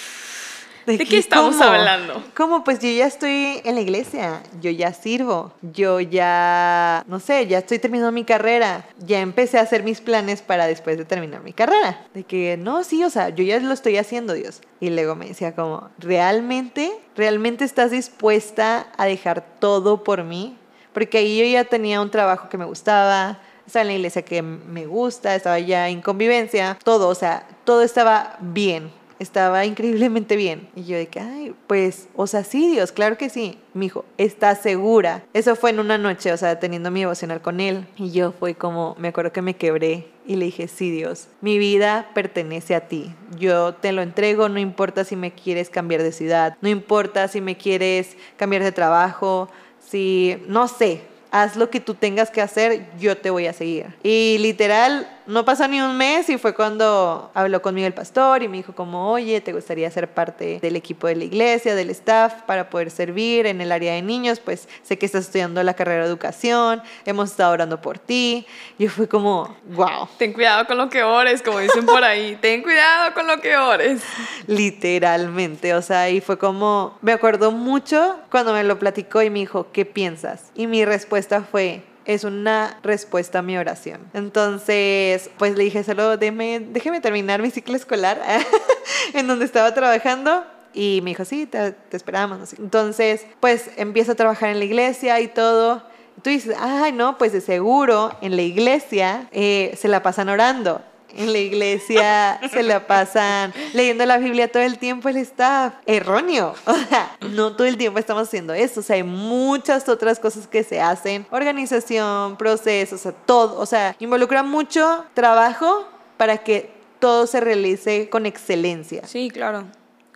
¿De, 0.89 0.97
¿De 0.97 1.05
qué 1.05 1.19
estamos 1.19 1.55
cómo? 1.57 1.69
hablando? 1.69 2.25
¿Cómo? 2.35 2.65
Pues 2.65 2.79
yo 2.79 2.89
ya 2.89 3.05
estoy 3.05 3.61
en 3.63 3.75
la 3.75 3.83
iglesia, 3.83 4.43
yo 4.59 4.71
ya 4.71 4.95
sirvo, 4.95 5.53
yo 5.61 6.01
ya, 6.01 7.05
no 7.07 7.21
sé, 7.21 7.47
ya 7.47 7.59
estoy 7.59 7.79
terminando 7.79 8.11
mi 8.11 8.25
carrera, 8.25 8.87
ya 8.97 9.21
empecé 9.21 9.59
a 9.59 9.61
hacer 9.61 9.83
mis 9.83 10.01
planes 10.01 10.41
para 10.41 10.67
después 10.67 10.97
de 10.97 11.05
terminar 11.05 11.43
mi 11.43 11.53
carrera. 11.53 12.07
De 12.15 12.25
que, 12.25 12.57
no, 12.57 12.85
sí, 12.85 13.05
o 13.05 13.11
sea, 13.11 13.29
yo 13.29 13.45
ya 13.45 13.61
lo 13.61 13.75
estoy 13.75 13.99
haciendo, 13.99 14.33
Dios. 14.33 14.63
Y 14.81 14.89
luego 14.89 15.15
me 15.15 15.29
decía 15.29 15.55
como, 15.55 15.91
¿realmente? 15.99 16.91
¿Realmente 17.15 17.67
estás 17.67 17.91
dispuesta 17.91 18.87
a 18.97 19.05
dejar 19.05 19.45
todo 19.61 20.03
por 20.03 20.25
mí? 20.25 20.57
Porque 20.95 21.19
ahí 21.19 21.39
yo 21.39 21.45
ya 21.45 21.65
tenía 21.65 22.01
un 22.01 22.11
trabajo 22.11 22.49
que 22.49 22.57
me 22.57 22.65
gustaba, 22.65 23.41
estaba 23.67 23.83
en 23.83 23.89
la 23.89 23.95
iglesia 23.95 24.23
que 24.23 24.41
me 24.41 24.87
gusta, 24.87 25.35
estaba 25.35 25.59
ya 25.59 25.91
en 25.91 26.01
convivencia, 26.01 26.79
todo, 26.83 27.09
o 27.09 27.15
sea, 27.15 27.47
todo 27.65 27.83
estaba 27.83 28.39
bien, 28.41 28.91
estaba 29.19 29.65
increíblemente 29.65 30.37
bien. 30.37 30.69
Y 30.75 30.85
yo 30.85 30.97
de 30.97 31.07
que, 31.09 31.21
ay, 31.21 31.55
pues, 31.67 32.09
o 32.15 32.27
sea, 32.27 32.45
sí, 32.45 32.71
Dios, 32.71 32.93
claro 32.93 33.17
que 33.17 33.29
sí. 33.29 33.59
Me 33.75 33.87
dijo, 33.87 34.05
¿estás 34.17 34.61
segura? 34.61 35.25
Eso 35.35 35.57
fue 35.57 35.71
en 35.71 35.81
una 35.81 35.99
noche, 35.99 36.33
o 36.33 36.37
sea, 36.37 36.59
teniendo 36.59 36.91
mi 36.91 37.01
devocional 37.01 37.41
con 37.41 37.61
él. 37.61 37.87
Y 37.97 38.11
yo 38.11 38.33
fue 38.33 38.55
como, 38.55 38.97
me 38.99 39.09
acuerdo 39.09 39.33
que 39.33 39.43
me 39.43 39.57
quebré 39.57 40.07
y 40.27 40.37
le 40.37 40.47
dije, 40.47 40.69
sí, 40.69 40.91
Dios, 40.91 41.29
mi 41.41 41.59
vida 41.59 42.11
pertenece 42.15 42.75
a 42.75 42.87
ti. 42.89 43.15
Yo 43.39 43.75
te 43.75 43.93
lo 43.93 44.03
entrego, 44.03 44.49
no 44.49 44.59
importa 44.59 45.05
si 45.05 45.17
me 45.17 45.33
quieres 45.33 45.71
cambiar 45.71 46.03
de 46.03 46.13
ciudad, 46.13 46.57
no 46.61 46.69
importa 46.69 47.29
si 47.29 47.41
me 47.41 47.57
quieres 47.57 48.17
cambiar 48.37 48.63
de 48.63 48.73
trabajo, 48.73 49.49
si, 49.81 50.37
no 50.47 50.69
sé, 50.69 51.01
haz 51.31 51.57
lo 51.57 51.71
que 51.71 51.81
tú 51.81 51.95
tengas 51.95 52.31
que 52.31 52.41
hacer, 52.41 52.87
yo 52.99 53.17
te 53.17 53.31
voy 53.31 53.47
a 53.47 53.53
seguir. 53.53 53.87
Y 54.03 54.37
literal, 54.41 55.09
no 55.29 55.45
pasó 55.45 55.69
ni 55.69 55.81
un 55.81 55.97
mes 55.97 56.31
y 56.31 56.39
fue 56.39 56.55
cuando 56.55 57.31
habló 57.35 57.61
conmigo 57.61 57.87
el 57.87 57.93
pastor 57.93 58.43
y 58.43 58.49
me 58.49 58.57
dijo 58.57 58.75
como, 58.75 59.13
oye, 59.13 59.43
¿te 59.43 59.53
gustaría 59.53 59.91
ser 59.91 60.09
parte 60.09 60.59
del 60.61 60.75
equipo 60.75 61.07
de 61.07 61.17
la 61.17 61.25
iglesia, 61.25 61.75
del 61.75 61.91
staff, 61.91 62.43
para 62.47 62.71
poder 62.71 62.91
servir 62.91 63.45
en 63.45 63.61
el 63.61 63.71
área 63.71 63.93
de 63.93 64.01
niños? 64.01 64.41
Pues 64.41 64.69
sé 64.83 64.99
que 64.99 65.05
estás 65.05 65.27
estudiando 65.27 65.63
la 65.63 65.75
carrera 65.75 66.05
de 66.05 66.09
educación, 66.09 66.83
hemos 67.05 67.31
estado 67.31 67.53
orando 67.53 67.81
por 67.83 67.99
ti. 67.99 68.47
Y 68.79 68.89
fue 68.89 69.07
como, 69.07 69.55
wow, 69.75 70.09
Ten 70.17 70.33
cuidado 70.33 70.67
con 70.67 70.79
lo 70.79 70.89
que 70.89 71.03
ores, 71.03 71.43
como 71.43 71.59
dicen 71.59 71.85
por 71.85 72.03
ahí. 72.03 72.37
Ten 72.41 72.63
cuidado 72.63 73.13
con 73.13 73.27
lo 73.27 73.39
que 73.41 73.55
ores. 73.57 74.03
literalmente, 74.47 75.75
o 75.75 75.83
sea, 75.83 76.09
y 76.09 76.23
fue 76.23 76.39
como, 76.39 76.97
me 77.03 77.13
acuerdo 77.13 77.53
mucho 77.53 78.19
cuando 78.31 78.55
me 78.55 78.65
lo 78.65 78.79
platicó 78.79 79.21
y 79.21 79.29
me 79.29 79.41
dijo, 79.41 79.67
¿qué 79.73 79.85
piensas? 79.85 80.51
Y 80.55 80.67
mi 80.67 80.87
respuesta 80.87 81.43
fue, 81.43 81.83
es 82.09 82.25
una 82.25 82.79
respuesta 82.83 83.41
a 83.41 83.43
mi 83.43 83.59
oración. 83.59 84.01
Entonces, 84.15 85.29
pues 85.37 85.57
le 85.57 85.65
dije, 85.65 85.85
solo 85.85 86.17
déjeme, 86.17 86.59
déjeme 86.59 87.03
terminar 87.03 87.43
mi 87.43 87.51
ciclo 87.51 87.77
escolar 87.77 88.21
en 89.13 89.27
donde 89.27 89.45
estaba 89.45 89.75
trabajando. 89.75 90.43
Y 90.73 91.01
me 91.03 91.11
dijo, 91.11 91.27
sí, 91.27 91.45
te, 91.45 91.77
esperamos. 91.91 92.55
Entonces, 92.55 93.27
pues 93.41 93.71
empiezo 93.77 94.13
a 94.13 94.15
trabajar 94.15 94.49
en 94.49 94.59
la 94.59 94.65
iglesia 94.65 95.21
y 95.21 95.29
todo. 95.29 95.83
Tú 96.23 96.31
dices, 96.31 96.57
ay, 96.59 96.93
no, 96.93 97.19
pues 97.19 97.33
de 97.33 97.43
seguro 97.43 98.17
en 98.23 98.37
la 98.37 98.43
iglesia 98.43 99.29
eh, 99.31 99.77
se 99.79 99.89
la 99.89 100.03
pasan 100.03 100.31
orando. 100.31 100.81
En 101.19 101.33
la 101.33 101.39
iglesia 101.39 102.41
se 102.51 102.63
la 102.63 102.87
pasan 102.87 103.53
leyendo 103.75 104.07
la 104.07 104.19
Biblia 104.19 104.51
todo 104.51 104.63
el 104.63 104.79
tiempo 104.79 105.09
el 105.09 105.17
staff. 105.19 105.75
Erróneo. 105.87 106.55
O 106.67 106.75
sea, 106.75 107.17
no 107.31 107.55
todo 107.57 107.67
el 107.67 107.77
tiempo 107.77 107.99
estamos 107.99 108.29
haciendo 108.29 108.55
eso. 108.55 108.81
O 108.81 108.83
sea, 108.83 108.97
hay 108.97 109.03
muchas 109.03 109.89
otras 109.89 110.19
cosas 110.21 110.47
que 110.47 110.63
se 110.63 110.81
hacen. 110.81 111.27
Organización, 111.31 112.37
procesos, 112.37 113.01
o 113.01 113.03
sea, 113.03 113.13
todo. 113.13 113.59
O 113.61 113.67
sea, 113.67 113.97
involucra 113.99 114.43
mucho 114.43 115.05
trabajo 115.15 115.87
para 116.17 116.39
que 116.39 116.71
todo 116.99 117.27
se 117.27 117.41
realice 117.41 118.09
con 118.09 118.27
excelencia. 118.27 119.07
Sí, 119.07 119.31
claro. 119.31 119.65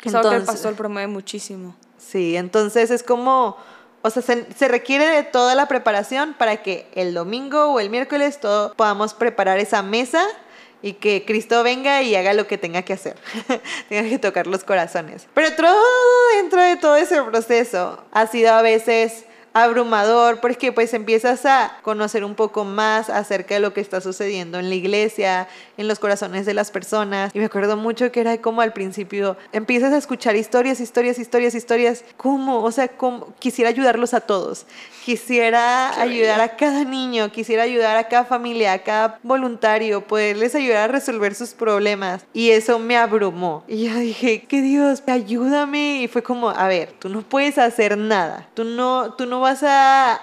Es 0.02 0.14
algo 0.14 0.30
que 0.30 0.36
el 0.36 0.40
Entonces- 0.40 0.46
pastor 0.46 0.74
promueve 0.74 1.08
muchísimo. 1.08 1.74
Sí, 1.98 2.36
entonces 2.36 2.90
es 2.90 3.02
como, 3.02 3.56
o 4.02 4.10
sea, 4.10 4.22
se, 4.22 4.46
se 4.54 4.68
requiere 4.68 5.06
de 5.06 5.22
toda 5.22 5.54
la 5.54 5.66
preparación 5.68 6.34
para 6.34 6.62
que 6.62 6.86
el 6.94 7.14
domingo 7.14 7.66
o 7.66 7.78
el 7.80 7.90
miércoles 7.90 8.40
todo 8.40 8.74
podamos 8.74 9.14
preparar 9.14 9.58
esa 9.58 9.82
mesa 9.82 10.24
y 10.82 10.94
que 10.94 11.24
Cristo 11.24 11.62
venga 11.62 12.02
y 12.02 12.14
haga 12.16 12.34
lo 12.34 12.46
que 12.46 12.58
tenga 12.58 12.82
que 12.82 12.92
hacer. 12.92 13.16
tenga 13.88 14.08
que 14.08 14.18
tocar 14.18 14.46
los 14.46 14.64
corazones. 14.64 15.26
Pero 15.32 15.54
todo 15.54 15.80
dentro 16.36 16.60
de 16.60 16.76
todo 16.76 16.96
ese 16.96 17.22
proceso 17.22 18.04
ha 18.10 18.26
sido 18.26 18.52
a 18.52 18.62
veces 18.62 19.24
abrumador 19.54 20.40
porque 20.40 20.72
pues 20.72 20.94
empiezas 20.94 21.44
a 21.44 21.78
conocer 21.82 22.24
un 22.24 22.34
poco 22.34 22.64
más 22.64 23.10
acerca 23.10 23.54
de 23.54 23.60
lo 23.60 23.74
que 23.74 23.80
está 23.80 24.00
sucediendo 24.00 24.58
en 24.58 24.68
la 24.68 24.74
iglesia, 24.74 25.48
en 25.82 25.88
los 25.88 25.98
corazones 25.98 26.46
de 26.46 26.54
las 26.54 26.70
personas. 26.70 27.30
Y 27.34 27.38
me 27.38 27.44
acuerdo 27.44 27.76
mucho 27.76 28.10
que 28.10 28.20
era 28.20 28.38
como 28.38 28.62
al 28.62 28.72
principio 28.72 29.36
empiezas 29.52 29.92
a 29.92 29.98
escuchar 29.98 30.34
historias, 30.36 30.80
historias, 30.80 31.18
historias, 31.18 31.54
historias. 31.54 32.04
¿Cómo? 32.16 32.62
O 32.62 32.72
sea, 32.72 32.88
¿cómo? 32.88 33.34
quisiera 33.38 33.68
ayudarlos 33.68 34.14
a 34.14 34.20
todos. 34.20 34.66
Quisiera 35.04 36.00
ayudar 36.00 36.40
a 36.40 36.56
cada 36.56 36.84
niño, 36.84 37.30
quisiera 37.32 37.64
ayudar 37.64 37.96
a 37.96 38.08
cada 38.08 38.24
familia, 38.24 38.72
a 38.72 38.78
cada 38.78 39.18
voluntario, 39.22 40.06
poderles 40.06 40.54
ayudar 40.54 40.88
a 40.88 40.92
resolver 40.92 41.34
sus 41.34 41.50
problemas. 41.50 42.24
Y 42.32 42.50
eso 42.50 42.78
me 42.78 42.96
abrumó. 42.96 43.64
Y 43.66 43.88
yo 43.88 43.98
dije, 43.98 44.44
que 44.44 44.62
Dios, 44.62 45.02
ayúdame. 45.06 46.02
Y 46.02 46.08
fue 46.08 46.22
como, 46.22 46.50
a 46.50 46.68
ver, 46.68 46.92
tú 46.98 47.08
no 47.08 47.22
puedes 47.22 47.58
hacer 47.58 47.98
nada. 47.98 48.48
Tú 48.54 48.64
no, 48.64 49.14
tú 49.14 49.26
no 49.26 49.40
vas 49.40 49.62
a... 49.62 50.20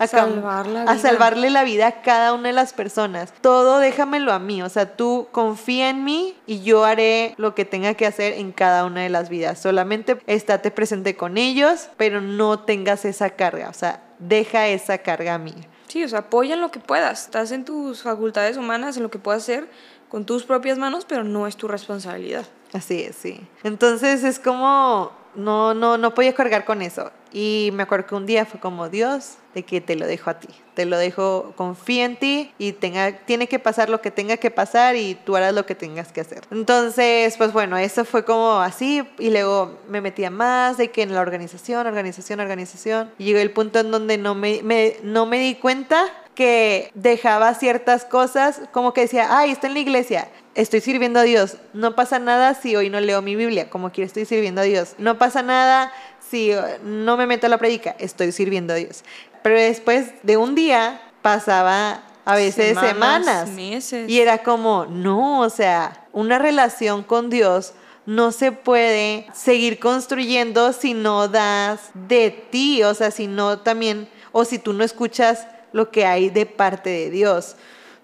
A, 0.00 0.06
Salvar 0.06 0.66
la 0.66 0.82
a 0.82 0.94
vida. 0.94 0.98
salvarle 0.98 1.50
la 1.50 1.64
vida 1.64 1.86
a 1.86 2.02
cada 2.02 2.32
una 2.32 2.48
de 2.48 2.54
las 2.54 2.72
personas. 2.72 3.32
Todo 3.40 3.78
déjamelo 3.78 4.32
a 4.32 4.38
mí. 4.38 4.62
O 4.62 4.68
sea, 4.68 4.96
tú 4.96 5.28
confía 5.32 5.90
en 5.90 6.04
mí 6.04 6.36
y 6.46 6.62
yo 6.62 6.84
haré 6.84 7.34
lo 7.36 7.54
que 7.54 7.64
tenga 7.64 7.94
que 7.94 8.06
hacer 8.06 8.32
en 8.34 8.52
cada 8.52 8.84
una 8.84 9.02
de 9.02 9.10
las 9.10 9.28
vidas. 9.28 9.58
Solamente 9.58 10.18
estate 10.26 10.70
presente 10.70 11.16
con 11.16 11.38
ellos, 11.38 11.90
pero 11.96 12.20
no 12.20 12.60
tengas 12.60 13.04
esa 13.04 13.30
carga. 13.30 13.68
O 13.68 13.74
sea, 13.74 14.02
deja 14.18 14.66
esa 14.68 14.98
carga 14.98 15.34
a 15.34 15.38
mí. 15.38 15.54
Sí, 15.88 16.04
o 16.04 16.08
sea, 16.08 16.20
apoya 16.20 16.54
en 16.54 16.60
lo 16.60 16.70
que 16.70 16.78
puedas. 16.80 17.24
Estás 17.24 17.50
en 17.52 17.64
tus 17.64 18.02
facultades 18.02 18.56
humanas, 18.56 18.96
en 18.96 19.02
lo 19.02 19.10
que 19.10 19.18
puedas 19.18 19.42
hacer 19.42 19.68
con 20.08 20.24
tus 20.24 20.44
propias 20.44 20.78
manos, 20.78 21.04
pero 21.04 21.24
no 21.24 21.46
es 21.46 21.56
tu 21.56 21.68
responsabilidad. 21.68 22.44
Así 22.72 23.02
es, 23.02 23.16
sí. 23.16 23.40
Entonces 23.64 24.22
es 24.24 24.38
como, 24.38 25.12
no, 25.34 25.74
no, 25.74 25.96
no 25.98 26.14
podía 26.14 26.34
cargar 26.34 26.64
con 26.64 26.82
eso. 26.82 27.10
Y 27.32 27.70
me 27.74 27.84
acuerdo 27.84 28.06
que 28.06 28.14
un 28.16 28.26
día 28.26 28.44
fue 28.44 28.58
como, 28.58 28.88
Dios, 28.88 29.34
de 29.54 29.62
que 29.64 29.80
te 29.80 29.94
lo 29.94 30.06
dejo 30.06 30.30
a 30.30 30.40
ti. 30.40 30.48
Te 30.74 30.84
lo 30.84 30.98
dejo, 30.98 31.52
confía 31.56 32.04
en 32.04 32.16
ti 32.16 32.52
y 32.58 32.72
tenga, 32.72 33.12
tiene 33.24 33.46
que 33.46 33.58
pasar 33.60 33.88
lo 33.88 34.00
que 34.00 34.10
tenga 34.10 34.36
que 34.36 34.50
pasar 34.50 34.96
y 34.96 35.14
tú 35.24 35.36
harás 35.36 35.54
lo 35.54 35.64
que 35.66 35.74
tengas 35.76 36.10
que 36.12 36.20
hacer. 36.22 36.42
Entonces, 36.50 37.36
pues 37.36 37.52
bueno, 37.52 37.76
eso 37.78 38.04
fue 38.04 38.24
como 38.24 38.54
así 38.60 39.02
y 39.18 39.30
luego 39.30 39.78
me 39.88 40.00
metía 40.00 40.30
más 40.30 40.76
de 40.76 40.90
que 40.90 41.02
en 41.02 41.14
la 41.14 41.20
organización, 41.20 41.86
organización, 41.86 42.40
organización. 42.40 43.10
Y 43.18 43.24
llegó 43.24 43.38
el 43.38 43.52
punto 43.52 43.78
en 43.80 43.90
donde 43.92 44.18
no 44.18 44.34
me, 44.34 44.60
me- 44.64 44.96
no 45.04 45.26
me 45.26 45.38
di 45.38 45.54
cuenta 45.54 46.04
que 46.34 46.90
dejaba 46.94 47.54
ciertas 47.54 48.04
cosas, 48.04 48.62
como 48.72 48.94
que 48.94 49.02
decía, 49.02 49.36
ay, 49.38 49.50
está 49.50 49.66
en 49.66 49.74
la 49.74 49.80
iglesia, 49.80 50.28
estoy 50.54 50.80
sirviendo 50.80 51.20
a 51.20 51.22
Dios. 51.22 51.56
No 51.72 51.94
pasa 51.94 52.18
nada 52.18 52.54
si 52.54 52.76
hoy 52.76 52.90
no 52.90 53.00
leo 53.00 53.22
mi 53.22 53.36
Biblia, 53.36 53.70
como 53.70 53.92
que 53.92 54.02
estoy 54.02 54.24
sirviendo 54.24 54.60
a 54.60 54.64
Dios. 54.64 54.94
No 54.98 55.18
pasa 55.18 55.42
nada 55.42 55.92
si 56.30 56.50
eh, 56.52 56.78
no 56.84 57.16
me 57.16 57.26
meto 57.26 57.46
a 57.46 57.50
la 57.50 57.58
predica, 57.58 57.96
estoy 57.98 58.32
sirviendo 58.32 58.74
a 58.74 58.76
Dios. 58.76 59.04
Pero 59.42 59.58
después 59.58 60.12
de 60.22 60.36
un 60.36 60.54
día 60.54 61.00
pasaba 61.22 62.02
a 62.24 62.36
veces 62.36 62.78
semanas. 62.78 63.48
meses. 63.50 64.08
Y 64.08 64.20
era 64.20 64.42
como, 64.42 64.86
no, 64.86 65.40
o 65.40 65.50
sea, 65.50 66.06
una 66.12 66.38
relación 66.38 67.02
con 67.02 67.30
Dios 67.30 67.74
no 68.06 68.32
se 68.32 68.52
puede 68.52 69.26
seguir 69.34 69.78
construyendo 69.78 70.72
si 70.72 70.94
no 70.94 71.28
das 71.28 71.90
de 71.94 72.30
ti, 72.30 72.82
o 72.82 72.94
sea, 72.94 73.10
si 73.10 73.26
no 73.26 73.60
también, 73.60 74.08
o 74.32 74.44
si 74.44 74.58
tú 74.58 74.72
no 74.72 74.84
escuchas 74.84 75.46
lo 75.72 75.90
que 75.90 76.06
hay 76.06 76.30
de 76.30 76.46
parte 76.46 76.90
de 76.90 77.10
Dios. 77.10 77.56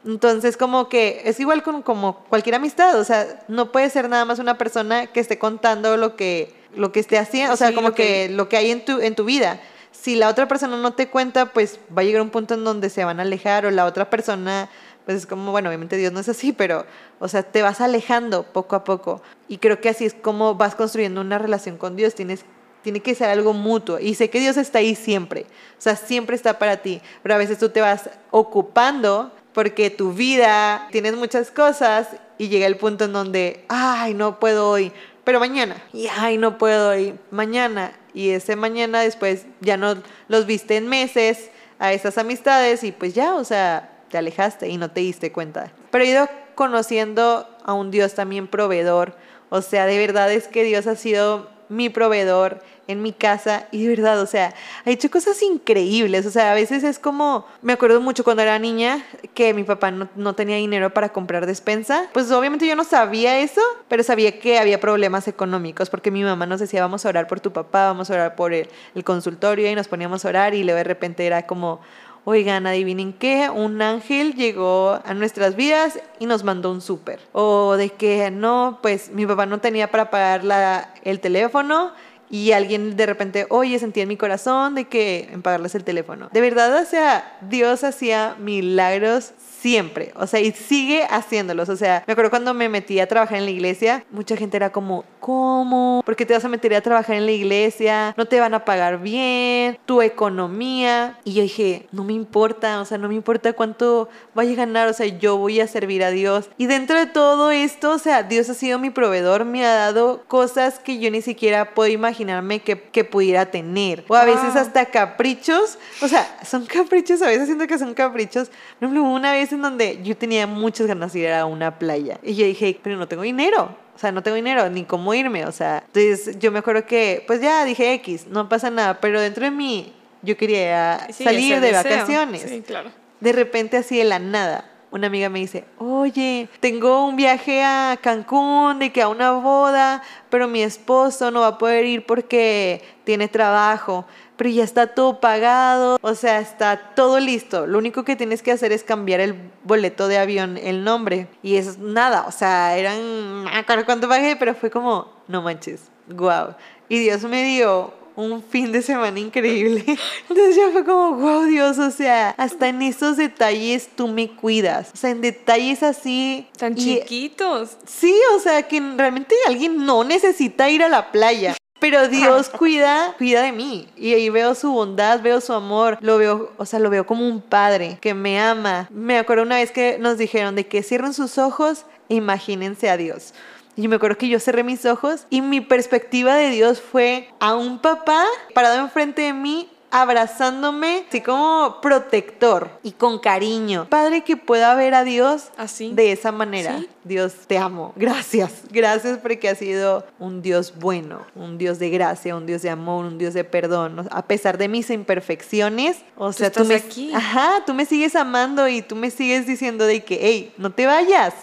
Entonces, 0.06 0.56
como 0.56 0.88
que 0.88 1.22
es 1.24 1.40
igual 1.40 1.62
con 1.62 1.82
como 1.82 2.20
cualquier 2.28 2.54
amistad, 2.54 2.98
o 2.98 3.04
sea, 3.04 3.44
no 3.48 3.72
puede 3.72 3.90
ser 3.90 4.08
nada 4.08 4.24
más 4.24 4.38
una 4.38 4.56
persona 4.56 5.08
que 5.08 5.20
esté 5.20 5.38
contando 5.38 5.96
lo 5.96 6.14
que, 6.16 6.54
lo 6.74 6.92
que 6.92 7.00
esté 7.00 7.18
haciendo, 7.18 7.54
o 7.54 7.56
sea, 7.56 7.68
Sí, 7.68 7.74
como 7.74 7.88
lo 7.88 7.94
que- 7.94 8.28
que 8.28 8.28
lo 8.30 8.48
que 8.48 8.56
hay 8.56 8.70
en 8.70 8.84
tu, 8.84 9.00
en 9.00 9.14
tu 9.16 9.24
vida. 9.24 9.60
Si 9.90 10.14
la 10.14 10.28
otra 10.28 10.46
persona 10.46 10.76
no 10.76 10.92
te 10.92 11.08
cuenta, 11.08 11.46
pues 11.46 11.80
va 11.96 12.02
a 12.02 12.04
llegar 12.04 12.22
un 12.22 12.30
punto 12.30 12.54
en 12.54 12.62
donde 12.64 12.88
se 12.90 13.04
van 13.04 13.18
a 13.18 13.22
alejar 13.22 13.66
o 13.66 13.70
la 13.70 13.84
otra 13.86 14.08
persona, 14.08 14.68
pues 15.04 15.16
es 15.18 15.26
como, 15.26 15.50
bueno, 15.50 15.68
obviamente 15.70 15.96
Dios 15.96 16.12
no 16.12 16.20
es 16.20 16.28
así, 16.28 16.52
pero, 16.52 16.84
o 17.18 17.28
sea, 17.28 17.42
te 17.42 17.62
vas 17.62 17.80
alejando 17.80 18.44
poco 18.44 18.76
a 18.76 18.84
poco. 18.84 19.22
Y 19.48 19.58
creo 19.58 19.80
que 19.80 19.88
así 19.88 20.04
es 20.04 20.14
como 20.14 20.54
vas 20.54 20.74
construyendo 20.74 21.20
una 21.20 21.38
relación 21.38 21.78
con 21.78 21.96
Dios. 21.96 22.14
Tienes, 22.14 22.44
tiene 22.82 23.00
que 23.00 23.14
ser 23.14 23.30
algo 23.30 23.52
mutuo. 23.54 23.98
Y 23.98 24.14
sé 24.14 24.28
que 24.30 24.38
Dios 24.38 24.56
está 24.56 24.78
ahí 24.80 24.94
siempre. 24.94 25.46
O 25.78 25.80
sea, 25.80 25.96
siempre 25.96 26.36
está 26.36 26.58
para 26.58 26.76
ti. 26.78 27.00
Pero 27.22 27.34
a 27.34 27.38
veces 27.38 27.58
tú 27.58 27.68
te 27.70 27.80
vas 27.80 28.10
ocupando 28.32 29.30
porque 29.56 29.88
tu 29.88 30.12
vida, 30.12 30.86
tienes 30.92 31.16
muchas 31.16 31.50
cosas 31.50 32.08
y 32.36 32.48
llega 32.48 32.66
el 32.66 32.76
punto 32.76 33.06
en 33.06 33.14
donde, 33.14 33.64
ay, 33.70 34.12
no 34.12 34.38
puedo 34.38 34.68
hoy, 34.68 34.92
pero 35.24 35.40
mañana. 35.40 35.82
Y 35.94 36.08
ay, 36.14 36.36
no 36.36 36.58
puedo 36.58 36.90
hoy, 36.90 37.14
mañana. 37.30 37.92
Y 38.12 38.28
ese 38.28 38.54
mañana 38.54 39.00
después 39.00 39.46
ya 39.62 39.78
no 39.78 39.94
los 40.28 40.44
viste 40.44 40.76
en 40.76 40.86
meses 40.88 41.48
a 41.78 41.94
esas 41.94 42.18
amistades 42.18 42.84
y 42.84 42.92
pues 42.92 43.14
ya, 43.14 43.34
o 43.34 43.44
sea, 43.44 43.96
te 44.10 44.18
alejaste 44.18 44.68
y 44.68 44.76
no 44.76 44.90
te 44.90 45.00
diste 45.00 45.32
cuenta. 45.32 45.72
Pero 45.90 46.04
he 46.04 46.08
ido 46.08 46.28
conociendo 46.54 47.48
a 47.64 47.72
un 47.72 47.90
Dios 47.90 48.12
también 48.12 48.48
proveedor. 48.48 49.16
O 49.48 49.62
sea, 49.62 49.86
de 49.86 49.96
verdad 49.96 50.30
es 50.30 50.48
que 50.48 50.64
Dios 50.64 50.86
ha 50.86 50.96
sido 50.96 51.50
mi 51.68 51.88
proveedor 51.88 52.62
en 52.88 53.02
mi 53.02 53.12
casa 53.12 53.66
y 53.72 53.82
de 53.82 53.88
verdad, 53.88 54.20
o 54.20 54.26
sea, 54.26 54.54
ha 54.84 54.90
hecho 54.90 55.10
cosas 55.10 55.42
increíbles, 55.42 56.24
o 56.26 56.30
sea, 56.30 56.52
a 56.52 56.54
veces 56.54 56.84
es 56.84 56.98
como, 56.98 57.46
me 57.62 57.72
acuerdo 57.72 58.00
mucho 58.00 58.22
cuando 58.22 58.42
era 58.42 58.58
niña 58.58 59.04
que 59.34 59.52
mi 59.54 59.64
papá 59.64 59.90
no, 59.90 60.08
no 60.14 60.34
tenía 60.34 60.56
dinero 60.56 60.94
para 60.94 61.08
comprar 61.08 61.46
despensa, 61.46 62.06
pues 62.12 62.30
obviamente 62.30 62.66
yo 62.66 62.76
no 62.76 62.84
sabía 62.84 63.40
eso, 63.40 63.60
pero 63.88 64.02
sabía 64.02 64.38
que 64.38 64.58
había 64.58 64.80
problemas 64.80 65.26
económicos 65.28 65.90
porque 65.90 66.10
mi 66.10 66.22
mamá 66.22 66.46
nos 66.46 66.60
decía, 66.60 66.80
vamos 66.80 67.04
a 67.04 67.08
orar 67.08 67.26
por 67.26 67.40
tu 67.40 67.52
papá, 67.52 67.86
vamos 67.86 68.10
a 68.10 68.14
orar 68.14 68.36
por 68.36 68.52
el, 68.52 68.68
el 68.94 69.04
consultorio 69.04 69.70
y 69.70 69.74
nos 69.74 69.88
poníamos 69.88 70.24
a 70.24 70.28
orar 70.28 70.54
y 70.54 70.62
luego 70.62 70.78
de 70.78 70.84
repente 70.84 71.26
era 71.26 71.46
como, 71.46 71.80
Oigan, 72.28 72.66
adivinen 72.66 73.12
qué, 73.12 73.48
un 73.50 73.80
ángel 73.80 74.34
llegó 74.34 74.98
a 75.04 75.14
nuestras 75.14 75.54
vidas 75.54 76.00
y 76.18 76.26
nos 76.26 76.42
mandó 76.42 76.72
un 76.72 76.80
súper. 76.80 77.20
O 77.30 77.76
de 77.76 77.90
que 77.90 78.32
no, 78.32 78.80
pues 78.82 79.10
mi 79.12 79.24
papá 79.24 79.46
no 79.46 79.60
tenía 79.60 79.92
para 79.92 80.10
pagar 80.10 80.42
la, 80.42 80.92
el 81.04 81.20
teléfono 81.20 81.92
y 82.28 82.50
alguien 82.50 82.96
de 82.96 83.06
repente, 83.06 83.46
oye, 83.48 83.78
sentí 83.78 84.00
en 84.00 84.08
mi 84.08 84.16
corazón 84.16 84.74
de 84.74 84.86
que 84.86 85.28
en 85.30 85.40
pagarles 85.40 85.76
el 85.76 85.84
teléfono. 85.84 86.28
De 86.32 86.40
verdad, 86.40 86.82
o 86.82 86.84
sea, 86.84 87.38
Dios 87.42 87.84
hacía 87.84 88.34
milagros 88.40 89.30
siempre, 89.66 90.12
o 90.14 90.28
sea, 90.28 90.38
y 90.38 90.52
sigue 90.52 91.02
haciéndolos. 91.10 91.68
O 91.68 91.76
sea, 91.76 92.04
me 92.06 92.12
acuerdo 92.12 92.30
cuando 92.30 92.54
me 92.54 92.68
metí 92.68 93.00
a 93.00 93.08
trabajar 93.08 93.38
en 93.38 93.46
la 93.46 93.50
iglesia, 93.50 94.04
mucha 94.12 94.36
gente 94.36 94.56
era 94.56 94.70
como, 94.70 95.04
¿cómo? 95.18 96.04
¿Por 96.06 96.14
qué 96.14 96.24
te 96.24 96.34
vas 96.34 96.44
a 96.44 96.48
meter 96.48 96.72
a 96.76 96.80
trabajar 96.80 97.16
en 97.16 97.26
la 97.26 97.32
iglesia? 97.32 98.14
No 98.16 98.26
te 98.26 98.38
van 98.38 98.54
a 98.54 98.64
pagar 98.64 99.00
bien, 99.00 99.76
tu 99.84 100.02
economía. 100.02 101.18
Y 101.24 101.32
yo 101.32 101.42
dije, 101.42 101.88
no 101.90 102.04
me 102.04 102.12
importa, 102.12 102.80
o 102.80 102.84
sea, 102.84 102.96
no 102.96 103.08
me 103.08 103.16
importa 103.16 103.54
cuánto 103.54 104.08
vaya 104.36 104.52
a 104.52 104.54
ganar, 104.54 104.86
o 104.86 104.92
sea, 104.92 105.06
yo 105.06 105.36
voy 105.36 105.58
a 105.58 105.66
servir 105.66 106.04
a 106.04 106.10
Dios. 106.10 106.48
Y 106.58 106.66
dentro 106.66 106.96
de 106.96 107.06
todo 107.06 107.50
esto, 107.50 107.90
o 107.90 107.98
sea, 107.98 108.22
Dios 108.22 108.48
ha 108.48 108.54
sido 108.54 108.78
mi 108.78 108.90
proveedor, 108.90 109.44
me 109.44 109.66
ha 109.66 109.74
dado 109.74 110.22
cosas 110.28 110.78
que 110.78 111.00
yo 111.00 111.10
ni 111.10 111.22
siquiera 111.22 111.74
puedo 111.74 111.90
imaginarme 111.90 112.60
que, 112.60 112.80
que 112.80 113.02
pudiera 113.02 113.46
tener. 113.46 114.04
O 114.06 114.14
a 114.14 114.24
veces 114.24 114.54
hasta 114.54 114.84
caprichos, 114.84 115.76
o 116.02 116.06
sea, 116.06 116.38
son 116.44 116.66
caprichos, 116.66 117.20
a 117.20 117.26
veces 117.26 117.46
siento 117.46 117.66
que 117.66 117.78
son 117.78 117.94
caprichos. 117.94 118.52
Hubo 118.80 119.12
una 119.12 119.32
vez 119.32 119.55
en 119.56 119.62
donde 119.62 120.00
yo 120.02 120.16
tenía 120.16 120.46
muchas 120.46 120.86
ganas 120.86 121.12
de 121.12 121.18
ir 121.20 121.28
a 121.32 121.44
una 121.46 121.78
playa 121.78 122.18
y 122.22 122.34
yo 122.34 122.46
dije, 122.46 122.78
pero 122.82 122.96
no 122.96 123.08
tengo 123.08 123.22
dinero. 123.22 123.76
O 123.94 123.98
sea, 123.98 124.12
no 124.12 124.22
tengo 124.22 124.34
dinero 124.36 124.68
ni 124.68 124.84
cómo 124.84 125.12
irme. 125.14 125.46
O 125.46 125.52
sea, 125.52 125.82
entonces 125.86 126.38
yo 126.38 126.52
me 126.52 126.58
acuerdo 126.58 126.84
que, 126.86 127.24
pues 127.26 127.40
ya 127.40 127.64
dije 127.64 127.94
X, 127.94 128.26
no 128.28 128.46
pasa 128.48 128.68
nada. 128.70 129.00
Pero 129.00 129.20
dentro 129.20 129.44
de 129.44 129.50
mí, 129.50 129.92
yo 130.22 130.36
quería 130.36 131.06
Sí, 131.10 131.24
salir 131.24 131.60
de 131.60 131.72
deseo. 131.72 131.82
vacaciones. 131.82 132.42
Sí, 132.42 132.60
claro. 132.60 132.90
De 133.20 133.32
repente, 133.32 133.78
así 133.78 133.96
de 133.96 134.04
la 134.04 134.18
nada, 134.18 134.70
una 134.90 135.06
amiga 135.06 135.30
me 135.30 135.38
dice, 135.38 135.64
oye, 135.78 136.48
tengo 136.60 137.06
un 137.06 137.16
viaje 137.16 137.62
a 137.64 137.98
Cancún, 138.02 138.78
de 138.78 138.92
que 138.92 139.00
a 139.00 139.08
una 139.08 139.32
boda, 139.32 140.02
pero 140.28 140.46
mi 140.46 140.62
esposo 140.62 141.30
no 141.30 141.40
va 141.40 141.46
a 141.48 141.58
poder 141.58 141.86
ir 141.86 142.04
porque 142.04 142.82
tiene 143.04 143.28
trabajo, 143.28 144.04
pero 144.36 144.50
ya 144.50 144.64
está 144.64 144.88
todo 144.88 145.20
pagado, 145.20 145.98
o 146.02 146.14
sea, 146.14 146.40
está 146.40 146.94
todo 146.94 147.18
listo. 147.20 147.66
Lo 147.66 147.78
único 147.78 148.04
que 148.04 148.16
tienes 148.16 148.42
que 148.42 148.52
hacer 148.52 148.72
es 148.72 148.84
cambiar 148.84 149.20
el 149.20 149.34
boleto 149.64 150.08
de 150.08 150.18
avión, 150.18 150.58
el 150.58 150.84
nombre. 150.84 151.28
Y 151.42 151.56
es 151.56 151.78
nada, 151.78 152.26
o 152.28 152.32
sea, 152.32 152.76
eran, 152.76 153.44
no 153.44 153.50
acuerdo 153.50 153.84
cuánto 153.84 154.08
pagué, 154.08 154.36
pero 154.36 154.54
fue 154.54 154.70
como, 154.70 155.10
no 155.28 155.42
manches, 155.42 155.82
wow. 156.08 156.54
Y 156.88 156.98
Dios 156.98 157.22
me 157.24 157.42
dio 157.44 157.92
un 158.16 158.42
fin 158.42 158.72
de 158.72 158.82
semana 158.82 159.20
increíble. 159.20 159.84
Entonces 160.28 160.56
ya 160.56 160.70
fue 160.72 160.84
como, 160.84 161.12
wow, 161.16 161.44
Dios, 161.44 161.78
o 161.78 161.90
sea, 161.90 162.30
hasta 162.38 162.68
en 162.68 162.82
esos 162.82 163.16
detalles 163.16 163.88
tú 163.94 164.08
me 164.08 164.30
cuidas. 164.30 164.90
O 164.94 164.96
sea, 164.96 165.10
en 165.10 165.20
detalles 165.20 165.82
así. 165.82 166.48
Tan 166.58 166.72
y- 166.72 166.76
chiquitos. 166.76 167.76
Sí, 167.86 168.14
o 168.34 168.40
sea, 168.40 168.62
que 168.62 168.80
realmente 168.96 169.34
alguien 169.46 169.84
no 169.84 170.02
necesita 170.02 170.68
ir 170.70 170.82
a 170.82 170.88
la 170.88 171.12
playa. 171.12 171.56
Pero 171.78 172.08
Dios 172.08 172.48
cuida, 172.48 173.14
cuida 173.18 173.42
de 173.42 173.52
mí. 173.52 173.88
Y 173.96 174.14
ahí 174.14 174.30
veo 174.30 174.54
su 174.54 174.72
bondad, 174.72 175.20
veo 175.20 175.40
su 175.40 175.52
amor. 175.52 175.98
Lo 176.00 176.18
veo, 176.18 176.52
o 176.56 176.64
sea, 176.64 176.78
lo 176.78 176.90
veo 176.90 177.06
como 177.06 177.28
un 177.28 177.40
padre 177.40 177.98
que 178.00 178.14
me 178.14 178.40
ama. 178.40 178.88
Me 178.90 179.18
acuerdo 179.18 179.42
una 179.42 179.56
vez 179.56 179.70
que 179.70 179.98
nos 179.98 180.18
dijeron 180.18 180.54
de 180.56 180.66
que 180.66 180.82
cierren 180.82 181.12
sus 181.12 181.38
ojos 181.38 181.84
e 182.08 182.14
imagínense 182.14 182.88
a 182.88 182.96
Dios. 182.96 183.34
Y 183.76 183.88
me 183.88 183.96
acuerdo 183.96 184.16
que 184.16 184.28
yo 184.28 184.40
cerré 184.40 184.64
mis 184.64 184.86
ojos 184.86 185.26
y 185.28 185.42
mi 185.42 185.60
perspectiva 185.60 186.34
de 186.34 186.48
Dios 186.48 186.80
fue 186.80 187.28
a 187.40 187.54
un 187.54 187.78
papá 187.78 188.24
parado 188.54 188.78
enfrente 188.78 189.22
de 189.22 189.34
mí 189.34 189.68
abrazándome, 189.90 191.04
así 191.08 191.20
como 191.20 191.78
protector 191.80 192.70
y 192.82 192.92
con 192.92 193.18
cariño. 193.18 193.86
Padre 193.88 194.22
que 194.22 194.36
pueda 194.36 194.74
ver 194.74 194.94
a 194.94 195.04
Dios 195.04 195.50
Así. 195.56 195.92
de 195.92 196.12
esa 196.12 196.32
manera. 196.32 196.78
Sí. 196.78 196.88
Dios, 197.04 197.34
te 197.46 197.56
amo. 197.56 197.92
Gracias. 197.96 198.62
Gracias 198.70 199.18
porque 199.18 199.48
has 199.48 199.58
sido 199.58 200.04
un 200.18 200.42
Dios 200.42 200.74
bueno, 200.78 201.20
un 201.34 201.56
Dios 201.56 201.78
de 201.78 201.90
gracia, 201.90 202.36
un 202.36 202.46
Dios 202.46 202.62
de 202.62 202.70
amor, 202.70 203.04
un 203.04 203.18
Dios 203.18 203.32
de 203.34 203.44
perdón. 203.44 204.08
A 204.10 204.22
pesar 204.22 204.58
de 204.58 204.68
mis 204.68 204.90
imperfecciones, 204.90 205.98
o 206.16 206.32
sea, 206.32 206.50
tú, 206.50 206.62
estás 206.62 206.68
me, 206.68 206.74
aquí. 206.74 207.12
Ajá, 207.14 207.64
tú 207.64 207.74
me 207.74 207.86
sigues 207.86 208.16
amando 208.16 208.66
y 208.68 208.82
tú 208.82 208.96
me 208.96 209.10
sigues 209.10 209.46
diciendo 209.46 209.86
de 209.86 210.04
que, 210.04 210.18
hey, 210.20 210.52
no 210.58 210.70
te 210.70 210.86
vayas. 210.86 211.34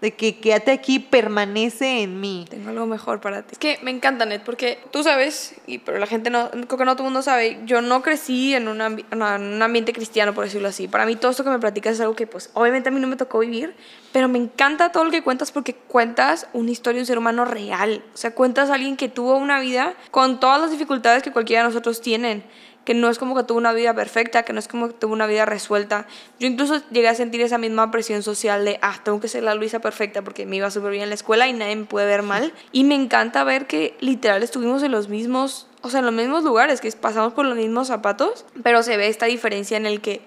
De 0.00 0.12
que 0.14 0.38
quédate 0.38 0.70
aquí, 0.70 0.98
permanece 0.98 2.00
en 2.02 2.20
mí. 2.20 2.46
Tengo 2.48 2.70
algo 2.70 2.86
mejor 2.86 3.20
para 3.20 3.42
ti. 3.42 3.48
Es 3.52 3.58
que 3.58 3.78
me 3.82 3.90
encanta, 3.90 4.24
Net, 4.24 4.42
porque 4.44 4.78
tú 4.90 5.02
sabes, 5.02 5.56
y 5.66 5.76
pero 5.78 5.98
la 5.98 6.06
gente 6.06 6.30
no, 6.30 6.50
creo 6.50 6.78
que 6.78 6.84
no 6.86 6.94
todo 6.96 7.02
el 7.06 7.12
mundo 7.12 7.20
sabe, 7.20 7.60
yo 7.66 7.82
no 7.82 8.00
crecí 8.00 8.54
en 8.54 8.68
un, 8.68 8.78
ambi- 8.78 9.04
en 9.10 9.22
un 9.22 9.62
ambiente 9.62 9.92
cristiano, 9.92 10.32
por 10.32 10.44
decirlo 10.44 10.68
así. 10.68 10.88
Para 10.88 11.04
mí 11.04 11.16
todo 11.16 11.30
esto 11.30 11.44
que 11.44 11.50
me 11.50 11.58
platicas 11.58 11.94
es 11.96 12.00
algo 12.00 12.16
que, 12.16 12.26
pues, 12.26 12.48
obviamente 12.54 12.88
a 12.88 12.92
mí 12.92 12.98
no 13.00 13.08
me 13.08 13.16
tocó 13.16 13.40
vivir, 13.40 13.74
pero 14.12 14.26
me 14.26 14.38
encanta 14.38 14.90
todo 14.90 15.04
lo 15.04 15.10
que 15.10 15.22
cuentas 15.22 15.52
porque 15.52 15.74
cuentas 15.74 16.46
una 16.54 16.70
historia 16.70 16.96
de 16.96 17.02
un 17.02 17.06
ser 17.06 17.18
humano 17.18 17.44
real. 17.44 18.02
O 18.14 18.16
sea, 18.16 18.34
cuentas 18.34 18.70
a 18.70 18.74
alguien 18.74 18.96
que 18.96 19.10
tuvo 19.10 19.36
una 19.36 19.60
vida 19.60 19.94
con 20.10 20.40
todas 20.40 20.60
las 20.62 20.70
dificultades 20.70 21.22
que 21.22 21.30
cualquiera 21.30 21.62
de 21.62 21.68
nosotros 21.68 22.00
tienen 22.00 22.42
que 22.84 22.94
no 22.94 23.08
es 23.08 23.18
como 23.18 23.36
que 23.36 23.44
tuvo 23.44 23.58
una 23.58 23.72
vida 23.72 23.94
perfecta, 23.94 24.42
que 24.42 24.52
no 24.52 24.58
es 24.58 24.68
como 24.68 24.88
que 24.88 24.94
tuvo 24.94 25.12
una 25.12 25.26
vida 25.26 25.44
resuelta. 25.44 26.06
Yo 26.38 26.46
incluso 26.46 26.82
llegué 26.90 27.08
a 27.08 27.14
sentir 27.14 27.40
esa 27.40 27.58
misma 27.58 27.90
presión 27.90 28.22
social 28.22 28.64
de, 28.64 28.78
ah, 28.82 28.98
tengo 29.04 29.20
que 29.20 29.28
ser 29.28 29.42
la 29.42 29.54
Luisa 29.54 29.80
perfecta 29.80 30.22
porque 30.22 30.46
me 30.46 30.56
iba 30.56 30.70
súper 30.70 30.92
bien 30.92 31.04
en 31.04 31.10
la 31.10 31.14
escuela 31.14 31.46
y 31.48 31.52
nadie 31.52 31.76
me 31.76 31.84
puede 31.84 32.06
ver 32.06 32.22
mal. 32.22 32.52
Y 32.72 32.84
me 32.84 32.94
encanta 32.94 33.44
ver 33.44 33.66
que 33.66 33.96
literal 34.00 34.42
estuvimos 34.42 34.82
en 34.82 34.92
los 34.92 35.08
mismos, 35.08 35.66
o 35.82 35.90
sea, 35.90 36.00
en 36.00 36.06
los 36.06 36.14
mismos 36.14 36.44
lugares, 36.44 36.80
que 36.80 36.90
pasamos 36.92 37.32
por 37.32 37.44
los 37.44 37.56
mismos 37.56 37.88
zapatos, 37.88 38.46
pero 38.62 38.82
se 38.82 38.96
ve 38.96 39.08
esta 39.08 39.26
diferencia 39.26 39.76
en 39.76 39.86
el 39.86 40.00
que 40.00 40.22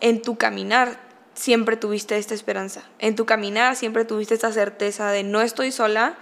en 0.00 0.22
tu 0.22 0.36
caminar 0.36 1.11
siempre 1.34 1.76
tuviste 1.76 2.16
esta 2.18 2.34
esperanza. 2.34 2.82
En 2.98 3.16
tu 3.16 3.26
caminar 3.26 3.76
siempre 3.76 4.04
tuviste 4.04 4.34
esta 4.34 4.52
certeza 4.52 5.10
de 5.10 5.22
no 5.22 5.40
estoy 5.40 5.72
sola, 5.72 6.14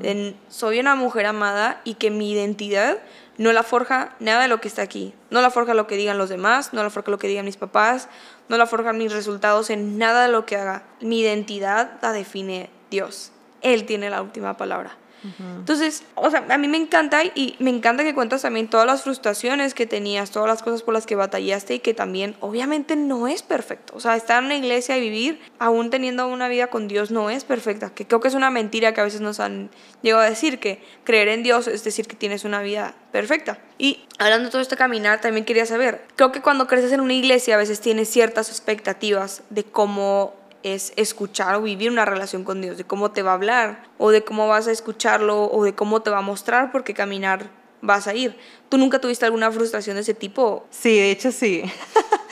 de 0.00 0.34
soy 0.48 0.80
una 0.80 0.94
mujer 0.94 1.26
amada 1.26 1.80
y 1.84 1.94
que 1.94 2.10
mi 2.10 2.32
identidad 2.32 2.98
no 3.38 3.52
la 3.52 3.62
forja 3.62 4.14
nada 4.20 4.42
de 4.42 4.48
lo 4.48 4.60
que 4.60 4.68
está 4.68 4.82
aquí. 4.82 5.14
No 5.30 5.40
la 5.40 5.50
forja 5.50 5.72
lo 5.72 5.86
que 5.86 5.96
digan 5.96 6.18
los 6.18 6.28
demás, 6.28 6.72
no 6.72 6.82
la 6.82 6.90
forja 6.90 7.10
lo 7.10 7.18
que 7.18 7.28
digan 7.28 7.46
mis 7.46 7.56
papás, 7.56 8.08
no 8.48 8.58
la 8.58 8.66
forjan 8.66 8.98
mis 8.98 9.12
resultados 9.12 9.70
en 9.70 9.96
nada 9.96 10.24
de 10.24 10.32
lo 10.32 10.44
que 10.44 10.56
haga. 10.56 10.82
Mi 11.00 11.20
identidad 11.20 11.98
la 12.02 12.12
define 12.12 12.68
Dios. 12.90 13.32
Él 13.62 13.86
tiene 13.86 14.10
la 14.10 14.20
última 14.22 14.56
palabra. 14.56 14.96
Entonces, 15.22 16.04
o 16.14 16.30
sea, 16.30 16.44
a 16.48 16.58
mí 16.58 16.68
me 16.68 16.76
encanta 16.76 17.22
y 17.24 17.56
me 17.58 17.70
encanta 17.70 18.04
que 18.04 18.14
cuentas 18.14 18.42
también 18.42 18.68
todas 18.68 18.86
las 18.86 19.02
frustraciones 19.02 19.74
que 19.74 19.86
tenías, 19.86 20.30
todas 20.30 20.48
las 20.48 20.62
cosas 20.62 20.82
por 20.82 20.94
las 20.94 21.06
que 21.06 21.14
batallaste 21.14 21.74
y 21.74 21.78
que 21.80 21.94
también 21.94 22.36
obviamente 22.40 22.96
no 22.96 23.28
es 23.28 23.42
perfecto. 23.42 23.92
O 23.96 24.00
sea, 24.00 24.16
estar 24.16 24.38
en 24.38 24.46
una 24.46 24.56
iglesia 24.56 24.96
y 24.96 25.00
vivir 25.00 25.40
aún 25.58 25.90
teniendo 25.90 26.26
una 26.26 26.48
vida 26.48 26.68
con 26.68 26.88
Dios 26.88 27.10
no 27.10 27.30
es 27.30 27.44
perfecta, 27.44 27.90
que 27.90 28.06
creo 28.06 28.20
que 28.20 28.28
es 28.28 28.34
una 28.34 28.50
mentira 28.50 28.94
que 28.94 29.00
a 29.00 29.04
veces 29.04 29.20
nos 29.20 29.40
han 29.40 29.70
llegado 30.02 30.22
a 30.22 30.30
decir, 30.30 30.58
que 30.58 30.82
creer 31.04 31.28
en 31.28 31.42
Dios 31.42 31.66
es 31.68 31.84
decir 31.84 32.06
que 32.06 32.16
tienes 32.16 32.44
una 32.44 32.62
vida 32.62 32.94
perfecta. 33.12 33.58
Y 33.78 34.04
hablando 34.18 34.46
de 34.46 34.50
todo 34.50 34.62
este 34.62 34.76
caminar, 34.76 35.20
también 35.20 35.44
quería 35.44 35.66
saber, 35.66 36.02
creo 36.16 36.32
que 36.32 36.40
cuando 36.40 36.66
creces 36.66 36.92
en 36.92 37.00
una 37.00 37.14
iglesia 37.14 37.54
a 37.54 37.58
veces 37.58 37.80
tienes 37.80 38.08
ciertas 38.08 38.48
expectativas 38.48 39.42
de 39.50 39.64
cómo 39.64 40.39
es 40.62 40.92
escuchar 40.96 41.54
o 41.56 41.62
vivir 41.62 41.90
una 41.90 42.04
relación 42.04 42.44
con 42.44 42.60
Dios, 42.60 42.76
de 42.76 42.84
cómo 42.84 43.10
te 43.10 43.22
va 43.22 43.32
a 43.32 43.34
hablar, 43.34 43.84
o 43.98 44.10
de 44.10 44.24
cómo 44.24 44.48
vas 44.48 44.68
a 44.68 44.72
escucharlo, 44.72 45.50
o 45.50 45.64
de 45.64 45.74
cómo 45.74 46.02
te 46.02 46.10
va 46.10 46.18
a 46.18 46.22
mostrar, 46.22 46.72
porque 46.72 46.94
caminar 46.94 47.50
vas 47.82 48.06
a 48.06 48.14
ir. 48.14 48.36
¿Tú 48.68 48.78
nunca 48.78 49.00
tuviste 49.00 49.24
alguna 49.24 49.50
frustración 49.50 49.96
de 49.96 50.02
ese 50.02 50.14
tipo? 50.14 50.66
Sí, 50.70 50.96
de 50.96 51.10
hecho 51.10 51.32
sí. 51.32 51.62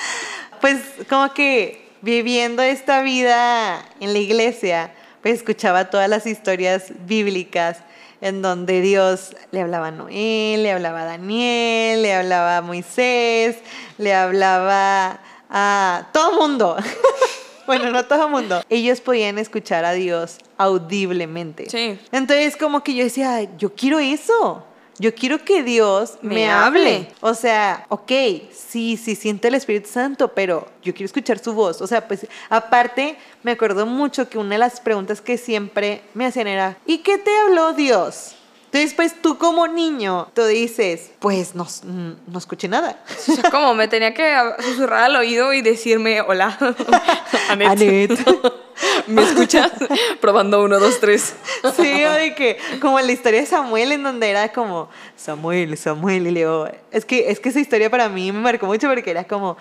pues 0.60 0.80
como 1.08 1.32
que 1.32 1.88
viviendo 2.02 2.62
esta 2.62 3.02
vida 3.02 3.84
en 4.00 4.12
la 4.12 4.18
iglesia, 4.18 4.92
pues 5.22 5.34
escuchaba 5.34 5.90
todas 5.90 6.08
las 6.08 6.26
historias 6.26 6.92
bíblicas 7.06 7.78
en 8.20 8.42
donde 8.42 8.80
Dios 8.80 9.36
le 9.52 9.60
hablaba 9.60 9.88
a 9.88 9.90
Noé, 9.90 10.56
le 10.58 10.72
hablaba 10.72 11.02
a 11.02 11.04
Daniel, 11.04 12.02
le 12.02 12.14
hablaba 12.14 12.58
a 12.58 12.62
Moisés, 12.62 13.56
le 13.96 14.14
hablaba 14.14 15.20
a 15.50 16.08
todo 16.12 16.32
mundo. 16.32 16.76
bueno, 17.68 17.90
no 17.92 18.04
todo 18.04 18.24
el 18.24 18.30
mundo. 18.30 18.62
Ellos 18.68 19.00
podían 19.00 19.38
escuchar 19.38 19.84
a 19.84 19.92
Dios 19.92 20.38
audiblemente. 20.56 21.68
Sí. 21.70 21.98
Entonces, 22.10 22.56
como 22.56 22.82
que 22.82 22.94
yo 22.94 23.04
decía, 23.04 23.56
yo 23.56 23.74
quiero 23.74 24.00
eso. 24.00 24.64
Yo 25.00 25.14
quiero 25.14 25.44
que 25.44 25.62
Dios 25.62 26.18
me, 26.22 26.50
hable. 26.50 27.08
O 27.20 27.32
sea, 27.34 27.86
ok, 27.88 28.10
sí, 28.50 28.96
sí, 28.96 29.14
siente 29.14 29.46
el 29.46 29.54
Espíritu 29.54 29.88
Santo, 29.88 30.34
pero 30.34 30.66
yo 30.82 30.92
quiero 30.92 31.04
escuchar 31.04 31.38
su 31.38 31.52
voz. 31.52 31.80
O 31.80 31.86
sea, 31.86 32.08
pues 32.08 32.26
aparte, 32.48 33.16
me 33.44 33.52
acuerdo 33.52 33.86
mucho 33.86 34.28
que 34.28 34.38
una 34.38 34.56
de 34.56 34.58
las 34.58 34.80
preguntas 34.80 35.20
que 35.20 35.38
siempre 35.38 36.02
me 36.14 36.26
hacían 36.26 36.48
era, 36.48 36.78
¿y 36.84 36.98
qué 36.98 37.16
te 37.18 37.30
habló 37.38 37.74
Dios? 37.74 38.34
Entonces, 38.70 38.92
pues 38.92 39.22
tú 39.22 39.38
como 39.38 39.66
niño, 39.66 40.28
tú 40.34 40.44
dices, 40.44 41.12
pues 41.20 41.54
no, 41.54 41.66
no 41.84 42.38
escuché 42.38 42.68
nada. 42.68 43.02
O 43.08 43.32
sea, 43.34 43.50
como 43.50 43.72
me 43.72 43.88
tenía 43.88 44.12
que 44.12 44.36
susurrar 44.60 45.04
al 45.04 45.16
oído 45.16 45.54
y 45.54 45.62
decirme, 45.62 46.20
hola, 46.20 46.58
Anet. 47.48 48.12
¿Me 49.06 49.22
escuchas? 49.22 49.72
Probando 50.20 50.62
uno, 50.62 50.78
dos, 50.78 51.00
tres. 51.00 51.34
Sí, 51.76 52.04
o 52.04 52.12
de 52.12 52.34
que, 52.34 52.58
como 52.78 53.00
la 53.00 53.10
historia 53.10 53.40
de 53.40 53.46
Samuel, 53.46 53.92
en 53.92 54.02
donde 54.02 54.28
era 54.28 54.52
como, 54.52 54.90
Samuel, 55.16 55.76
Samuel, 55.78 56.26
y 56.26 56.30
luego, 56.30 56.68
es 56.90 57.06
que, 57.06 57.30
es 57.30 57.40
que 57.40 57.48
esa 57.48 57.60
historia 57.60 57.88
para 57.90 58.10
mí 58.10 58.30
me 58.32 58.40
marcó 58.40 58.66
mucho 58.66 58.86
porque 58.88 59.10
era 59.10 59.24
como, 59.24 59.56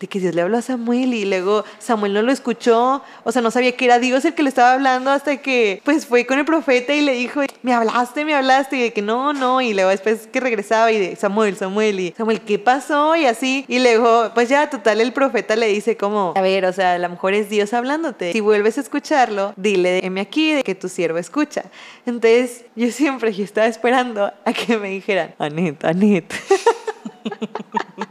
de 0.00 0.06
que 0.06 0.18
Dios 0.18 0.34
le 0.34 0.40
habló 0.40 0.56
a 0.56 0.62
Samuel 0.62 1.12
y 1.12 1.26
luego 1.26 1.62
Samuel 1.78 2.14
no 2.14 2.22
lo 2.22 2.32
escuchó, 2.32 3.02
o 3.22 3.32
sea, 3.32 3.42
no 3.42 3.50
sabía 3.50 3.76
que 3.76 3.84
era 3.84 3.98
Dios 3.98 4.24
el 4.24 4.34
que 4.34 4.42
le 4.42 4.48
estaba 4.48 4.72
hablando 4.72 5.10
hasta 5.10 5.36
que, 5.36 5.82
pues, 5.84 6.06
fue 6.06 6.24
con 6.24 6.38
el 6.38 6.46
profeta 6.46 6.94
y 6.94 7.02
le 7.02 7.12
dijo, 7.12 7.42
me 7.62 7.74
hablaste, 7.74 8.24
me 8.24 8.34
hablaste, 8.34 8.78
y 8.78 8.82
de 8.82 8.92
que 8.94 9.02
no, 9.02 9.34
no, 9.34 9.60
y 9.60 9.74
luego 9.74 9.90
después 9.90 10.26
que 10.26 10.40
regresaba 10.40 10.90
y 10.90 10.98
de 10.98 11.16
Samuel, 11.16 11.54
Samuel, 11.56 12.00
y 12.00 12.14
Samuel, 12.16 12.40
¿qué 12.40 12.58
pasó? 12.58 13.14
Y 13.14 13.26
así, 13.26 13.66
y 13.68 13.78
luego, 13.78 14.30
pues 14.34 14.48
ya, 14.48 14.70
total, 14.70 15.02
el 15.02 15.12
profeta 15.12 15.54
le 15.54 15.66
dice 15.66 15.98
como, 15.98 16.32
a 16.34 16.40
ver, 16.40 16.64
o 16.64 16.72
sea, 16.72 16.94
a 16.94 16.98
lo 16.98 17.08
mejor 17.10 17.34
es 17.34 17.50
Dios 17.50 17.74
hablándote, 17.74 18.32
si 18.32 18.40
vuelves 18.40 18.78
a 18.78 18.80
escucharlo, 18.80 19.52
dile, 19.56 20.00
heme 20.02 20.22
aquí, 20.22 20.52
de 20.54 20.62
que 20.62 20.74
tu 20.74 20.88
siervo 20.88 21.18
escucha. 21.18 21.64
Entonces, 22.06 22.64
yo 22.74 22.90
siempre, 22.90 23.34
yo 23.34 23.44
estaba 23.44 23.66
esperando 23.66 24.24
a 24.24 24.52
que 24.54 24.78
me 24.78 24.88
dijeran, 24.88 25.34
Anet, 25.38 25.84
Anet. 25.84 26.32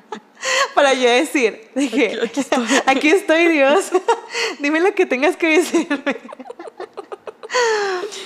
Para 0.79 0.93
yo 0.93 1.09
decir, 1.09 1.69
dije, 1.75 2.17
aquí, 2.23 2.39
estoy. 2.39 2.65
aquí 2.85 3.09
estoy, 3.09 3.47
Dios. 3.49 3.91
Dime 4.59 4.79
lo 4.79 4.95
que 4.95 5.05
tengas 5.05 5.35
que 5.35 5.57
decirme. 5.57 6.15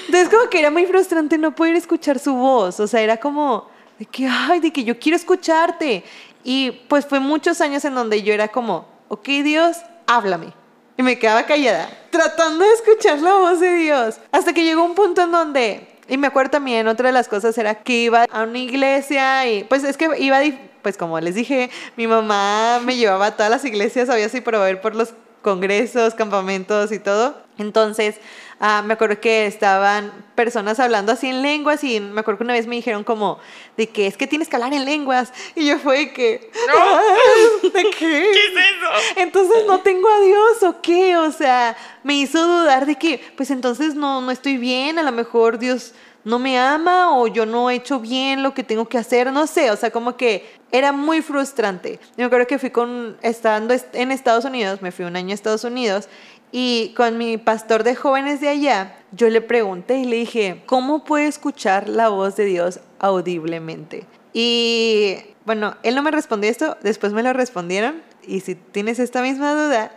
Entonces, 0.06 0.30
como 0.30 0.48
que 0.52 0.60
era 0.60 0.70
muy 0.70 0.86
frustrante 0.86 1.40
no 1.40 1.56
poder 1.56 1.76
escuchar 1.76 2.20
su 2.20 2.36
voz. 2.36 2.80
O 2.80 2.86
sea, 2.86 3.02
era 3.02 3.18
como, 3.18 3.72
de 3.98 4.06
que, 4.06 4.28
ay, 4.28 4.60
de 4.60 4.72
que 4.72 4.84
yo 4.84 5.00
quiero 5.00 5.16
escucharte. 5.16 6.04
Y 6.44 6.70
pues 6.88 7.08
fue 7.08 7.20
muchos 7.20 7.60
años 7.60 7.86
en 7.86 7.96
donde 7.96 8.22
yo 8.22 8.36
era 8.36 8.48
como, 8.50 8.88
ok, 9.08 9.28
Dios, 9.44 9.78
háblame. 10.06 10.54
Y 10.96 11.02
me 11.02 11.18
quedaba 11.18 11.48
callada, 11.48 11.90
tratando 12.12 12.66
de 12.66 12.74
escuchar 12.74 13.18
la 13.18 13.34
voz 13.34 13.62
de 13.62 13.74
Dios. 13.78 14.20
Hasta 14.32 14.54
que 14.54 14.64
llegó 14.64 14.84
un 14.84 14.94
punto 14.94 15.24
en 15.24 15.32
donde 15.32 15.88
y 16.08 16.18
me 16.18 16.28
acuerdo 16.28 16.52
también, 16.52 16.88
otra 16.88 17.08
de 17.08 17.14
las 17.14 17.28
cosas 17.28 17.58
era 17.58 17.76
que 17.76 18.04
iba 18.04 18.26
a 18.30 18.44
una 18.44 18.60
iglesia 18.60 19.48
y 19.48 19.64
pues 19.64 19.84
es 19.84 19.96
que 19.96 20.10
iba, 20.20 20.40
pues 20.84 20.98
como 20.98 21.20
les 21.20 21.34
dije, 21.34 21.72
mi 21.98 22.06
mamá 22.06 22.80
me 22.84 22.96
llevaba 22.96 23.28
a 23.28 23.32
todas 23.36 23.50
las 23.50 23.66
iglesias, 23.66 24.10
había 24.10 24.28
así 24.28 24.42
por 24.42 24.60
ver 24.60 24.82
por 24.82 24.94
los 24.94 25.14
congresos, 25.42 26.14
campamentos 26.14 26.92
y 26.92 27.00
todo. 27.00 27.36
Entonces, 27.58 28.20
Ah, 28.66 28.82
me 28.82 28.94
acuerdo 28.94 29.20
que 29.20 29.46
estaban 29.46 30.14
personas 30.36 30.80
hablando 30.80 31.12
así 31.12 31.28
en 31.28 31.42
lenguas 31.42 31.84
y 31.84 32.00
me 32.00 32.22
acuerdo 32.22 32.38
que 32.38 32.44
una 32.46 32.54
vez 32.54 32.66
me 32.66 32.78
dijeron 32.78 33.04
como 33.04 33.38
de 33.76 33.90
que 33.90 34.08
es 34.08 34.16
que 34.16 34.26
tienes 34.26 34.48
que 34.48 34.56
hablar 34.56 34.74
en 34.74 34.86
lenguas 34.86 35.34
y 35.54 35.66
yo 35.66 35.80
fue 35.80 35.98
de 35.98 36.14
que 36.14 36.50
no. 36.70 37.70
¿de 37.70 37.84
qué? 37.90 37.92
¿Qué 38.00 38.30
es 38.32 38.54
eso? 38.54 39.18
Entonces 39.18 39.66
no 39.68 39.82
tengo 39.82 40.08
a 40.08 40.22
Dios 40.22 40.64
o 40.64 40.82
qué, 40.82 41.18
o 41.18 41.30
sea, 41.34 41.76
me 42.04 42.14
hizo 42.14 42.42
dudar 42.42 42.86
de 42.86 42.96
que 42.96 43.20
pues 43.36 43.52
entonces 43.52 43.96
no 43.96 44.22
no 44.22 44.32
estoy 44.32 44.56
bien, 44.56 44.98
a 44.98 45.04
lo 45.04 45.12
mejor 45.12 45.60
Dios 45.60 45.94
no 46.24 46.40
me 46.40 46.58
ama 46.58 47.18
o 47.18 47.28
yo 47.28 47.46
no 47.46 47.70
he 47.70 47.76
hecho 47.76 48.00
bien 48.00 48.44
lo 48.44 48.54
que 48.54 48.64
tengo 48.64 48.88
que 48.88 48.98
hacer, 48.98 49.30
no 49.34 49.46
sé, 49.46 49.72
o 49.72 49.76
sea, 49.76 49.92
como 49.92 50.16
que 50.16 50.50
era 50.74 50.92
muy 50.92 51.22
frustrante. 51.22 52.00
Yo 52.18 52.30
creo 52.30 52.48
que 52.48 52.58
fui 52.58 52.72
con, 52.72 53.16
estando 53.22 53.76
en 53.94 54.12
Estados 54.12 54.44
Unidos, 54.44 54.82
me 54.82 54.92
fui 54.92 55.06
un 55.06 55.16
año 55.16 55.30
a 55.30 55.36
Estados 55.36 55.64
Unidos 55.64 56.10
y 56.52 56.94
con 56.98 57.18
mi 57.18 57.38
pastor 57.38 57.84
de 57.84 57.96
jóvenes 57.96 58.42
de 58.42 58.50
allá, 58.50 58.98
yo 59.12 59.30
le 59.30 59.42
pregunté 59.42 60.00
y 60.00 60.06
le 60.06 60.18
dije, 60.18 60.64
¿cómo 60.66 61.04
puede 61.04 61.28
escuchar 61.28 61.88
la 61.88 62.10
voz 62.10 62.36
de 62.36 62.46
Dios 62.46 62.80
audiblemente? 63.00 64.06
Y 64.34 65.18
bueno, 65.46 65.78
él 65.84 65.94
no 65.94 66.02
me 66.02 66.10
respondió 66.10 66.50
esto, 66.50 66.76
después 66.82 67.14
me 67.14 67.22
lo 67.22 67.34
respondieron. 67.34 68.02
Y 68.26 68.40
si 68.40 68.56
tienes 68.56 68.98
esta 68.98 69.22
misma 69.22 69.54
duda, 69.54 69.92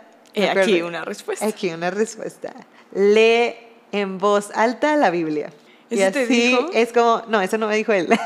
aquí 0.51 0.83
una 0.83 1.03
respuesta. 1.03 1.45
Aquí 1.47 1.69
una 1.69 1.89
respuesta. 1.89 2.53
Lee 2.91 3.55
en 3.91 4.19
voz 4.19 4.51
alta 4.53 4.95
la 4.95 5.09
Biblia. 5.09 5.51
y 5.89 6.01
así 6.01 6.13
te 6.13 6.27
dijo? 6.27 6.69
es 6.71 6.93
como, 6.93 7.23
no, 7.27 7.41
eso 7.41 7.57
no 7.57 7.67
me 7.67 7.75
dijo 7.75 7.93
él. 7.93 8.09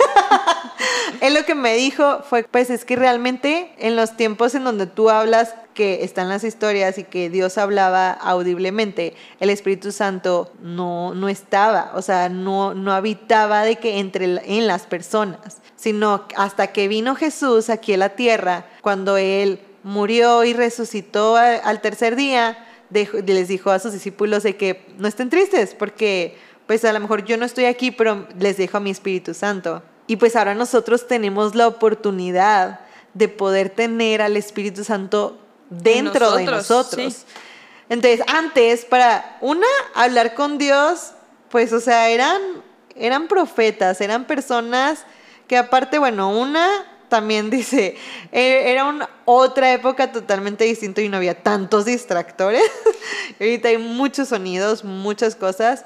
él 1.22 1.34
lo 1.34 1.46
que 1.46 1.56
me 1.56 1.76
dijo 1.76 2.22
fue, 2.24 2.44
pues 2.44 2.70
es 2.70 2.86
que 2.86 2.96
realmente 2.96 3.74
en 3.78 3.96
los 3.96 4.16
tiempos 4.18 4.56
en 4.56 4.64
donde 4.64 4.88
tú 4.88 5.10
hablas 5.10 5.56
que 5.74 6.04
están 6.04 6.30
las 6.30 6.44
historias 6.44 6.98
y 6.98 7.04
que 7.04 7.30
Dios 7.30 7.58
hablaba 7.58 8.12
audiblemente, 8.12 9.16
el 9.40 9.50
Espíritu 9.50 9.92
Santo 9.92 10.52
no, 10.62 11.14
no 11.16 11.30
estaba, 11.30 11.92
o 11.96 12.02
sea, 12.02 12.30
no, 12.30 12.74
no 12.74 12.92
habitaba 12.92 13.64
de 13.64 13.78
que 13.78 14.00
entre 14.00 14.26
en 14.26 14.68
las 14.68 14.84
personas, 14.84 15.62
sino 15.76 16.26
hasta 16.36 16.68
que 16.68 16.88
vino 16.88 17.16
Jesús 17.16 17.70
aquí 17.70 17.94
a 17.94 17.98
la 17.98 18.10
tierra, 18.10 18.66
cuando 18.82 19.18
Él 19.18 19.60
murió 19.84 20.44
y 20.44 20.54
resucitó 20.54 21.38
al 21.38 21.82
tercer 21.82 22.16
día, 22.16 22.58
les 22.92 23.48
dijo 23.48 23.72
a 23.72 23.80
sus 23.80 23.94
discípulos 23.94 24.44
de 24.44 24.58
que 24.58 24.86
no 24.98 25.08
estén 25.08 25.30
tristes, 25.30 25.74
porque 25.74 26.38
pues 26.68 26.86
a 26.86 26.94
lo 26.94 27.00
mejor 27.00 27.26
yo 27.26 27.38
no 27.38 27.46
estoy 27.46 27.66
aquí, 27.66 27.92
pero 27.92 28.28
les 28.38 28.58
dejo 28.58 28.78
a 28.78 28.80
mi 28.80 28.92
Espíritu 28.92 29.34
Santo. 29.34 29.82
Y 30.12 30.18
pues 30.18 30.36
ahora 30.36 30.54
nosotros 30.54 31.08
tenemos 31.08 31.56
la 31.56 31.70
oportunidad 31.70 32.82
de 33.14 33.30
poder 33.30 33.70
tener 33.70 34.22
al 34.22 34.36
Espíritu 34.36 34.84
Santo 34.84 35.40
dentro 35.70 36.36
de 36.36 36.44
nosotros. 36.44 37.26
Entonces, 37.88 38.20
antes, 38.28 38.84
para 38.84 39.38
una, 39.40 39.66
hablar 39.96 40.34
con 40.34 40.58
Dios, 40.58 41.14
pues, 41.48 41.72
o 41.72 41.80
sea, 41.80 42.10
eran, 42.10 42.42
eran 42.94 43.30
profetas, 43.30 44.02
eran 44.02 44.26
personas 44.26 45.06
que 45.48 45.56
aparte, 45.56 45.98
bueno, 45.98 46.30
una 46.38 46.68
también 47.08 47.50
dice, 47.50 47.96
e, 48.34 48.70
era 48.70 48.84
una 48.84 49.10
otra 49.24 49.72
época 49.72 50.12
totalmente 50.12 50.66
distinta 50.66 51.00
y 51.00 51.08
no 51.08 51.16
había 51.16 51.42
tantos 51.42 51.86
distractores. 51.86 52.70
Ahorita 53.40 53.70
hay 53.70 53.78
muchos 53.78 54.28
sonidos, 54.28 54.84
muchas 54.84 55.38
cosas, 55.38 55.86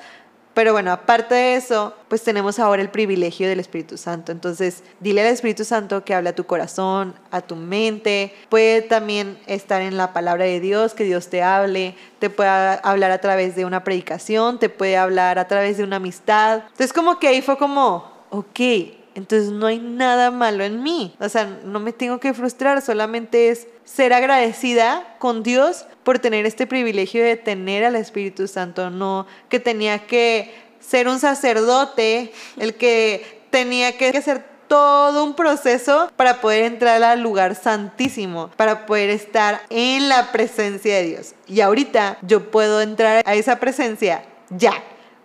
pero 0.55 0.71
bueno, 0.71 0.93
aparte 0.93 1.35
de 1.35 1.55
eso, 1.55 1.93
pues 2.07 2.23
tenemos 2.23 2.59
ahora 2.59 2.81
el 2.81 2.89
privilegio 2.89 3.49
del 3.49 3.59
Espíritu 3.59 3.97
Santo. 3.97 4.31
Entonces, 4.31 4.83
dile 5.01 5.19
al 5.19 5.27
Espíritu 5.27 5.65
Santo 5.65 6.05
que 6.05 6.13
hable 6.13 6.29
a 6.29 6.35
tu 6.35 6.45
corazón, 6.45 7.13
a 7.29 7.41
tu 7.41 7.57
mente. 7.57 8.33
Puede 8.47 8.81
también 8.81 9.37
estar 9.47 9.81
en 9.81 9.97
la 9.97 10.13
palabra 10.13 10.45
de 10.45 10.61
Dios, 10.61 10.93
que 10.93 11.03
Dios 11.03 11.27
te 11.27 11.43
hable. 11.43 11.97
Te 12.19 12.29
puede 12.29 12.49
hablar 12.49 13.11
a 13.11 13.19
través 13.19 13.57
de 13.57 13.65
una 13.65 13.83
predicación, 13.83 14.57
te 14.57 14.69
puede 14.69 14.95
hablar 14.95 15.39
a 15.39 15.47
través 15.49 15.75
de 15.75 15.83
una 15.83 15.97
amistad. 15.97 16.63
Entonces, 16.69 16.93
como 16.93 17.19
que 17.19 17.27
ahí 17.27 17.41
fue 17.41 17.57
como, 17.57 18.09
ok, 18.29 18.59
entonces 19.15 19.49
no 19.51 19.65
hay 19.65 19.79
nada 19.79 20.29
malo 20.29 20.63
en 20.63 20.83
mí. 20.83 21.15
O 21.19 21.29
sea, 21.29 21.45
no 21.63 21.79
me 21.79 21.93
tengo 21.93 22.19
que 22.19 22.33
frustrar, 22.33 22.81
solamente 22.81 23.49
es 23.49 23.67
ser 23.85 24.13
agradecida 24.13 25.15
con 25.19 25.41
Dios 25.41 25.85
por 26.03 26.19
tener 26.19 26.45
este 26.45 26.67
privilegio 26.67 27.23
de 27.23 27.37
tener 27.37 27.83
al 27.83 27.95
Espíritu 27.95 28.47
Santo, 28.47 28.89
no 28.89 29.25
que 29.49 29.59
tenía 29.59 30.05
que 30.05 30.53
ser 30.79 31.07
un 31.07 31.19
sacerdote, 31.19 32.31
el 32.57 32.75
que 32.75 33.41
tenía 33.49 33.97
que 33.97 34.09
hacer 34.09 34.43
todo 34.67 35.23
un 35.23 35.35
proceso 35.35 36.11
para 36.15 36.41
poder 36.41 36.63
entrar 36.63 37.01
al 37.03 37.21
lugar 37.21 37.55
santísimo, 37.55 38.49
para 38.57 38.85
poder 38.85 39.09
estar 39.09 39.61
en 39.69 40.09
la 40.09 40.31
presencia 40.31 40.95
de 40.95 41.03
Dios. 41.03 41.35
Y 41.47 41.61
ahorita 41.61 42.17
yo 42.21 42.51
puedo 42.51 42.81
entrar 42.81 43.23
a 43.25 43.35
esa 43.35 43.59
presencia 43.59 44.23
ya. 44.49 44.73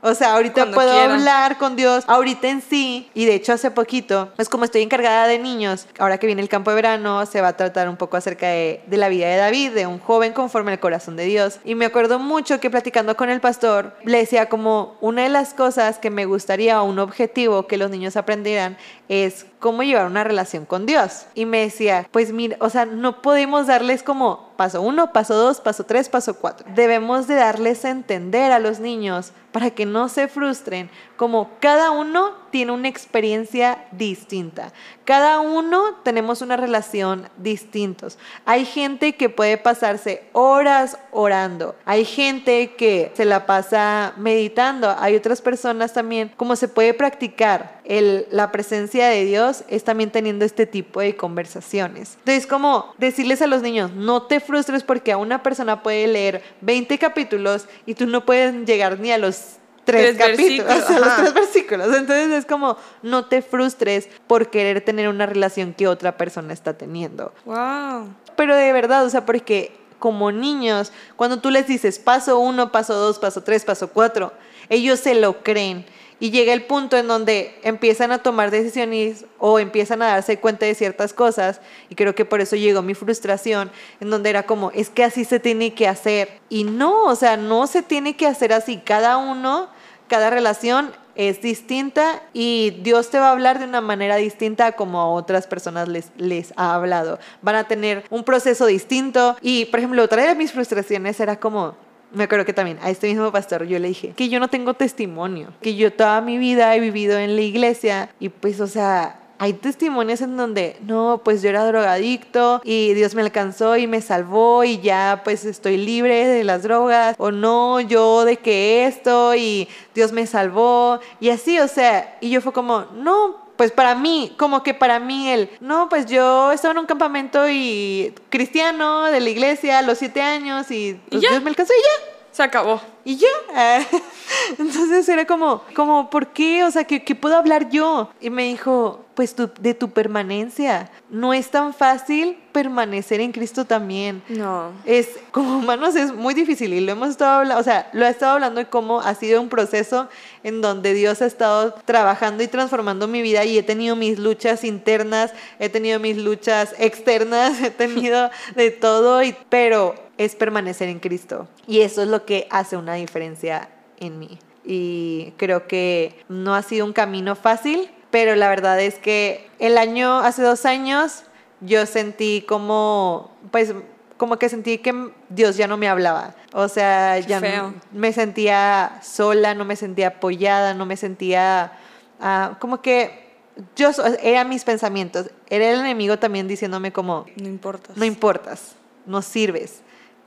O 0.02 0.14
sea, 0.14 0.34
ahorita 0.34 0.70
puedo 0.70 0.92
hablar 0.92 1.58
con 1.58 1.76
Dios, 1.76 2.04
ahorita 2.06 2.48
en 2.48 2.62
sí. 2.62 3.10
Y 3.14 3.26
de 3.26 3.34
hecho, 3.34 3.52
hace 3.52 3.70
poquito, 3.70 4.32
pues 4.36 4.48
como 4.48 4.64
estoy 4.64 4.82
encargada 4.82 5.26
de 5.26 5.38
niños, 5.38 5.86
ahora 5.98 6.18
que 6.18 6.26
viene 6.26 6.42
el 6.42 6.48
campo 6.48 6.70
de 6.70 6.76
verano, 6.76 7.26
se 7.26 7.40
va 7.40 7.48
a 7.48 7.56
tratar 7.56 7.88
un 7.88 7.96
poco 7.96 8.16
acerca 8.16 8.48
de, 8.48 8.82
de, 8.86 8.96
la 8.96 9.08
vida 9.08 9.28
de 9.28 9.36
David, 9.36 9.72
de 9.72 9.86
un 9.86 9.98
joven 9.98 10.32
conforme 10.32 10.72
al 10.72 10.80
corazón 10.80 11.16
de 11.16 11.24
Dios. 11.24 11.58
Y 11.64 11.74
me 11.74 11.86
acuerdo 11.86 12.18
mucho 12.18 12.60
que 12.60 12.70
platicando 12.70 13.16
con 13.16 13.30
el 13.30 13.40
pastor, 13.40 13.94
le 14.04 14.18
decía 14.18 14.48
como 14.48 14.96
una 15.00 15.22
de 15.22 15.28
las 15.28 15.54
cosas 15.54 15.98
que 15.98 16.10
me 16.10 16.24
gustaría, 16.24 16.80
o 16.82 16.84
un 16.84 16.98
objetivo 16.98 17.66
que 17.66 17.76
los 17.76 17.90
niños 17.90 18.16
aprendieran, 18.16 18.76
es 19.08 19.46
cómo 19.58 19.82
llevar 19.82 20.06
una 20.06 20.24
relación 20.24 20.64
con 20.64 20.86
Dios. 20.86 21.26
Y 21.34 21.46
me 21.46 21.60
decía, 21.60 22.08
pues 22.10 22.32
mira, 22.32 22.56
o 22.60 22.70
sea, 22.70 22.86
no 22.86 23.22
podemos 23.22 23.66
darles 23.66 24.02
como 24.02 24.49
paso 24.60 24.82
uno, 24.82 25.10
paso 25.10 25.34
dos, 25.36 25.58
paso 25.58 25.84
tres, 25.84 26.10
paso 26.10 26.34
cuatro. 26.34 26.66
Debemos 26.74 27.26
de 27.26 27.34
darles 27.36 27.86
a 27.86 27.88
entender 27.88 28.52
a 28.52 28.58
los 28.58 28.78
niños 28.78 29.32
para 29.52 29.70
que 29.70 29.86
no 29.86 30.10
se 30.10 30.28
frustren, 30.28 30.90
como 31.20 31.50
cada 31.60 31.90
uno 31.90 32.32
tiene 32.50 32.72
una 32.72 32.88
experiencia 32.88 33.84
distinta. 33.92 34.72
Cada 35.04 35.40
uno 35.40 35.96
tenemos 36.02 36.40
una 36.40 36.56
relación 36.56 37.28
distintos. 37.36 38.16
Hay 38.46 38.64
gente 38.64 39.14
que 39.16 39.28
puede 39.28 39.58
pasarse 39.58 40.22
horas 40.32 40.96
orando. 41.12 41.76
Hay 41.84 42.06
gente 42.06 42.74
que 42.74 43.12
se 43.12 43.26
la 43.26 43.44
pasa 43.44 44.14
meditando. 44.16 44.96
Hay 44.98 45.14
otras 45.14 45.42
personas 45.42 45.92
también, 45.92 46.32
como 46.38 46.56
se 46.56 46.68
puede 46.68 46.94
practicar 46.94 47.82
la 48.30 48.50
presencia 48.50 49.08
de 49.08 49.26
Dios, 49.26 49.64
es 49.68 49.84
también 49.84 50.10
teniendo 50.10 50.46
este 50.46 50.64
tipo 50.64 51.00
de 51.00 51.16
conversaciones. 51.16 52.14
Entonces, 52.20 52.46
como 52.46 52.94
decirles 52.96 53.42
a 53.42 53.46
los 53.46 53.60
niños, 53.60 53.92
no 53.92 54.22
te 54.22 54.40
frustres 54.40 54.84
porque 54.84 55.12
a 55.12 55.18
una 55.18 55.42
persona 55.42 55.82
puede 55.82 56.06
leer 56.06 56.42
20 56.62 56.98
capítulos 56.98 57.66
y 57.84 57.92
tú 57.92 58.06
no 58.06 58.24
puedes 58.24 58.54
llegar 58.64 58.98
ni 58.98 59.12
a 59.12 59.18
los 59.18 59.58
tres, 59.92 60.16
capítulos, 60.16 60.84
o 60.84 60.86
sea, 60.86 60.98
los 61.00 61.16
tres 61.16 61.34
versículos. 61.34 61.88
Entonces 61.88 62.30
es 62.30 62.46
como, 62.46 62.76
no 63.02 63.26
te 63.26 63.42
frustres 63.42 64.08
por 64.26 64.50
querer 64.50 64.80
tener 64.82 65.08
una 65.08 65.26
relación 65.26 65.74
que 65.74 65.88
otra 65.88 66.16
persona 66.16 66.52
está 66.52 66.74
teniendo. 66.74 67.32
Wow. 67.44 68.08
Pero 68.36 68.56
de 68.56 68.72
verdad, 68.72 69.04
o 69.04 69.10
sea, 69.10 69.26
porque 69.26 69.72
como 69.98 70.32
niños, 70.32 70.92
cuando 71.16 71.38
tú 71.38 71.50
les 71.50 71.66
dices 71.66 71.98
paso 71.98 72.38
uno, 72.38 72.72
paso 72.72 72.94
dos, 72.94 73.18
paso 73.18 73.42
tres, 73.42 73.64
paso 73.64 73.90
cuatro, 73.90 74.32
ellos 74.68 74.98
se 74.98 75.14
lo 75.14 75.42
creen. 75.42 75.84
Y 76.22 76.30
llega 76.30 76.52
el 76.52 76.64
punto 76.64 76.98
en 76.98 77.08
donde 77.08 77.58
empiezan 77.62 78.12
a 78.12 78.18
tomar 78.18 78.50
decisiones 78.50 79.24
o 79.38 79.58
empiezan 79.58 80.02
a 80.02 80.08
darse 80.08 80.38
cuenta 80.38 80.66
de 80.66 80.74
ciertas 80.74 81.14
cosas. 81.14 81.62
Y 81.88 81.94
creo 81.94 82.14
que 82.14 82.26
por 82.26 82.42
eso 82.42 82.56
llegó 82.56 82.82
mi 82.82 82.92
frustración, 82.92 83.70
en 84.00 84.10
donde 84.10 84.28
era 84.28 84.42
como, 84.42 84.70
es 84.72 84.90
que 84.90 85.02
así 85.02 85.24
se 85.24 85.40
tiene 85.40 85.72
que 85.72 85.88
hacer. 85.88 86.40
Y 86.50 86.64
no, 86.64 87.04
o 87.04 87.16
sea, 87.16 87.38
no 87.38 87.66
se 87.66 87.82
tiene 87.82 88.16
que 88.16 88.26
hacer 88.26 88.52
así. 88.52 88.76
Cada 88.76 89.16
uno, 89.16 89.70
cada 90.10 90.28
relación 90.28 90.90
es 91.14 91.40
distinta 91.40 92.20
y 92.32 92.80
Dios 92.82 93.10
te 93.10 93.18
va 93.18 93.28
a 93.28 93.32
hablar 93.32 93.60
de 93.60 93.64
una 93.64 93.80
manera 93.80 94.16
distinta 94.16 94.72
como 94.72 95.00
a 95.00 95.08
otras 95.08 95.46
personas 95.46 95.88
les, 95.88 96.10
les 96.16 96.52
ha 96.56 96.74
hablado. 96.74 97.18
Van 97.42 97.54
a 97.54 97.64
tener 97.64 98.04
un 98.10 98.24
proceso 98.24 98.66
distinto. 98.66 99.36
Y, 99.40 99.66
por 99.66 99.78
ejemplo, 99.78 100.02
otra 100.02 100.26
de 100.26 100.34
mis 100.34 100.50
frustraciones 100.50 101.20
era 101.20 101.38
como, 101.38 101.76
me 102.12 102.24
acuerdo 102.24 102.44
que 102.44 102.52
también 102.52 102.78
a 102.82 102.90
este 102.90 103.06
mismo 103.06 103.30
pastor 103.30 103.64
yo 103.64 103.78
le 103.78 103.88
dije 103.88 104.12
que 104.16 104.28
yo 104.28 104.40
no 104.40 104.48
tengo 104.48 104.74
testimonio, 104.74 105.52
que 105.62 105.76
yo 105.76 105.92
toda 105.92 106.20
mi 106.20 106.38
vida 106.38 106.74
he 106.74 106.80
vivido 106.80 107.16
en 107.18 107.36
la 107.36 107.42
iglesia 107.42 108.10
y 108.18 108.30
pues, 108.30 108.60
o 108.60 108.66
sea, 108.66 109.20
hay 109.42 109.54
testimonios 109.54 110.20
en 110.20 110.36
donde, 110.36 110.76
no, 110.82 111.22
pues 111.24 111.40
yo 111.40 111.48
era 111.48 111.64
drogadicto 111.64 112.60
y 112.62 112.92
Dios 112.92 113.14
me 113.14 113.22
alcanzó 113.22 113.78
y 113.78 113.86
me 113.86 114.02
salvó 114.02 114.64
y 114.64 114.80
ya 114.80 115.22
pues 115.24 115.46
estoy 115.46 115.78
libre 115.78 116.26
de 116.26 116.44
las 116.44 116.62
drogas, 116.62 117.16
o 117.16 117.30
no, 117.30 117.80
yo 117.80 118.26
de 118.26 118.36
que 118.36 118.84
esto 118.84 119.34
y 119.34 119.66
Dios 119.94 120.12
me 120.12 120.26
salvó 120.26 121.00
y 121.20 121.30
así, 121.30 121.58
o 121.58 121.68
sea, 121.68 122.18
y 122.20 122.28
yo 122.28 122.42
fue 122.42 122.52
como, 122.52 122.84
no, 122.94 123.48
pues 123.56 123.72
para 123.72 123.94
mí, 123.94 124.34
como 124.36 124.62
que 124.62 124.74
para 124.74 125.00
mí 125.00 125.30
él, 125.30 125.48
no, 125.60 125.88
pues 125.88 126.04
yo 126.04 126.52
estaba 126.52 126.72
en 126.72 126.78
un 126.78 126.86
campamento 126.86 127.48
y 127.48 128.14
cristiano 128.28 129.06
de 129.06 129.20
la 129.20 129.30
iglesia 129.30 129.78
a 129.78 129.82
los 129.82 129.96
siete 129.96 130.20
años 130.20 130.70
y, 130.70 131.00
pues 131.08 131.22
Dios 131.22 131.42
me 131.42 131.48
alcanzó 131.48 131.72
y 131.72 131.82
ya. 131.82 132.09
Se 132.40 132.44
acabó. 132.44 132.80
Y 133.04 133.16
ya. 133.16 133.86
Entonces 134.58 135.06
era 135.10 135.26
como, 135.26 135.62
como, 135.74 136.08
¿por 136.08 136.28
qué? 136.28 136.64
O 136.64 136.70
sea, 136.70 136.84
¿qué, 136.84 137.04
¿qué, 137.04 137.14
puedo 137.14 137.36
hablar 137.36 137.68
yo? 137.68 138.08
Y 138.18 138.30
me 138.30 138.44
dijo, 138.44 139.04
pues 139.14 139.34
tu, 139.34 139.50
de 139.60 139.74
tu 139.74 139.90
permanencia. 139.90 140.90
No 141.10 141.34
es 141.34 141.50
tan 141.50 141.74
fácil 141.74 142.38
permanecer 142.52 143.20
en 143.20 143.32
Cristo 143.32 143.66
también. 143.66 144.22
No. 144.30 144.72
Es, 144.86 145.10
como 145.32 145.58
humanos 145.58 145.94
es 145.96 146.14
muy 146.14 146.32
difícil 146.32 146.72
y 146.72 146.80
lo 146.80 146.92
hemos 146.92 147.10
estado 147.10 147.40
hablando, 147.40 147.60
o 147.60 147.64
sea, 147.64 147.90
lo 147.92 148.06
he 148.06 148.08
estado 148.08 148.32
hablando 148.32 148.60
de 148.60 148.70
cómo 148.70 149.00
ha 149.00 149.14
sido 149.14 149.42
un 149.42 149.50
proceso 149.50 150.08
en 150.42 150.62
donde 150.62 150.94
Dios 150.94 151.20
ha 151.20 151.26
estado 151.26 151.74
trabajando 151.84 152.42
y 152.42 152.48
transformando 152.48 153.06
mi 153.06 153.20
vida 153.20 153.44
y 153.44 153.58
he 153.58 153.62
tenido 153.62 153.96
mis 153.96 154.18
luchas 154.18 154.64
internas, 154.64 155.32
he 155.58 155.68
tenido 155.68 156.00
mis 156.00 156.16
luchas 156.16 156.74
externas, 156.78 157.60
he 157.62 157.70
tenido 157.70 158.30
de 158.56 158.70
todo, 158.70 159.22
y, 159.22 159.36
pero 159.50 159.94
es 160.20 160.36
permanecer 160.36 160.90
en 160.90 161.00
Cristo. 161.00 161.48
Y 161.66 161.80
eso 161.80 162.02
es 162.02 162.08
lo 162.08 162.26
que 162.26 162.46
hace 162.50 162.76
una 162.76 162.92
diferencia 162.94 163.70
en 163.98 164.18
mí. 164.18 164.38
Y 164.66 165.32
creo 165.38 165.66
que 165.66 166.22
no 166.28 166.54
ha 166.54 166.62
sido 166.62 166.84
un 166.84 166.92
camino 166.92 167.34
fácil, 167.36 167.90
pero 168.10 168.36
la 168.36 168.50
verdad 168.50 168.78
es 168.80 168.96
que 168.96 169.48
el 169.58 169.78
año, 169.78 170.18
hace 170.18 170.42
dos 170.42 170.66
años, 170.66 171.22
yo 171.62 171.86
sentí 171.86 172.44
como, 172.46 173.34
pues, 173.50 173.72
como 174.18 174.38
que 174.38 174.50
sentí 174.50 174.76
que 174.76 175.10
Dios 175.30 175.56
ya 175.56 175.66
no 175.66 175.78
me 175.78 175.88
hablaba. 175.88 176.34
O 176.52 176.68
sea, 176.68 177.18
ya 177.20 177.40
no, 177.40 177.72
me 177.90 178.12
sentía 178.12 179.00
sola, 179.02 179.54
no 179.54 179.64
me 179.64 179.74
sentía 179.74 180.08
apoyada, 180.08 180.74
no 180.74 180.84
me 180.84 180.98
sentía 180.98 181.72
uh, 182.20 182.56
como 182.58 182.82
que 182.82 183.30
yo 183.74 183.88
eran 184.22 184.50
mis 184.50 184.64
pensamientos. 184.64 185.30
Era 185.48 185.70
el 185.70 185.80
enemigo 185.80 186.18
también 186.18 186.46
diciéndome 186.46 186.92
como 186.92 187.24
no 187.36 187.48
importas. 187.48 187.96
No 187.96 188.04
importas, 188.04 188.74
no 189.06 189.22
sirves. 189.22 189.82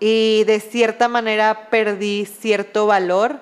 Y 0.06 0.44
de 0.44 0.60
cierta 0.60 1.08
manera 1.08 1.70
perdí 1.70 2.26
cierto 2.26 2.88
valor. 2.88 3.40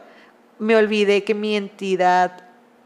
Me 0.59 0.75
olvidé 0.75 1.23
que 1.23 1.33
mi 1.33 1.55
entidad 1.55 2.43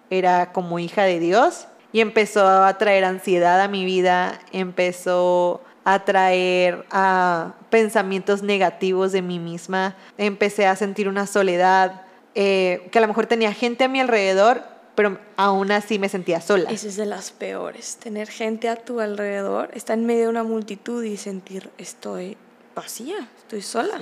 era 0.09 0.53
como 0.53 0.80
hija 0.80 1.03
de 1.03 1.19
Dios 1.19 1.67
y 1.91 1.99
empezó 1.99 2.47
a 2.47 2.78
traer 2.78 3.03
ansiedad 3.03 3.59
a 3.59 3.67
mi 3.67 3.84
vida, 3.84 4.39
empezó 4.53 5.61
a 5.84 6.05
traer 6.05 6.86
a 6.89 7.55
pensamientos 7.69 8.43
negativos 8.43 9.11
de 9.11 9.21
mí 9.21 9.39
misma, 9.39 9.97
empecé 10.17 10.67
a 10.67 10.78
sentir 10.78 11.09
una 11.09 11.28
soledad, 11.28 12.03
eh, 12.34 12.88
que 12.93 12.99
a 12.99 13.01
lo 13.01 13.09
mejor 13.09 13.26
tenía 13.26 13.51
gente 13.51 13.84
a 13.84 13.89
mi 13.89 13.99
alrededor, 13.99 14.63
pero 14.95 15.19
aún 15.36 15.73
así 15.73 15.99
me 15.99 16.07
sentía 16.07 16.39
sola. 16.39 16.69
Esa 16.69 16.88
es 16.88 16.95
de 16.95 17.07
las 17.07 17.32
peores, 17.32 17.97
tener 17.97 18.30
gente 18.30 18.69
a 18.69 18.78
tu 18.78 19.01
alrededor, 19.01 19.69
estar 19.73 19.97
en 19.97 20.05
medio 20.05 20.23
de 20.23 20.30
una 20.30 20.43
multitud 20.43 21.03
y 21.03 21.17
sentir 21.17 21.71
estoy 21.78 22.38
vacía, 22.76 23.28
estoy 23.38 23.61
sola. 23.61 23.99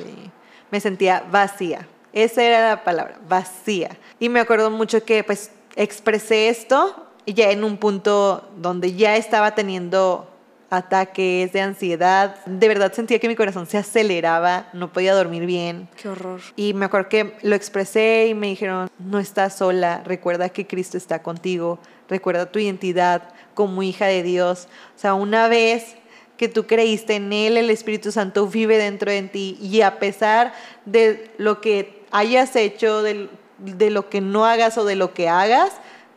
Me 0.72 0.80
sentía 0.80 1.24
vacía. 1.32 1.88
Esa 2.12 2.44
era 2.44 2.70
la 2.70 2.84
palabra, 2.84 3.20
vacía. 3.28 3.98
Y 4.20 4.30
me 4.30 4.40
acuerdo 4.40 4.70
mucho 4.70 5.04
que 5.04 5.24
pues 5.24 5.52
expresé 5.76 6.50
esto 6.50 7.08
ya 7.26 7.52
en 7.52 7.64
un 7.64 7.78
punto 7.78 8.50
donde 8.58 8.94
ya 8.94 9.16
estaba 9.16 9.56
teniendo 9.56 10.30
ataques 10.70 11.54
de 11.54 11.62
ansiedad. 11.62 12.44
De 12.46 12.68
verdad 12.68 12.92
sentía 12.94 13.20
que 13.20 13.28
mi 13.28 13.36
corazón 13.36 13.68
se 13.68 13.78
aceleraba, 13.78 14.68
no 14.74 14.92
podía 14.92 15.14
dormir 15.14 15.46
bien. 15.46 15.88
Qué 15.96 16.10
horror. 16.10 16.42
Y 16.56 16.74
me 16.74 16.86
acuerdo 16.86 17.10
que 17.10 17.38
lo 17.44 17.56
expresé 17.56 18.28
y 18.28 18.34
me 18.34 18.48
dijeron, 18.48 18.90
no 19.00 19.20
estás 19.20 19.58
sola, 19.58 20.02
recuerda 20.06 20.50
que 20.50 20.68
Cristo 20.68 20.98
está 20.98 21.22
contigo, 21.22 21.80
recuerda 22.10 22.52
tu 22.52 22.60
identidad 22.60 23.30
como 23.54 23.84
hija 23.84 24.08
de 24.08 24.24
Dios. 24.24 24.68
O 24.96 25.00
sea, 25.00 25.14
una 25.14 25.48
vez 25.48 25.96
que 26.44 26.50
tú 26.50 26.68
creíste 26.68 27.16
en 27.16 27.32
Él, 27.32 27.56
el 27.56 27.70
Espíritu 27.70 28.12
Santo 28.12 28.48
vive 28.48 28.78
dentro 28.78 29.10
de 29.10 29.22
ti 29.24 29.58
y 29.62 29.80
a 29.80 29.98
pesar 29.98 30.54
de 30.84 31.32
lo 31.38 31.62
que 31.62 32.04
hayas 32.12 32.58
hecho, 32.58 33.02
de, 33.02 33.30
de 33.60 33.90
lo 33.90 34.10
que 34.10 34.20
no 34.20 34.44
hagas 34.46 34.78
o 34.78 34.84
de 34.84 34.98
lo 34.98 35.14
que 35.14 35.30
hagas, 35.30 35.72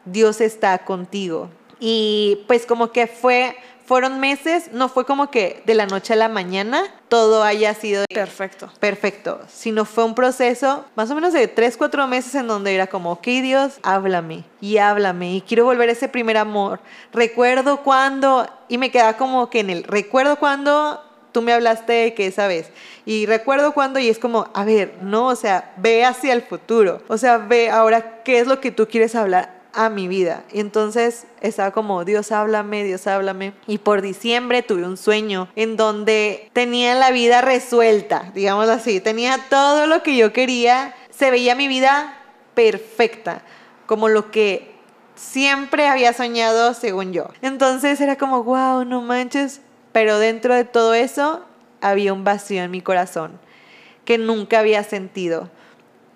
Dios 0.04 0.40
está 0.40 0.78
contigo. 0.78 1.48
Y 1.78 2.40
pues 2.48 2.66
como 2.66 2.90
que 2.90 3.06
fue 3.06 3.54
fueron 3.86 4.20
meses, 4.20 4.70
no 4.72 4.88
fue 4.88 5.06
como 5.06 5.30
que 5.30 5.62
de 5.64 5.74
la 5.74 5.86
noche 5.86 6.12
a 6.12 6.16
la 6.16 6.28
mañana 6.28 6.82
todo 7.08 7.42
haya 7.44 7.72
sido 7.74 8.04
Perfecto. 8.12 8.70
perfecto, 8.80 9.40
sino 9.48 9.84
fue 9.84 10.04
un 10.04 10.14
proceso 10.14 10.84
más 10.96 11.10
o 11.10 11.14
menos 11.14 11.32
de 11.32 11.46
3, 11.46 11.76
4 11.76 12.06
meses 12.08 12.34
en 12.34 12.48
donde 12.48 12.74
era 12.74 12.88
como, 12.88 13.12
ok 13.12 13.26
Dios, 13.26 13.74
háblame 13.82 14.44
y 14.60 14.78
háblame 14.78 15.34
y 15.34 15.40
quiero 15.40 15.64
volver 15.64 15.88
a 15.88 15.92
ese 15.92 16.08
primer 16.08 16.36
amor. 16.36 16.80
Recuerdo 17.12 17.78
cuando, 17.78 18.48
y 18.68 18.78
me 18.78 18.90
queda 18.90 19.16
como 19.16 19.48
que 19.50 19.60
en 19.60 19.70
el, 19.70 19.84
recuerdo 19.84 20.36
cuando 20.36 21.00
tú 21.30 21.42
me 21.42 21.52
hablaste 21.52 22.14
que 22.14 22.26
esa 22.26 22.46
vez. 22.46 22.70
Y 23.04 23.26
recuerdo 23.26 23.72
cuando, 23.72 23.98
y 23.98 24.08
es 24.08 24.18
como, 24.18 24.48
a 24.54 24.64
ver, 24.64 24.94
no, 25.02 25.26
o 25.26 25.36
sea, 25.36 25.74
ve 25.76 26.02
hacia 26.02 26.32
el 26.32 26.40
futuro. 26.40 27.02
O 27.08 27.18
sea, 27.18 27.36
ve 27.36 27.68
ahora 27.68 28.22
qué 28.24 28.38
es 28.38 28.46
lo 28.46 28.58
que 28.58 28.70
tú 28.70 28.88
quieres 28.88 29.14
hablar 29.14 29.55
a 29.76 29.90
mi 29.90 30.08
vida. 30.08 30.42
Y 30.52 30.60
entonces 30.60 31.26
estaba 31.40 31.70
como, 31.70 32.04
Dios 32.04 32.32
háblame, 32.32 32.82
Dios 32.82 33.06
háblame. 33.06 33.52
Y 33.66 33.78
por 33.78 34.02
diciembre 34.02 34.62
tuve 34.62 34.84
un 34.84 34.96
sueño 34.96 35.48
en 35.54 35.76
donde 35.76 36.50
tenía 36.52 36.94
la 36.94 37.10
vida 37.10 37.42
resuelta, 37.42 38.32
digamos 38.34 38.68
así. 38.68 39.00
Tenía 39.00 39.38
todo 39.48 39.86
lo 39.86 40.02
que 40.02 40.16
yo 40.16 40.32
quería. 40.32 40.94
Se 41.10 41.30
veía 41.30 41.54
mi 41.54 41.68
vida 41.68 42.16
perfecta, 42.54 43.42
como 43.86 44.08
lo 44.08 44.30
que 44.30 44.74
siempre 45.14 45.86
había 45.86 46.12
soñado 46.12 46.74
según 46.74 47.12
yo. 47.12 47.28
Entonces 47.42 48.00
era 48.00 48.16
como, 48.16 48.42
wow, 48.42 48.84
no 48.84 49.02
manches. 49.02 49.60
Pero 49.92 50.18
dentro 50.18 50.54
de 50.54 50.64
todo 50.64 50.94
eso 50.94 51.44
había 51.80 52.12
un 52.12 52.24
vacío 52.24 52.62
en 52.62 52.70
mi 52.70 52.80
corazón 52.80 53.38
que 54.06 54.16
nunca 54.16 54.60
había 54.60 54.82
sentido. 54.84 55.50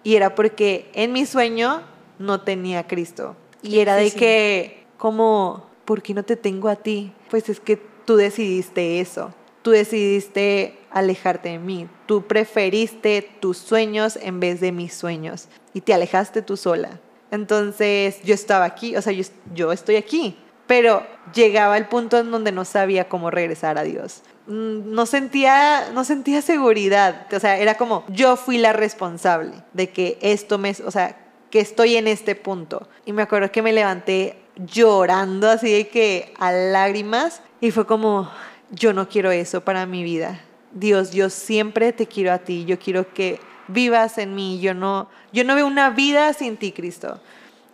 Y 0.03 0.17
era 0.17 0.35
porque 0.35 0.91
en 0.95 1.13
mi 1.13 1.27
sueño 1.27 1.83
no 2.19 2.41
tenía 2.41 2.87
Cristo. 2.87 3.37
Y 3.63 3.81
era 3.81 3.97
de 3.97 4.11
que, 4.11 4.87
como, 4.97 5.67
¿por 5.85 6.03
qué 6.03 6.15
no 6.15 6.23
te 6.23 6.37
tengo 6.37 6.69
a 6.69 6.77
ti? 6.77 7.13
Pues 7.31 7.49
es 7.49 7.61
que 7.61 7.77
tú 8.05 8.17
decidiste 8.17 9.01
eso. 9.01 9.35
Tú 9.63 9.71
decidiste 9.71 10.79
alejarte 10.91 11.51
de 11.51 11.59
mí. 11.59 11.89
Tú 12.07 12.23
preferiste 12.27 13.29
tus 13.41 13.59
sueños 13.59 14.19
en 14.23 14.41
vez 14.41 14.61
de 14.61 14.73
mis 14.73 14.95
sueños. 14.95 15.49
Y 15.75 15.83
te 15.83 15.93
alejaste 15.93 16.43
tú 16.43 16.57
sola. 16.57 17.01
Entonces 17.31 18.21
yo 18.23 18.35
estaba 18.35 18.65
aquí, 18.65 18.97
o 18.97 19.03
sea, 19.03 19.13
yo, 19.13 19.25
yo 19.55 19.73
estoy 19.73 19.97
aquí. 19.97 20.37
Pero 20.67 21.05
llegaba 21.35 21.77
el 21.77 21.87
punto 21.87 22.19
en 22.19 22.31
donde 22.31 22.53
no 22.53 22.65
sabía 22.65 23.09
cómo 23.09 23.31
regresar 23.31 23.77
a 23.77 23.83
Dios. 23.83 24.23
Mm, 24.47 24.93
No 24.95 25.05
sentía, 25.05 25.91
no 25.93 26.05
sentía 26.05 26.43
seguridad. 26.43 27.27
O 27.33 27.41
sea, 27.41 27.59
era 27.59 27.77
como, 27.77 28.05
yo 28.09 28.37
fui 28.37 28.57
la 28.57 28.73
responsable 28.73 29.53
de 29.73 29.91
que 29.91 30.19
esto 30.23 30.59
me, 30.59 30.71
o 30.85 30.91
sea, 30.91 31.17
que 31.51 31.61
estoy 31.61 31.97
en 31.97 32.07
este 32.07 32.35
punto. 32.35 32.89
Y 33.05 33.13
me 33.13 33.23
acuerdo 33.23 33.51
que 33.51 33.63
me 33.63 33.73
levanté 33.73 34.37
llorando 34.57 35.49
así 35.49 35.73
de 35.73 35.89
que 35.89 36.33
a 36.39 36.53
lágrimas 36.53 37.43
y 37.61 37.71
fue 37.71 37.87
como, 37.87 38.31
yo 38.71 38.93
no 38.93 39.09
quiero 39.09 39.31
eso 39.31 39.63
para 39.63 39.87
mi 39.87 40.03
vida. 40.03 40.41
Dios, 40.73 41.13
yo 41.13 41.31
siempre 41.31 41.93
te 41.93 42.07
quiero 42.07 42.33
a 42.33 42.39
ti, 42.39 42.65
yo 42.65 42.79
quiero 42.79 43.13
que 43.13 43.41
vivas 43.69 44.19
en 44.19 44.35
mí, 44.35 44.61
yo 44.61 44.75
no, 44.75 45.09
yo 45.33 45.45
no 45.45 45.55
veo 45.55 45.67
una 45.67 45.91
vida 45.91 46.33
sin 46.33 46.57
ti, 46.57 46.73
Cristo. 46.73 47.21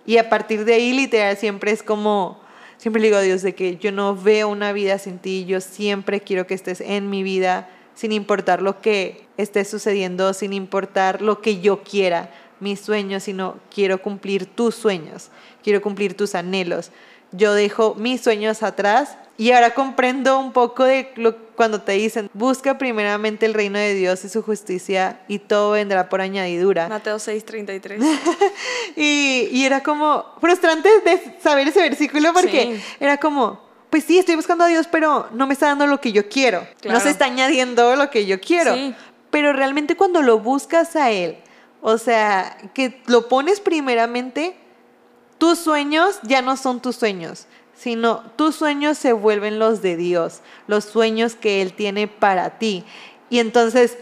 Y 0.07 0.19
a 0.19 0.29
partir 0.29 0.65
de 0.65 0.75
ahí, 0.75 0.93
literal, 0.93 1.37
siempre 1.37 1.73
es 1.73 1.83
como, 1.83 2.41
siempre 2.79 3.03
digo 3.03 3.17
a 3.17 3.23
Dios 3.23 3.43
de 3.43 3.55
que 3.55 3.77
yo 3.77 3.93
no 3.93 4.15
veo 4.15 4.49
una 4.49 4.73
vida 4.73 4.99
sin 4.99 5.19
ti, 5.19 5.45
yo 5.45 5.61
siempre 5.61 6.21
quiero 6.21 6.47
que 6.47 6.55
estés 6.55 6.81
en 6.81 7.11
mi 7.11 7.23
vida, 7.23 7.69
sin 7.95 8.13
importar 8.13 8.63
lo 8.63 8.81
que 8.81 9.27
esté 9.37 9.65
sucediendo, 9.65 10.33
sin 10.33 10.53
importar 10.53 11.23
lo 11.23 11.41
que 11.41 11.61
yo 11.61 11.83
quiera, 11.83 12.31
mis 12.61 12.81
sueños, 12.81 13.23
sino 13.25 13.59
quiero 13.75 14.01
cumplir 14.03 14.47
tus 14.47 14.75
sueños, 14.75 15.29
quiero 15.63 15.81
cumplir 15.83 16.17
tus 16.17 16.35
anhelos. 16.35 16.91
Yo 17.33 17.55
dejo 17.55 17.95
mis 17.97 18.21
sueños 18.23 18.63
atrás 18.63 19.17
y 19.37 19.51
ahora 19.51 19.75
comprendo 19.75 20.39
un 20.39 20.53
poco 20.53 20.85
de 20.85 21.11
lo, 21.17 21.37
cuando 21.57 21.83
te 21.83 21.93
dicen, 21.93 22.31
busca 22.33 22.79
primeramente 22.79 23.45
el 23.47 23.53
reino 23.53 23.79
de 23.79 23.95
Dios 23.95 24.25
y 24.25 24.29
su 24.29 24.43
justicia 24.43 25.21
y 25.29 25.41
todo 25.41 25.73
vendrá 25.73 26.09
por 26.09 26.21
añadidura. 26.21 26.89
Mateo 26.89 27.17
6:33. 27.17 27.99
Y, 28.97 29.49
y 29.53 29.65
era 29.65 29.83
como 29.83 30.25
frustrante 30.41 30.89
de 31.05 31.37
saber 31.43 31.69
ese 31.69 31.81
versículo 31.81 32.33
porque 32.33 32.77
Sí. 32.77 32.83
era 33.01 33.19
como, 33.19 33.61
pues 33.91 34.05
sí, 34.05 34.19
estoy 34.19 34.37
buscando 34.37 34.65
a 34.65 34.69
Dios, 34.69 34.87
pero 34.91 35.29
no 35.33 35.47
me 35.47 35.53
está 35.53 35.67
dando 35.67 35.87
lo 35.87 36.01
que 36.01 36.13
yo 36.13 36.29
quiero. 36.29 36.61
No 36.61 36.67
Claro. 36.81 37.01
se 37.01 37.11
está 37.11 37.27
añadiendo 37.27 37.97
lo 37.97 38.09
que 38.11 38.25
yo 38.27 38.41
quiero. 38.41 38.73
Sí. 38.75 38.95
Pero 39.31 39.53
realmente 39.53 39.97
cuando 39.97 40.23
lo 40.23 40.39
buscas 40.39 40.97
a 40.97 41.11
Él, 41.11 41.37
o 41.81 41.99
sea, 41.99 42.57
que 42.75 43.03
lo 43.07 43.29
pones 43.29 43.61
primeramente, 43.61 44.57
tus 45.39 45.59
sueños 45.59 46.19
ya 46.23 46.43
no 46.43 46.57
son 46.57 46.81
tus 46.81 46.97
sueños, 46.97 47.47
sino 47.75 48.21
tus 48.37 48.57
sueños 48.57 48.97
se 48.99 49.13
vuelven 49.13 49.59
los 49.59 49.83
de 49.83 49.97
Dios, 49.97 50.41
los 50.67 50.85
sueños 50.85 51.35
que 51.35 51.63
Él 51.63 51.75
tiene 51.75 52.09
para 52.09 52.59
ti. 52.59 52.85
Y 53.29 53.39
entonces, 53.39 53.99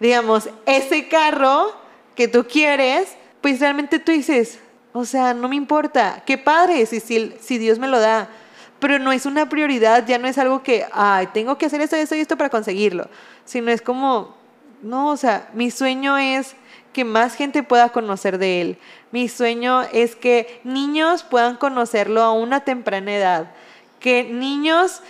digamos, 0.00 0.48
ese 0.66 1.08
carro 1.08 1.74
que 2.14 2.28
tú 2.28 2.46
quieres, 2.46 3.16
pues 3.40 3.60
realmente 3.60 3.98
tú 3.98 4.12
dices, 4.12 4.58
o 4.92 5.04
sea, 5.04 5.34
no 5.34 5.48
me 5.48 5.56
importa, 5.56 6.22
qué 6.24 6.38
padre 6.38 6.86
si, 6.86 7.00
si, 7.00 7.58
Dios 7.58 7.78
me 7.78 7.88
lo 7.88 7.98
da, 7.98 8.28
pero 8.78 8.98
no 8.98 9.12
es 9.12 9.26
una 9.26 9.48
prioridad, 9.48 10.06
ya 10.06 10.18
no 10.18 10.28
es 10.28 10.38
algo 10.38 10.62
que, 10.62 10.86
ay, 10.92 11.28
tengo 11.32 11.58
que 11.58 11.66
hacer 11.66 11.80
esto, 11.80 11.96
esto 11.96 12.14
y 12.14 12.20
esto 12.20 12.36
para 12.36 12.50
conseguirlo, 12.50 13.08
sino 13.44 13.70
es 13.70 13.82
como, 13.82 14.36
no, 14.82 15.10
o 15.10 15.16
sea, 15.16 15.50
mi 15.52 15.70
sueño 15.70 16.16
es 16.16 16.54
que 16.94 17.04
más 17.04 17.34
gente 17.34 17.62
pueda 17.62 17.90
conocer 17.90 18.38
de 18.38 18.62
Él. 18.62 18.78
Mi 19.10 19.28
sueño 19.28 19.82
es 19.92 20.16
que 20.16 20.60
niños 20.64 21.22
puedan 21.22 21.56
conocerlo 21.56 22.22
a 22.22 22.32
una 22.32 22.60
temprana 22.60 23.14
edad, 23.14 23.50
que 24.00 24.24
niños 24.24 25.02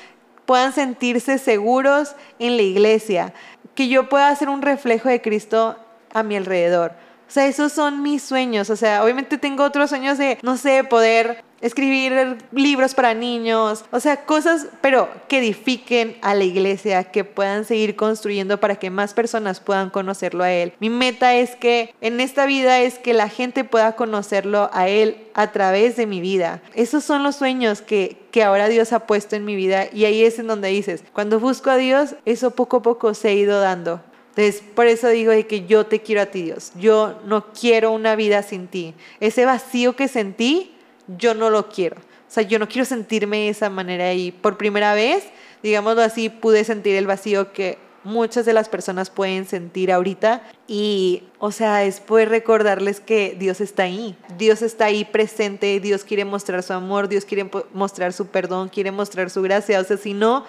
puedan 0.47 0.72
sentirse 0.72 1.39
seguros 1.39 2.16
en 2.41 2.57
la 2.57 2.62
iglesia, 2.62 3.32
que 3.76 3.89
yo 3.89 4.09
pueda 4.09 4.35
ser 4.35 4.49
un 4.49 4.62
reflejo 4.62 5.09
de 5.09 5.22
Cristo 5.22 5.76
a 6.12 6.24
mi 6.24 6.37
alrededor. 6.37 7.04
O 7.29 7.31
sea, 7.35 7.47
esos 7.47 7.72
son 7.72 8.03
mis 8.03 8.22
sueños. 8.22 8.70
O 8.70 8.77
sea, 8.77 9.03
obviamente 9.03 9.39
tengo 9.39 9.64
otros 9.64 9.91
sueños 9.91 10.18
de, 10.18 10.39
no 10.43 10.57
sé, 10.57 10.85
poder 10.85 11.43
escribir 11.64 12.37
libros 12.53 12.95
para 12.95 13.14
niños. 13.14 13.85
O 13.91 13.99
sea, 13.99 14.27
cosas, 14.27 14.66
pero 14.83 15.09
que 15.29 15.39
edifiquen 15.39 16.18
a 16.20 16.35
la 16.35 16.45
iglesia, 16.45 17.05
que 17.05 17.25
puedan 17.25 17.64
seguir 17.64 17.97
construyendo 17.97 18.61
para 18.61 18.77
que 18.77 18.91
más 18.91 19.14
personas 19.14 19.61
puedan 19.61 19.89
conocerlo 19.89 20.45
a 20.45 20.53
Él. 20.53 20.75
Mi 20.79 20.91
meta 20.91 21.35
es 21.35 21.57
que 21.57 21.95
en 22.03 22.20
esta 22.20 22.45
vida 22.45 22.81
es 22.81 22.99
que 22.99 23.14
la 23.14 23.31
gente 23.31 23.64
pueda 23.64 23.97
conocerlo 23.97 24.68
a 24.75 24.89
Él 24.89 25.27
a 25.33 25.53
través 25.53 25.97
de 25.97 26.07
mi 26.07 26.20
vida. 26.20 26.61
Esos 26.75 27.03
son 27.03 27.22
los 27.22 27.37
sueños 27.37 27.81
que, 27.81 28.18
que 28.31 28.45
ahora 28.45 28.68
Dios 28.68 28.93
ha 28.93 29.07
puesto 29.07 29.35
en 29.35 29.47
mi 29.47 29.57
vida 29.57 29.87
y 29.91 30.05
ahí 30.05 30.22
es 30.22 30.39
en 30.39 30.49
donde 30.49 30.68
dices, 30.68 31.03
cuando 31.14 31.41
busco 31.41 31.70
a 31.70 31.77
Dios, 31.77 32.16
eso 32.27 32.51
poco 32.51 32.79
a 32.79 32.83
poco 32.83 33.14
se 33.14 33.29
ha 33.29 33.33
ido 33.33 33.59
dando. 33.61 34.03
Entonces, 34.37 34.62
por 34.74 34.87
eso 34.87 35.09
digo 35.09 35.30
de 35.30 35.47
que 35.47 35.64
yo 35.66 35.87
te 35.87 36.03
quiero 36.03 36.22
a 36.22 36.26
ti, 36.26 36.43
Dios. 36.43 36.72
Yo 36.74 37.20
no 37.24 37.53
quiero 37.53 37.93
una 37.93 38.16
vida 38.16 38.43
sin 38.43 38.66
ti. 38.66 38.95
Ese 39.20 39.45
vacío 39.45 39.95
que 39.95 40.09
sentí, 40.09 40.72
yo 41.07 41.35
no 41.35 41.51
lo 41.51 41.68
quiero. 41.68 41.97
O 41.97 42.30
sea, 42.35 42.43
yo 42.43 42.59
no 42.59 42.68
quiero 42.68 42.85
sentirme 42.85 43.39
de 43.39 43.49
esa 43.51 43.70
manera. 43.70 44.12
Y 44.12 44.32
por 44.32 44.57
primera 44.57 44.93
vez, 44.95 45.24
digámoslo 45.62 46.03
así, 46.03 46.30
pude 46.30 46.64
sentir 46.64 46.97
el 46.97 47.07
vacío 47.07 47.53
que 47.53 47.78
muchas 48.03 48.45
de 48.45 48.53
las 48.53 48.68
personas 48.68 49.09
pueden 49.09 49.47
sentir 49.47 49.93
ahorita. 49.93 50.43
Y, 50.66 51.22
o 51.39 51.53
sea, 51.53 51.85
es 51.85 52.01
poder 52.01 52.28
recordarles 52.28 53.01
que 53.01 53.37
Dios 53.39 53.61
está 53.61 53.85
ahí, 53.85 54.16
Dios 54.37 54.62
está 54.62 54.87
ahí 54.87 55.05
presente, 55.05 55.80
Dios 55.80 56.05
quiere 56.05 56.24
mostrar 56.24 56.62
su 56.62 56.72
amor, 56.72 57.09
Dios 57.09 57.24
quiere 57.24 57.51
mostrar 57.72 58.12
su 58.12 58.26
perdón, 58.26 58.68
quiere 58.68 58.93
mostrar 58.93 59.30
su 59.30 59.43
gracia, 59.43 59.80
o 59.80 59.85
sea, 59.85 59.97
si 59.97 60.12
no, 60.14 60.45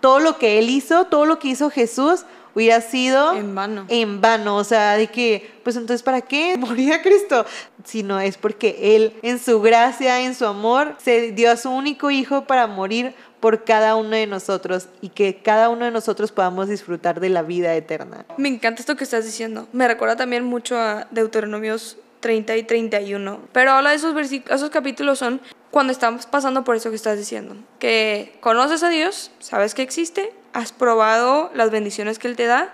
todo 0.00 0.20
lo 0.20 0.38
que 0.38 0.58
Él 0.58 0.70
hizo, 0.70 1.04
todo 1.06 1.26
lo 1.26 1.38
que 1.38 1.48
hizo 1.48 1.70
Jesús 1.70 2.24
hubiera 2.54 2.80
sido 2.80 3.32
En 3.34 3.54
vano. 3.54 3.84
en 3.88 4.20
vano, 4.20 4.56
o 4.56 4.64
sea, 4.64 4.96
de 4.96 5.06
que, 5.06 5.50
pues 5.62 5.76
entonces, 5.76 6.02
¿para 6.02 6.20
qué 6.20 6.56
moría 6.58 7.02
Cristo? 7.02 7.46
Si 7.84 8.02
no 8.02 8.18
es 8.20 8.36
porque 8.36 8.96
Él, 8.96 9.14
en 9.22 9.38
su 9.38 9.60
gracia, 9.60 10.20
en 10.20 10.34
su 10.34 10.46
amor, 10.46 10.96
se 11.02 11.32
dio 11.32 11.50
a 11.50 11.56
su 11.56 11.70
único 11.70 12.10
hijo 12.10 12.44
para 12.44 12.66
morir 12.66 13.14
por 13.38 13.64
cada 13.64 13.96
uno 13.96 14.10
de 14.10 14.26
nosotros 14.26 14.88
y 15.00 15.08
que 15.10 15.36
cada 15.42 15.68
uno 15.70 15.86
de 15.86 15.90
nosotros 15.90 16.30
podamos 16.32 16.68
disfrutar 16.68 17.20
de 17.20 17.30
la 17.30 17.42
vida 17.42 17.74
eterna. 17.74 18.26
Me 18.36 18.48
encanta 18.48 18.80
esto 18.80 18.96
que 18.96 19.04
estás 19.04 19.24
diciendo. 19.24 19.66
Me 19.72 19.88
recuerda 19.88 20.16
también 20.16 20.44
mucho 20.44 20.76
a 20.78 21.06
Deuteronomios 21.10 21.96
30 22.20 22.56
y 22.56 22.62
31. 22.62 23.40
Pero 23.52 23.72
habla 23.72 23.90
de 23.90 23.96
esos, 23.96 24.14
esos 24.32 24.70
capítulos 24.70 25.18
son 25.18 25.40
cuando 25.70 25.92
estamos 25.92 26.26
pasando 26.26 26.64
por 26.64 26.76
eso 26.76 26.90
que 26.90 26.96
estás 26.96 27.18
diciendo. 27.18 27.56
Que 27.78 28.36
conoces 28.40 28.82
a 28.82 28.88
Dios, 28.88 29.30
sabes 29.38 29.74
que 29.74 29.82
existe, 29.82 30.32
has 30.52 30.72
probado 30.72 31.50
las 31.54 31.70
bendiciones 31.70 32.18
que 32.18 32.28
Él 32.28 32.36
te 32.36 32.46
da, 32.46 32.72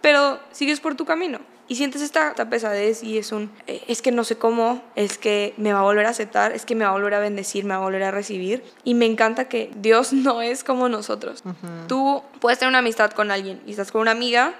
pero 0.00 0.38
sigues 0.52 0.80
por 0.80 0.94
tu 0.94 1.04
camino. 1.04 1.40
Y 1.70 1.76
sientes 1.76 2.00
esta, 2.00 2.30
esta 2.30 2.48
pesadez 2.48 3.02
y 3.02 3.18
es 3.18 3.30
un, 3.30 3.50
eh, 3.66 3.82
es 3.88 4.00
que 4.00 4.10
no 4.10 4.24
sé 4.24 4.36
cómo, 4.36 4.82
es 4.96 5.18
que 5.18 5.52
me 5.58 5.74
va 5.74 5.80
a 5.80 5.82
volver 5.82 6.06
a 6.06 6.10
aceptar, 6.10 6.52
es 6.52 6.64
que 6.64 6.74
me 6.74 6.86
va 6.86 6.90
a 6.90 6.94
volver 6.94 7.12
a 7.12 7.20
bendecir, 7.20 7.64
me 7.64 7.74
va 7.74 7.80
a 7.80 7.84
volver 7.84 8.04
a 8.04 8.10
recibir. 8.10 8.64
Y 8.84 8.94
me 8.94 9.04
encanta 9.04 9.48
que 9.48 9.70
Dios 9.76 10.12
no 10.14 10.40
es 10.40 10.64
como 10.64 10.88
nosotros. 10.88 11.42
Tú 11.86 12.22
puedes 12.40 12.58
tener 12.58 12.70
una 12.70 12.78
amistad 12.78 13.10
con 13.10 13.30
alguien 13.30 13.60
y 13.66 13.72
estás 13.72 13.92
con 13.92 14.00
una 14.00 14.12
amiga 14.12 14.54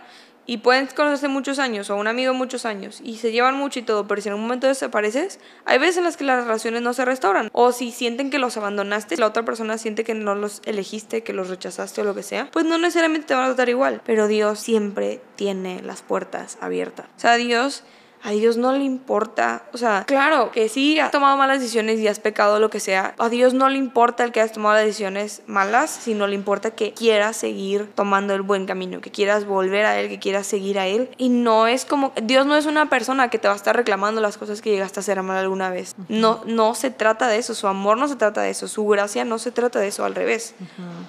y 0.48 0.56
pueden 0.56 0.86
conocerse 0.86 1.28
muchos 1.28 1.58
años 1.58 1.90
o 1.90 1.96
un 1.96 2.08
amigo 2.08 2.32
muchos 2.32 2.64
años 2.64 3.02
y 3.04 3.18
se 3.18 3.32
llevan 3.32 3.54
mucho 3.54 3.80
y 3.80 3.82
todo, 3.82 4.08
pero 4.08 4.22
si 4.22 4.30
en 4.30 4.34
un 4.34 4.40
momento 4.40 4.66
desapareces, 4.66 5.38
hay 5.66 5.78
veces 5.78 5.98
en 5.98 6.04
las 6.04 6.16
que 6.16 6.24
las 6.24 6.42
relaciones 6.42 6.80
no 6.80 6.94
se 6.94 7.04
restauran. 7.04 7.50
O 7.52 7.70
si 7.72 7.92
sienten 7.92 8.30
que 8.30 8.38
los 8.38 8.56
abandonaste, 8.56 9.18
la 9.18 9.26
otra 9.26 9.44
persona 9.44 9.76
siente 9.76 10.04
que 10.04 10.14
no 10.14 10.34
los 10.34 10.62
elegiste, 10.64 11.22
que 11.22 11.34
los 11.34 11.50
rechazaste 11.50 12.00
o 12.00 12.04
lo 12.04 12.14
que 12.14 12.22
sea, 12.22 12.48
pues 12.50 12.64
no 12.64 12.78
necesariamente 12.78 13.26
te 13.26 13.34
van 13.34 13.44
a 13.44 13.46
tratar 13.48 13.68
igual. 13.68 14.00
Pero 14.06 14.26
Dios 14.26 14.58
siempre 14.58 15.20
tiene 15.36 15.82
las 15.82 16.00
puertas 16.00 16.56
abiertas. 16.62 17.06
O 17.18 17.20
sea, 17.20 17.36
Dios 17.36 17.84
a 18.22 18.30
Dios 18.30 18.56
no 18.56 18.72
le 18.72 18.84
importa. 18.84 19.62
O 19.72 19.78
sea, 19.78 20.04
claro 20.06 20.50
que 20.50 20.68
sí 20.68 20.98
has 20.98 21.10
tomado 21.10 21.36
malas 21.36 21.60
decisiones 21.60 22.00
y 22.00 22.08
has 22.08 22.20
pecado 22.20 22.58
lo 22.60 22.70
que 22.70 22.80
sea. 22.80 23.14
A 23.18 23.28
Dios 23.28 23.54
no 23.54 23.68
le 23.68 23.78
importa 23.78 24.24
el 24.24 24.32
que 24.32 24.40
has 24.40 24.52
tomado 24.52 24.76
las 24.76 24.84
decisiones 24.84 25.42
malas, 25.46 25.90
sino 25.90 26.26
le 26.26 26.34
importa 26.34 26.72
que 26.72 26.92
quieras 26.92 27.36
seguir 27.36 27.90
tomando 27.94 28.34
el 28.34 28.42
buen 28.42 28.66
camino, 28.66 29.00
que 29.00 29.10
quieras 29.10 29.44
volver 29.44 29.84
a 29.84 29.98
Él, 30.00 30.08
que 30.08 30.18
quieras 30.18 30.46
seguir 30.46 30.78
a 30.78 30.86
Él. 30.86 31.10
Y 31.16 31.28
no 31.28 31.66
es 31.66 31.84
como, 31.84 32.12
Dios 32.22 32.46
no 32.46 32.56
es 32.56 32.66
una 32.66 32.88
persona 32.90 33.30
que 33.30 33.38
te 33.38 33.48
va 33.48 33.54
a 33.54 33.56
estar 33.56 33.76
reclamando 33.76 34.20
las 34.20 34.36
cosas 34.36 34.60
que 34.60 34.70
llegaste 34.70 35.00
a 35.00 35.02
hacer 35.02 35.22
mal 35.22 35.38
alguna 35.38 35.70
vez. 35.70 35.94
No, 36.08 36.42
no 36.46 36.74
se 36.74 36.90
trata 36.90 37.28
de 37.28 37.38
eso, 37.38 37.54
su 37.54 37.66
amor 37.66 37.98
no 37.98 38.08
se 38.08 38.16
trata 38.16 38.42
de 38.42 38.50
eso, 38.50 38.68
su 38.68 38.86
gracia 38.86 39.24
no 39.24 39.38
se 39.38 39.52
trata 39.52 39.78
de 39.78 39.88
eso, 39.88 40.04
al 40.04 40.14
revés. 40.14 40.54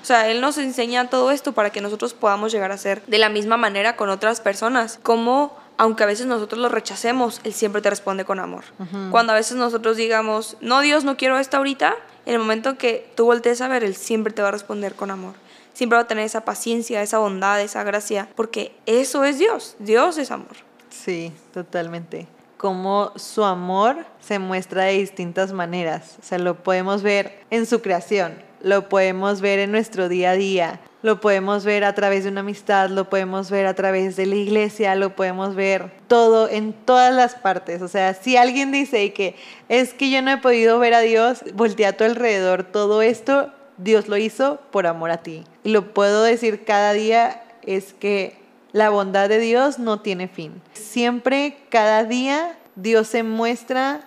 O 0.02 0.06
sea, 0.06 0.30
Él 0.30 0.42
nos 0.42 0.58
enseña 0.58 1.10
todo 1.10 1.32
esto 1.32 1.54
para 1.54 1.72
que 1.72 1.82
nosotros 1.82 2.14
podamos 2.14 2.52
llegar 2.52 2.72
a 2.72 2.78
ser 2.78 3.04
de 3.06 3.18
la 3.18 3.30
misma 3.30 3.58
manera 3.58 3.96
con 3.96 4.10
otras 4.10 4.42
personas. 4.42 5.00
Como 5.02 5.56
aunque 5.80 6.04
a 6.04 6.08
veces 6.08 6.28
nosotros 6.28 6.62
lo 6.62 6.68
rechacemos, 6.68 7.40
Él 7.46 7.54
siempre 7.54 7.82
te 7.82 7.90
responde 7.90 8.26
con 8.26 8.40
amor. 8.40 8.66
Cuando 9.12 9.32
a 9.32 9.36
veces 9.38 9.56
nosotros 9.56 9.96
digamos, 9.96 10.58
no, 10.60 10.82
Dios, 10.82 11.06
no 11.06 11.16
quiero 11.16 11.40
esto 11.40 11.56
ahorita, 11.56 11.96
en 12.26 12.34
el 12.34 12.40
momento 12.40 12.78
que 12.78 13.10
tú 13.16 13.24
voltees 13.24 13.62
a 13.62 13.70
ver, 13.70 13.86
Él 13.86 13.96
siempre 13.96 14.34
te 14.34 14.42
va 14.42 14.50
a 14.50 14.52
responder 14.52 14.94
con 14.96 15.10
amor. 15.10 15.36
Siempre 15.72 15.96
va 15.96 16.04
a 16.04 16.08
tener 16.08 16.26
esa 16.26 16.44
paciencia, 16.44 17.02
esa 17.02 17.20
bondad, 17.20 17.62
esa 17.62 17.82
gracia, 17.84 18.28
porque 18.36 18.76
eso 18.86 19.24
es 19.24 19.40
Dios. 19.40 19.78
Dios 19.80 20.18
es 20.18 20.32
amor. 20.32 20.58
Sí, 20.90 21.32
totalmente. 21.54 22.28
Como 22.58 23.14
su 23.16 23.46
amor 23.46 24.06
se 24.20 24.38
muestra 24.38 24.84
de 24.84 24.98
distintas 24.98 25.54
maneras. 25.54 26.18
O 26.22 26.26
sea, 26.26 26.40
lo 26.40 26.56
podemos 26.56 27.04
ver 27.04 27.46
en 27.52 27.66
su 27.66 27.82
creación, 27.82 28.34
lo 28.62 28.90
podemos 28.90 29.40
ver 29.40 29.60
en 29.60 29.72
nuestro 29.72 30.10
día 30.10 30.32
a 30.32 30.36
día, 30.36 30.82
lo 31.02 31.22
podemos 31.22 31.64
ver 31.64 31.84
a 31.84 31.94
través 31.94 32.24
de 32.24 32.30
una 32.30 32.42
amistad, 32.42 32.90
lo 32.90 33.10
podemos 33.10 33.50
ver 33.50 33.66
a 33.66 33.74
través 33.74 34.16
de 34.16 34.26
la 34.26 34.36
iglesia, 34.36 34.96
lo 34.96 35.16
podemos 35.16 35.56
ver 35.56 35.92
todo 36.08 36.50
en 36.50 36.74
todas 36.74 37.14
las 37.14 37.36
partes. 37.36 37.82
O 37.82 37.88
sea, 37.88 38.14
si 38.14 38.36
alguien 38.36 38.72
dice 38.72 39.14
que 39.14 39.36
es 39.70 39.94
que 39.94 40.10
yo 40.10 40.22
no 40.22 40.32
he 40.32 40.38
podido 40.38 40.80
ver 40.80 40.94
a 40.94 41.00
Dios, 41.00 41.44
voltea 41.54 41.90
a 41.90 41.94
tu 41.94 42.04
alrededor, 42.04 42.64
todo 42.64 43.02
esto 43.02 43.52
Dios 43.78 44.10
lo 44.10 44.18
hizo 44.18 44.60
por 44.72 44.88
amor 44.88 45.12
a 45.12 45.24
ti. 45.24 45.44
Y 45.64 45.70
lo 45.70 45.94
puedo 45.94 46.24
decir 46.24 46.66
cada 46.66 46.94
día 46.94 47.44
es 47.64 47.94
que 47.94 48.38
la 48.72 48.90
bondad 48.90 49.30
de 49.30 49.40
Dios 49.40 49.80
no 49.80 50.02
tiene 50.02 50.28
fin. 50.28 50.62
Siempre, 50.74 51.58
cada 51.70 52.04
día, 52.04 52.58
Dios 52.76 53.08
se 53.08 53.24
muestra 53.24 54.02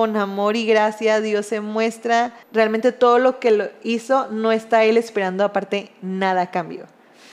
con 0.00 0.16
amor 0.16 0.56
y 0.56 0.64
gracia, 0.64 1.20
Dios 1.20 1.44
se 1.44 1.60
muestra, 1.60 2.32
realmente 2.54 2.90
todo 2.90 3.18
lo 3.18 3.38
que 3.38 3.50
lo 3.50 3.68
hizo 3.82 4.28
no 4.28 4.50
está 4.50 4.82
Él 4.84 4.96
esperando 4.96 5.44
aparte 5.44 5.92
nada 6.00 6.40
a 6.40 6.50
cambio. 6.50 6.86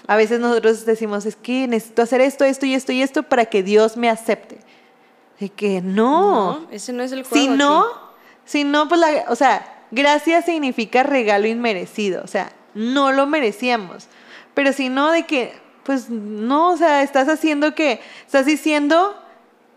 A 0.05 0.18
veces 0.18 0.41
nosotros 0.41 0.86
decimos, 0.86 1.26
es 1.26 1.38
que 1.38 1.65
necesito 1.65 2.01
hacer 2.01 2.20
esto, 2.20 2.43
esto 2.43 2.65
y 2.65 2.74
esto 2.74 2.91
y 2.91 3.01
esto 3.01 3.24
para 3.24 3.45
que 3.45 3.63
Dios 3.63 3.95
me 3.95 4.09
acepte. 4.09 4.59
De 5.39 5.47
que 5.47 5.80
no. 5.80 6.59
No, 6.59 6.68
ese 6.70 6.91
no 6.91 7.03
es 7.03 7.13
el 7.13 7.24
juego. 7.24 7.41
Si 7.41 7.49
no, 7.49 7.80
aquí. 7.80 7.99
si 8.43 8.63
no, 8.65 8.89
pues 8.89 8.99
la, 8.99 9.24
o 9.30 9.38
sea, 9.38 9.86
gracia 9.91 10.41
significa 10.41 11.03
regalo 11.03 11.47
inmerecido, 11.47 12.22
o 12.22 12.28
sea, 12.28 12.51
no 12.74 13.13
lo 13.13 13.28
merecíamos. 13.28 14.09
Pero 14.53 14.74
si 14.74 14.89
no, 14.89 15.09
de 15.13 15.26
que, 15.26 15.53
pues 15.84 16.09
no, 16.09 16.72
o 16.72 16.76
sea, 16.76 17.01
estás 17.01 17.30
haciendo 17.30 17.76
que, 17.76 18.01
estás 18.26 18.45
diciendo 18.45 19.15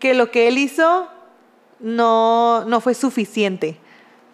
que 0.01 0.13
lo 0.15 0.33
que 0.33 0.49
Él 0.49 0.59
hizo 0.59 1.09
no, 1.81 2.65
no 2.65 2.81
fue 2.81 2.95
suficiente. 2.95 3.79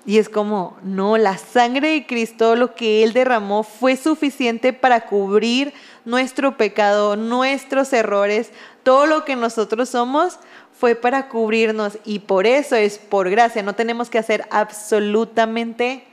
Y 0.04 0.18
es 0.18 0.28
como, 0.28 0.76
no, 0.84 1.18
la 1.18 1.36
sangre 1.36 1.90
de 1.90 2.06
Cristo, 2.06 2.54
lo 2.54 2.76
que 2.76 3.02
Él 3.02 3.12
derramó, 3.12 3.64
fue 3.64 3.96
suficiente 3.96 4.72
para 4.72 5.06
cubrir 5.06 5.74
nuestro 6.04 6.56
pecado, 6.56 7.16
nuestros 7.16 7.92
errores, 7.92 8.52
todo 8.84 9.06
lo 9.06 9.24
que 9.24 9.34
nosotros 9.34 9.88
somos 9.88 10.38
fue 10.78 10.94
para 10.94 11.28
cubrirnos 11.28 11.98
y 12.04 12.20
por 12.20 12.46
eso 12.46 12.76
es 12.76 12.98
por 12.98 13.30
gracia, 13.30 13.62
no 13.64 13.74
tenemos 13.74 14.08
que 14.08 14.18
hacer 14.18 14.44
absolutamente 14.50 16.04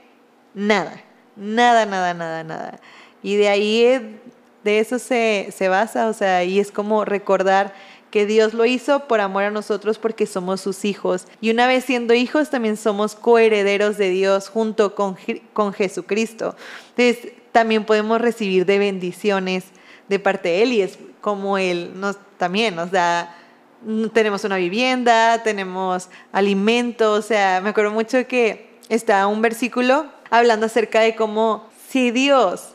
nada, 0.54 1.00
nada, 1.36 1.86
nada, 1.86 2.14
nada, 2.14 2.42
nada. 2.42 2.80
Y 3.22 3.36
de 3.36 3.48
ahí, 3.48 4.18
de 4.64 4.80
eso 4.80 4.98
se, 4.98 5.50
se 5.56 5.68
basa, 5.68 6.08
o 6.08 6.12
sea, 6.14 6.42
y 6.42 6.58
es 6.58 6.72
como 6.72 7.04
recordar 7.04 7.74
que 8.14 8.26
Dios 8.26 8.54
lo 8.54 8.64
hizo 8.64 9.08
por 9.08 9.20
amor 9.20 9.42
a 9.42 9.50
nosotros 9.50 9.98
porque 9.98 10.26
somos 10.26 10.60
sus 10.60 10.84
hijos. 10.84 11.26
Y 11.40 11.50
una 11.50 11.66
vez 11.66 11.84
siendo 11.84 12.14
hijos, 12.14 12.48
también 12.48 12.76
somos 12.76 13.16
coherederos 13.16 13.98
de 13.98 14.08
Dios 14.10 14.48
junto 14.48 14.94
con, 14.94 15.16
con 15.52 15.72
Jesucristo. 15.72 16.54
Entonces, 16.90 17.32
también 17.50 17.84
podemos 17.84 18.20
recibir 18.20 18.66
de 18.66 18.78
bendiciones 18.78 19.64
de 20.08 20.20
parte 20.20 20.50
de 20.50 20.62
Él 20.62 20.72
y 20.74 20.82
es 20.82 20.96
como 21.20 21.58
Él 21.58 21.90
nos 21.96 22.16
también 22.38 22.76
nos 22.76 22.92
da 22.92 23.34
tenemos 24.12 24.44
una 24.44 24.58
vivienda, 24.58 25.42
tenemos 25.42 26.08
alimentos, 26.30 27.18
o 27.18 27.26
sea, 27.26 27.60
me 27.64 27.70
acuerdo 27.70 27.90
mucho 27.90 28.28
que 28.28 28.78
está 28.90 29.26
un 29.26 29.42
versículo 29.42 30.06
hablando 30.30 30.66
acerca 30.66 31.00
de 31.00 31.16
cómo 31.16 31.68
si 31.88 32.12
Dios 32.12 32.74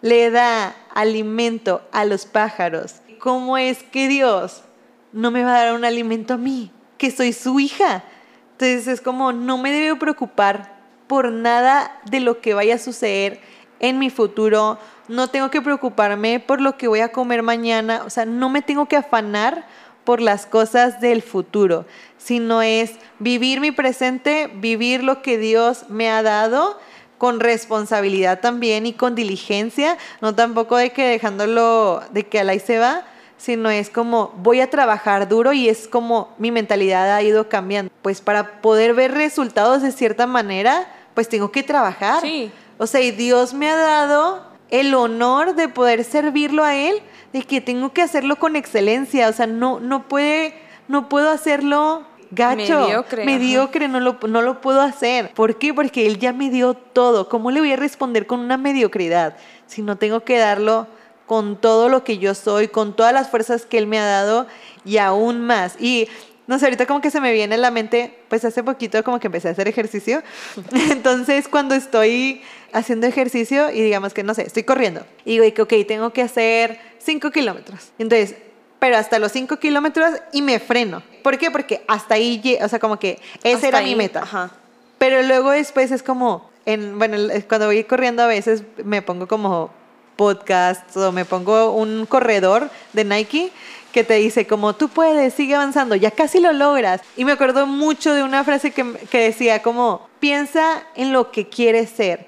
le 0.00 0.32
da 0.32 0.74
alimento 0.92 1.80
a 1.92 2.04
los 2.04 2.26
pájaros, 2.26 2.96
¿cómo 3.20 3.56
es 3.56 3.84
que 3.84 4.08
Dios 4.08 4.64
no 5.12 5.30
me 5.30 5.44
va 5.44 5.56
a 5.56 5.64
dar 5.64 5.74
un 5.74 5.84
alimento 5.84 6.34
a 6.34 6.38
mí, 6.38 6.70
que 6.98 7.10
soy 7.10 7.32
su 7.32 7.60
hija? 7.60 8.04
Entonces 8.52 8.86
es 8.86 9.00
como, 9.00 9.32
no 9.32 9.58
me 9.58 9.72
debo 9.72 9.98
preocupar 9.98 10.78
por 11.06 11.32
nada 11.32 11.98
de 12.04 12.20
lo 12.20 12.40
que 12.40 12.54
vaya 12.54 12.76
a 12.76 12.78
suceder 12.78 13.40
en 13.80 13.98
mi 13.98 14.10
futuro, 14.10 14.78
no 15.08 15.28
tengo 15.28 15.50
que 15.50 15.62
preocuparme 15.62 16.38
por 16.38 16.60
lo 16.60 16.76
que 16.76 16.86
voy 16.86 17.00
a 17.00 17.10
comer 17.10 17.42
mañana, 17.42 18.02
o 18.04 18.10
sea, 18.10 18.26
no 18.26 18.48
me 18.48 18.62
tengo 18.62 18.86
que 18.86 18.96
afanar 18.96 19.66
por 20.04 20.20
las 20.20 20.46
cosas 20.46 21.00
del 21.00 21.22
futuro, 21.22 21.86
sino 22.18 22.62
es 22.62 22.92
vivir 23.18 23.60
mi 23.60 23.70
presente, 23.70 24.50
vivir 24.54 25.02
lo 25.02 25.22
que 25.22 25.38
Dios 25.38 25.86
me 25.88 26.10
ha 26.10 26.22
dado 26.22 26.78
con 27.18 27.40
responsabilidad 27.40 28.40
también 28.40 28.86
y 28.86 28.92
con 28.92 29.14
diligencia, 29.14 29.98
no 30.20 30.34
tampoco 30.34 30.76
de 30.76 30.90
que 30.90 31.06
dejándolo, 31.06 32.02
de 32.12 32.26
que 32.26 32.40
ahí 32.40 32.60
se 32.60 32.78
va, 32.78 33.04
sino 33.40 33.70
es 33.70 33.88
como 33.88 34.34
voy 34.36 34.60
a 34.60 34.68
trabajar 34.68 35.26
duro 35.26 35.54
y 35.54 35.70
es 35.70 35.88
como 35.88 36.28
mi 36.36 36.50
mentalidad 36.50 37.14
ha 37.14 37.22
ido 37.22 37.48
cambiando. 37.48 37.90
Pues 38.02 38.20
para 38.20 38.60
poder 38.60 38.92
ver 38.92 39.12
resultados 39.12 39.80
de 39.80 39.92
cierta 39.92 40.26
manera, 40.26 40.86
pues 41.14 41.28
tengo 41.28 41.50
que 41.50 41.62
trabajar. 41.62 42.20
Sí. 42.20 42.52
O 42.76 42.86
sea, 42.86 43.00
y 43.00 43.12
Dios 43.12 43.54
me 43.54 43.70
ha 43.70 43.76
dado 43.76 44.42
el 44.68 44.94
honor 44.94 45.54
de 45.54 45.68
poder 45.68 46.04
servirlo 46.04 46.64
a 46.64 46.76
Él, 46.76 46.96
de 47.32 47.42
que 47.42 47.62
tengo 47.62 47.94
que 47.94 48.02
hacerlo 48.02 48.36
con 48.36 48.56
excelencia. 48.56 49.28
O 49.30 49.32
sea, 49.32 49.46
no, 49.46 49.80
no, 49.80 50.06
puede, 50.06 50.54
no 50.86 51.08
puedo 51.08 51.30
hacerlo 51.30 52.04
gacho, 52.30 52.80
Mediocre, 52.80 53.24
mediocre 53.24 53.88
no, 53.88 54.00
lo, 54.00 54.18
no 54.28 54.42
lo 54.42 54.60
puedo 54.60 54.82
hacer. 54.82 55.32
¿Por 55.32 55.56
qué? 55.56 55.72
Porque 55.72 56.06
Él 56.06 56.18
ya 56.18 56.34
me 56.34 56.50
dio 56.50 56.74
todo. 56.74 57.30
¿Cómo 57.30 57.50
le 57.50 57.60
voy 57.60 57.72
a 57.72 57.76
responder 57.76 58.26
con 58.26 58.40
una 58.40 58.58
mediocridad 58.58 59.34
si 59.66 59.80
no 59.80 59.96
tengo 59.96 60.20
que 60.20 60.36
darlo 60.36 60.86
con 61.30 61.60
todo 61.60 61.88
lo 61.88 62.02
que 62.02 62.18
yo 62.18 62.34
soy, 62.34 62.66
con 62.66 62.96
todas 62.96 63.12
las 63.12 63.30
fuerzas 63.30 63.64
que 63.64 63.78
Él 63.78 63.86
me 63.86 64.00
ha 64.00 64.04
dado 64.04 64.48
y 64.84 64.96
aún 64.96 65.40
más? 65.40 65.76
Y 65.78 66.08
no 66.48 66.58
sé, 66.58 66.64
ahorita 66.64 66.86
como 66.86 67.00
que 67.00 67.12
se 67.12 67.20
me 67.20 67.32
viene 67.32 67.54
en 67.54 67.60
la 67.60 67.70
mente, 67.70 68.18
pues 68.26 68.44
hace 68.44 68.64
poquito 68.64 69.04
como 69.04 69.20
que 69.20 69.28
empecé 69.28 69.46
a 69.46 69.52
hacer 69.52 69.68
ejercicio. 69.68 70.24
Entonces, 70.90 71.46
cuando 71.46 71.76
estoy 71.76 72.42
haciendo 72.72 73.06
ejercicio 73.06 73.70
y 73.70 73.80
digamos 73.80 74.12
que, 74.12 74.24
no 74.24 74.34
sé, 74.34 74.42
estoy 74.42 74.64
corriendo 74.64 75.06
y 75.24 75.38
digo 75.38 75.54
que, 75.54 75.62
ok, 75.82 75.86
tengo 75.86 76.12
que 76.12 76.22
hacer 76.22 76.80
5 76.98 77.30
kilómetros. 77.30 77.92
Entonces, 78.00 78.34
pero 78.80 78.96
hasta 78.96 79.20
los 79.20 79.30
5 79.30 79.56
kilómetros 79.58 80.10
y 80.32 80.42
me 80.42 80.58
freno. 80.58 81.00
¿Por 81.22 81.38
qué? 81.38 81.52
Porque 81.52 81.84
hasta 81.86 82.16
ahí, 82.16 82.58
o 82.60 82.68
sea, 82.68 82.80
como 82.80 82.98
que 82.98 83.20
esa 83.44 83.54
Hasta 83.54 83.68
era 83.68 83.78
ahí, 83.78 83.90
mi 83.90 83.94
meta. 83.94 84.24
ajá. 84.24 84.50
Pero 84.98 85.22
luego 85.22 85.52
después 85.52 85.92
es 85.92 86.02
como, 86.02 86.50
en, 86.66 86.98
bueno, 86.98 87.16
cuando 87.48 87.66
voy 87.66 87.84
corriendo 87.84 88.24
a 88.24 88.26
veces 88.26 88.64
me 88.82 89.00
pongo 89.00 89.28
como 89.28 89.78
podcasts 90.20 90.98
o 90.98 91.12
me 91.12 91.24
pongo 91.24 91.72
un 91.72 92.04
corredor 92.04 92.68
de 92.92 93.04
Nike 93.06 93.50
que 93.90 94.04
te 94.04 94.16
dice 94.16 94.46
como 94.46 94.74
tú 94.74 94.90
puedes, 94.90 95.32
sigue 95.32 95.54
avanzando, 95.54 95.96
ya 95.96 96.10
casi 96.10 96.40
lo 96.40 96.52
logras. 96.52 97.00
Y 97.16 97.24
me 97.24 97.32
acuerdo 97.32 97.66
mucho 97.66 98.12
de 98.12 98.22
una 98.22 98.44
frase 98.44 98.70
que, 98.70 98.84
que 99.10 99.18
decía 99.18 99.62
como 99.62 100.10
piensa 100.20 100.82
en 100.94 101.14
lo 101.14 101.30
que 101.30 101.48
quieres 101.48 101.88
ser, 101.88 102.26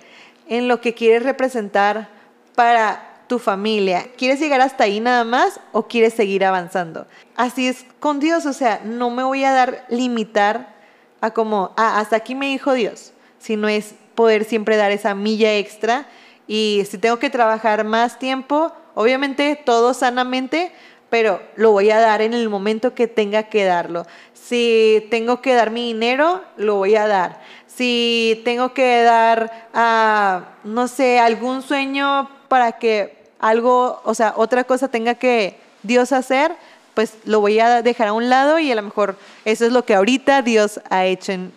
en 0.48 0.68
lo 0.68 0.80
que 0.80 0.94
quieres 0.94 1.22
representar 1.22 2.08
para 2.54 3.24
tu 3.26 3.38
familia. 3.38 4.06
¿Quieres 4.16 4.40
llegar 4.40 4.62
hasta 4.62 4.84
ahí 4.84 4.98
nada 4.98 5.24
más 5.24 5.60
o 5.72 5.82
quieres 5.82 6.14
seguir 6.14 6.46
avanzando? 6.46 7.06
Así 7.36 7.68
es 7.68 7.84
con 8.00 8.20
Dios, 8.20 8.46
o 8.46 8.54
sea, 8.54 8.80
no 8.86 9.10
me 9.10 9.22
voy 9.22 9.44
a 9.44 9.52
dar 9.52 9.84
limitar 9.90 10.74
a 11.20 11.32
como, 11.32 11.74
ah, 11.76 12.00
hasta 12.00 12.16
aquí 12.16 12.34
me 12.34 12.46
dijo 12.46 12.72
Dios, 12.72 13.12
sino 13.38 13.68
es 13.68 13.94
poder 14.14 14.46
siempre 14.46 14.78
dar 14.78 14.92
esa 14.92 15.14
milla 15.14 15.58
extra 15.58 16.06
y 16.46 16.82
si 16.90 16.98
tengo 16.98 17.18
que 17.18 17.30
trabajar 17.30 17.84
más 17.84 18.18
tiempo, 18.18 18.72
obviamente 18.94 19.60
todo 19.64 19.94
sanamente, 19.94 20.72
pero 21.10 21.42
lo 21.56 21.72
voy 21.72 21.90
a 21.90 22.00
dar 22.00 22.22
en 22.22 22.34
el 22.34 22.48
momento 22.48 22.94
que 22.94 23.06
tenga 23.06 23.44
que 23.44 23.64
darlo. 23.64 24.06
Si 24.32 25.06
tengo 25.10 25.40
que 25.40 25.54
dar 25.54 25.70
mi 25.70 25.92
dinero, 25.92 26.42
lo 26.56 26.76
voy 26.76 26.96
a 26.96 27.06
dar. 27.06 27.40
Si 27.66 28.40
tengo 28.44 28.74
que 28.74 29.02
dar, 29.02 29.68
a, 29.72 30.56
no 30.64 30.88
sé, 30.88 31.18
algún 31.18 31.62
sueño 31.62 32.28
para 32.48 32.72
que 32.72 33.22
algo, 33.38 34.00
o 34.04 34.14
sea, 34.14 34.34
otra 34.36 34.64
cosa 34.64 34.88
tenga 34.88 35.14
que 35.14 35.58
Dios 35.82 36.12
hacer, 36.12 36.52
pues 36.94 37.14
lo 37.24 37.40
voy 37.40 37.60
a 37.60 37.82
dejar 37.82 38.08
a 38.08 38.12
un 38.12 38.28
lado 38.28 38.58
y 38.58 38.70
a 38.70 38.74
lo 38.74 38.82
mejor 38.82 39.16
eso 39.44 39.64
es 39.64 39.72
lo 39.72 39.84
que 39.84 39.94
ahorita 39.94 40.42
Dios 40.42 40.80
ha 40.90 41.06
hecho, 41.06 41.32
en, 41.32 41.52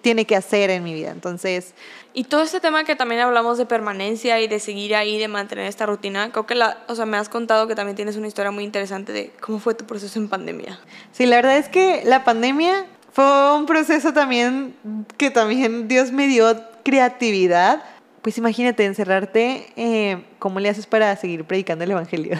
tiene 0.00 0.24
que 0.24 0.36
hacer 0.36 0.70
en 0.70 0.82
mi 0.84 0.94
vida. 0.94 1.10
Entonces, 1.10 1.74
y 2.14 2.24
todo 2.24 2.42
este 2.42 2.60
tema 2.60 2.84
que 2.84 2.96
también 2.96 3.20
hablamos 3.20 3.58
de 3.58 3.66
permanencia 3.66 4.40
y 4.40 4.48
de 4.48 4.60
seguir 4.60 4.94
ahí, 4.96 5.18
de 5.18 5.28
mantener 5.28 5.66
esta 5.66 5.86
rutina, 5.86 6.30
creo 6.32 6.46
que 6.46 6.54
la, 6.54 6.78
o 6.88 6.94
sea, 6.94 7.06
me 7.06 7.16
has 7.16 7.28
contado 7.28 7.66
que 7.66 7.74
también 7.74 7.96
tienes 7.96 8.16
una 8.16 8.26
historia 8.26 8.50
muy 8.50 8.64
interesante 8.64 9.12
de 9.12 9.32
cómo 9.40 9.58
fue 9.58 9.74
tu 9.74 9.84
proceso 9.84 10.18
en 10.18 10.28
pandemia. 10.28 10.80
Sí, 11.12 11.26
la 11.26 11.36
verdad 11.36 11.58
es 11.58 11.68
que 11.68 12.02
la 12.04 12.24
pandemia 12.24 12.86
fue 13.12 13.56
un 13.56 13.66
proceso 13.66 14.12
también 14.12 14.74
que 15.16 15.30
también 15.30 15.88
Dios 15.88 16.12
me 16.12 16.26
dio 16.26 16.56
creatividad. 16.84 17.82
Pues 18.22 18.36
imagínate 18.36 18.84
encerrarte, 18.84 19.66
eh, 19.76 20.24
¿cómo 20.38 20.60
le 20.60 20.68
haces 20.68 20.86
para 20.86 21.14
seguir 21.16 21.44
predicando 21.44 21.84
el 21.84 21.92
Evangelio? 21.92 22.38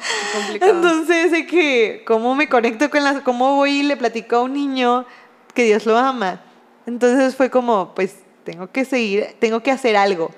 Entonces, 0.60 1.30
de 1.30 1.46
que, 1.46 2.02
¿cómo 2.06 2.34
me 2.34 2.48
conecto 2.48 2.90
con 2.90 3.04
las, 3.04 3.22
cómo 3.22 3.56
voy 3.56 3.80
y 3.80 3.82
le 3.82 3.96
platico 3.96 4.36
a 4.36 4.42
un 4.42 4.54
niño 4.54 5.06
que 5.54 5.64
Dios 5.64 5.86
lo 5.86 5.96
ama? 5.96 6.40
Entonces 6.86 7.36
fue 7.36 7.50
como, 7.50 7.94
pues 7.94 8.16
tengo 8.44 8.70
que 8.70 8.84
seguir, 8.84 9.34
tengo 9.38 9.62
que 9.62 9.70
hacer 9.70 9.96
algo. 9.96 10.30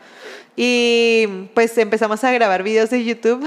Y 0.57 1.49
pues 1.55 1.77
empezamos 1.79 2.23
a 2.23 2.33
grabar 2.33 2.63
videos 2.63 2.91
de 2.91 3.05
YouTube 3.05 3.45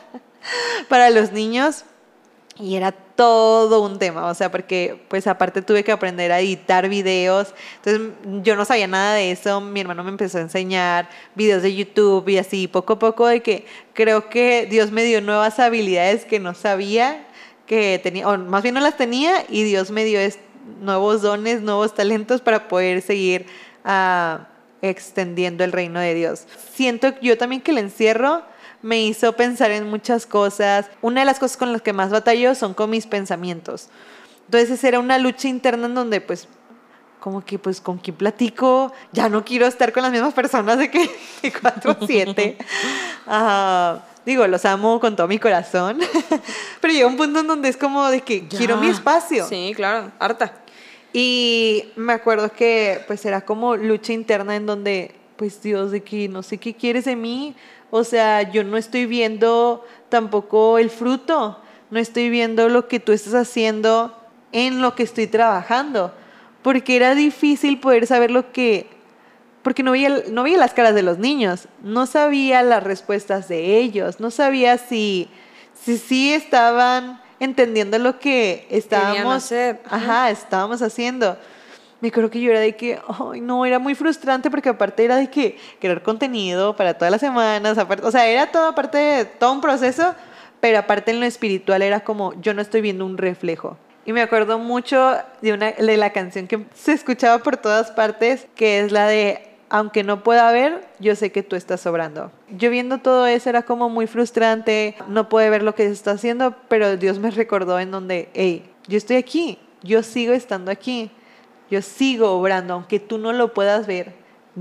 para 0.88 1.10
los 1.10 1.32
niños 1.32 1.84
y 2.60 2.76
era 2.76 2.92
todo 2.92 3.80
un 3.80 3.98
tema, 3.98 4.26
o 4.26 4.34
sea, 4.34 4.50
porque 4.50 5.02
pues 5.08 5.26
aparte 5.26 5.62
tuve 5.62 5.82
que 5.82 5.92
aprender 5.92 6.30
a 6.30 6.40
editar 6.40 6.88
videos, 6.88 7.54
entonces 7.76 8.12
yo 8.42 8.54
no 8.54 8.64
sabía 8.64 8.86
nada 8.86 9.14
de 9.14 9.30
eso, 9.30 9.60
mi 9.60 9.80
hermano 9.80 10.04
me 10.04 10.10
empezó 10.10 10.38
a 10.38 10.42
enseñar 10.42 11.08
videos 11.34 11.62
de 11.62 11.74
YouTube 11.74 12.28
y 12.28 12.36
así, 12.36 12.68
poco 12.68 12.94
a 12.94 12.98
poco 12.98 13.26
de 13.26 13.40
que 13.40 13.66
creo 13.94 14.28
que 14.28 14.66
Dios 14.70 14.90
me 14.90 15.04
dio 15.04 15.22
nuevas 15.22 15.58
habilidades 15.58 16.26
que 16.26 16.38
no 16.38 16.54
sabía 16.54 17.26
que 17.66 17.98
tenía, 18.02 18.28
o 18.28 18.36
más 18.36 18.62
bien 18.62 18.74
no 18.74 18.80
las 18.80 18.96
tenía 18.96 19.44
y 19.48 19.62
Dios 19.62 19.90
me 19.90 20.04
dio 20.04 20.20
nuevos 20.80 21.22
dones, 21.22 21.62
nuevos 21.62 21.94
talentos 21.94 22.40
para 22.40 22.68
poder 22.68 23.00
seguir 23.00 23.46
extendiendo 24.82 25.64
el 25.64 25.72
reino 25.72 26.00
de 26.00 26.14
Dios. 26.14 26.46
Siento 26.72 27.14
yo 27.20 27.36
también 27.36 27.62
que 27.62 27.70
el 27.70 27.78
encierro 27.78 28.42
me 28.82 29.02
hizo 29.02 29.34
pensar 29.34 29.70
en 29.70 29.88
muchas 29.88 30.26
cosas. 30.26 30.90
Una 31.02 31.20
de 31.20 31.26
las 31.26 31.38
cosas 31.38 31.56
con 31.56 31.72
las 31.72 31.82
que 31.82 31.92
más 31.92 32.10
batallo 32.10 32.54
son 32.54 32.74
con 32.74 32.90
mis 32.90 33.06
pensamientos. 33.06 33.88
Entonces 34.46 34.82
era 34.82 34.98
una 34.98 35.18
lucha 35.18 35.48
interna 35.48 35.86
en 35.86 35.94
donde 35.94 36.20
pues 36.20 36.48
como 37.20 37.44
que 37.44 37.58
pues 37.58 37.80
con 37.80 37.98
quién 37.98 38.16
platico, 38.16 38.92
ya 39.12 39.28
no 39.28 39.44
quiero 39.44 39.66
estar 39.66 39.92
con 39.92 40.02
las 40.02 40.10
mismas 40.10 40.32
personas 40.32 40.78
de 40.78 40.90
que 40.90 41.08
4 41.60 41.96
o 42.00 42.06
7. 42.06 42.56
digo, 44.24 44.46
los 44.46 44.64
amo 44.64 44.98
con 44.98 45.14
todo 45.14 45.28
mi 45.28 45.38
corazón, 45.38 45.98
pero 46.80 46.92
llega 46.92 47.06
un 47.06 47.16
punto 47.16 47.40
en 47.40 47.46
donde 47.46 47.68
es 47.68 47.76
como 47.76 48.08
de 48.08 48.22
que 48.22 48.48
quiero 48.48 48.78
mi 48.78 48.88
espacio. 48.88 49.46
Sí, 49.46 49.72
claro, 49.76 50.10
harta. 50.18 50.54
Y 51.12 51.86
me 51.96 52.12
acuerdo 52.12 52.52
que 52.52 53.00
pues 53.06 53.24
era 53.24 53.40
como 53.40 53.76
lucha 53.76 54.12
interna 54.12 54.54
en 54.56 54.66
donde, 54.66 55.14
pues 55.36 55.62
Dios, 55.62 55.90
de 55.90 56.02
que 56.02 56.28
no 56.28 56.42
sé 56.42 56.58
qué 56.58 56.74
quieres 56.74 57.04
de 57.04 57.16
mí. 57.16 57.56
O 57.90 58.04
sea, 58.04 58.50
yo 58.50 58.62
no 58.62 58.76
estoy 58.76 59.06
viendo 59.06 59.84
tampoco 60.08 60.78
el 60.78 60.90
fruto, 60.90 61.58
no 61.90 61.98
estoy 61.98 62.30
viendo 62.30 62.68
lo 62.68 62.86
que 62.86 63.00
tú 63.00 63.12
estás 63.12 63.34
haciendo 63.34 64.16
en 64.52 64.80
lo 64.80 64.94
que 64.94 65.02
estoy 65.02 65.26
trabajando. 65.26 66.14
Porque 66.62 66.94
era 66.94 67.14
difícil 67.14 67.80
poder 67.80 68.06
saber 68.06 68.30
lo 68.30 68.52
que... 68.52 68.86
Porque 69.62 69.82
no 69.82 69.90
veía, 69.90 70.22
no 70.30 70.44
veía 70.44 70.56
las 70.56 70.72
caras 70.72 70.94
de 70.94 71.02
los 71.02 71.18
niños, 71.18 71.68
no 71.82 72.06
sabía 72.06 72.62
las 72.62 72.82
respuestas 72.82 73.46
de 73.46 73.78
ellos, 73.78 74.18
no 74.18 74.30
sabía 74.30 74.78
si, 74.78 75.28
si 75.74 75.98
sí 75.98 76.32
estaban 76.32 77.19
entendiendo 77.40 77.98
lo 77.98 78.18
que 78.18 78.66
estábamos, 78.70 79.52
ajá, 79.88 80.30
estábamos 80.30 80.82
haciendo. 80.82 81.36
Me 82.00 82.08
acuerdo 82.08 82.30
que 82.30 82.40
yo 82.40 82.50
era 82.50 82.60
de 82.60 82.76
que, 82.76 82.98
ay, 83.08 83.40
no, 83.40 83.66
era 83.66 83.78
muy 83.78 83.94
frustrante 83.94 84.50
porque 84.50 84.68
aparte 84.68 85.04
era 85.04 85.16
de 85.16 85.28
que 85.28 85.58
crear 85.80 86.02
contenido 86.02 86.76
para 86.76 86.94
todas 86.94 87.10
las 87.10 87.20
semanas, 87.20 87.76
aparte, 87.76 88.06
o 88.06 88.10
sea, 88.10 88.26
era 88.26 88.46
todo 88.50 88.68
aparte 88.68 88.98
de 88.98 89.24
todo 89.24 89.52
un 89.52 89.60
proceso, 89.60 90.14
pero 90.60 90.78
aparte 90.78 91.10
en 91.10 91.20
lo 91.20 91.26
espiritual 91.26 91.82
era 91.82 92.00
como, 92.00 92.38
yo 92.40 92.54
no 92.54 92.62
estoy 92.62 92.80
viendo 92.80 93.04
un 93.04 93.18
reflejo. 93.18 93.76
Y 94.06 94.12
me 94.12 94.22
acuerdo 94.22 94.58
mucho 94.58 95.16
de, 95.42 95.52
una, 95.52 95.72
de 95.72 95.96
la 95.96 96.10
canción 96.10 96.46
que 96.46 96.64
se 96.74 96.92
escuchaba 96.92 97.42
por 97.42 97.58
todas 97.58 97.90
partes, 97.90 98.46
que 98.54 98.80
es 98.80 98.92
la 98.92 99.06
de 99.06 99.49
aunque 99.70 100.02
no 100.02 100.22
pueda 100.24 100.50
ver, 100.50 100.86
yo 100.98 101.14
sé 101.14 101.30
que 101.30 101.44
tú 101.44 101.54
estás 101.54 101.80
sobrando. 101.80 102.32
Yo 102.50 102.70
viendo 102.70 102.98
todo 102.98 103.26
eso 103.26 103.48
era 103.48 103.62
como 103.62 103.88
muy 103.88 104.08
frustrante, 104.08 104.96
no 105.08 105.28
puede 105.28 105.48
ver 105.48 105.62
lo 105.62 105.76
que 105.76 105.86
está 105.86 106.10
haciendo, 106.10 106.56
pero 106.68 106.96
Dios 106.96 107.20
me 107.20 107.30
recordó 107.30 107.78
en 107.78 107.92
donde, 107.92 108.28
hey, 108.34 108.68
yo 108.88 108.98
estoy 108.98 109.16
aquí, 109.16 109.58
yo 109.82 110.02
sigo 110.02 110.32
estando 110.32 110.72
aquí, 110.72 111.12
yo 111.70 111.82
sigo 111.82 112.32
obrando, 112.32 112.74
aunque 112.74 112.98
tú 112.98 113.16
no 113.16 113.32
lo 113.32 113.54
puedas 113.54 113.86
ver, 113.86 114.12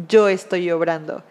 yo 0.07 0.28
estoy 0.30 0.70
obrando. 0.70 1.24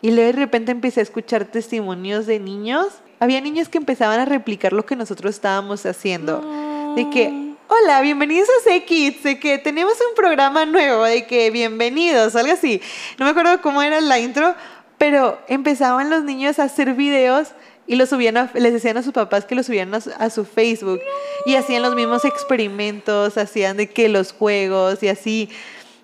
Y 0.00 0.10
luego 0.12 0.32
de 0.32 0.38
repente 0.38 0.72
empecé 0.72 1.00
a 1.00 1.02
escuchar 1.02 1.44
testimonios 1.44 2.26
de 2.26 2.38
niños. 2.38 2.86
Había 3.20 3.40
niños 3.40 3.68
que 3.68 3.78
empezaban 3.78 4.20
a 4.20 4.24
replicar 4.24 4.72
lo 4.72 4.86
que 4.86 4.96
nosotros 4.96 5.34
estábamos 5.34 5.84
haciendo. 5.84 6.94
De 6.94 7.10
que, 7.10 7.45
Hola, 7.68 8.00
bienvenidos 8.00 8.48
a 8.48 8.62
C-Kids, 8.62 9.24
de 9.24 9.40
que 9.40 9.58
tenemos 9.58 9.94
un 9.94 10.14
programa 10.14 10.64
nuevo, 10.66 11.02
de 11.02 11.26
que 11.26 11.50
bienvenidos, 11.50 12.36
algo 12.36 12.52
así. 12.52 12.80
No 13.18 13.24
me 13.24 13.32
acuerdo 13.32 13.60
cómo 13.60 13.82
era 13.82 14.00
la 14.00 14.20
intro, 14.20 14.54
pero 14.98 15.40
empezaban 15.48 16.08
los 16.08 16.22
niños 16.22 16.60
a 16.60 16.64
hacer 16.64 16.94
videos 16.94 17.48
y 17.88 17.96
los 17.96 18.08
subían 18.08 18.50
les 18.54 18.72
decían 18.72 18.98
a 18.98 19.02
sus 19.02 19.12
papás 19.12 19.46
que 19.46 19.56
los 19.56 19.66
subían 19.66 19.92
a 19.94 20.30
su, 20.30 20.44
Facebook 20.44 21.00
y 21.44 21.56
hacían 21.56 21.82
los 21.82 21.96
mismos 21.96 22.24
experimentos, 22.24 23.36
hacían 23.36 23.76
de 23.76 23.90
que 23.90 24.08
los 24.08 24.32
juegos 24.32 25.02
y 25.02 25.08
así. 25.08 25.50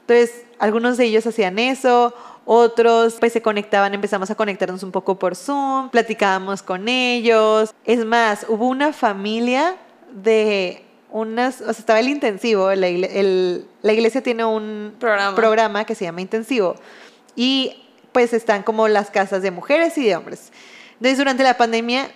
Entonces, 0.01 0.43
algunos 0.59 0.97
de 0.97 1.05
ellos 1.05 1.25
hacían 1.29 1.61
eso, 1.61 2.13
otros 2.45 3.15
pues 3.21 3.33
se 3.33 3.41
conectaban, 3.41 3.95
empezamos 3.95 4.33
a 4.33 4.35
conectarnos 4.35 4.83
un 4.83 4.91
poco 4.91 5.17
por 5.17 5.37
Zoom, 5.37 5.91
platicábamos 5.91 6.61
con 6.61 6.89
ellos. 6.89 7.73
Es 7.85 8.05
más, 8.05 8.47
hubo 8.49 8.67
una 8.67 8.93
familia 8.93 9.77
de 10.11 10.83
unas, 11.13 11.61
o 11.61 11.73
sea, 11.73 11.81
estaba 11.81 12.01
el 12.01 12.09
intensivo, 12.09 12.75
la, 12.75 12.89
iglesia 12.89 14.23
tiene 14.23 14.45
un 14.45 14.95
programa. 14.99 15.85
que 15.85 15.95
se 15.95 16.05
llama 16.05 16.21
intensivo 16.21 16.75
y 17.37 17.77
pues 18.13 18.33
están 18.33 18.63
como 18.63 18.89
las 18.89 19.11
casas 19.11 19.43
de 19.43 19.51
mujeres 19.51 19.97
y 19.99 20.05
de 20.05 20.17
hombres. 20.17 20.53
Entonces 20.95 21.19
durante 21.19 21.43
la 21.43 21.57
pandemia 21.57 22.11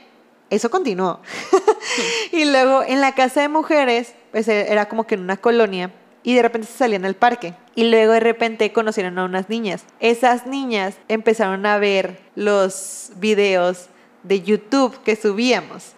eso 0.50 0.70
continuó. 0.70 1.20
y 2.32 2.44
luego 2.46 2.82
en 2.82 3.00
la 3.00 3.14
casa 3.14 3.42
de 3.42 3.48
mujeres, 3.48 4.14
pues 4.32 4.48
e, 4.48 4.72
era 4.72 4.88
como 4.88 5.06
que 5.06 5.14
en 5.14 5.22
una 5.22 5.36
colonia 5.36 5.92
y 6.22 6.34
de 6.34 6.42
repente 6.42 6.66
se 6.66 6.78
salían 6.78 7.04
al 7.04 7.14
parque. 7.14 7.54
Y 7.74 7.84
luego 7.84 8.12
de 8.12 8.20
repente 8.20 8.72
conocieron 8.72 9.18
a 9.18 9.24
unas 9.24 9.48
niñas. 9.48 9.84
Esas 10.00 10.46
niñas 10.46 10.96
empezaron 11.08 11.66
a 11.66 11.78
ver 11.78 12.20
los 12.34 13.10
videos 13.16 13.88
de 14.22 14.42
YouTube 14.42 14.96
que 15.04 15.16
subíamos. 15.16 15.94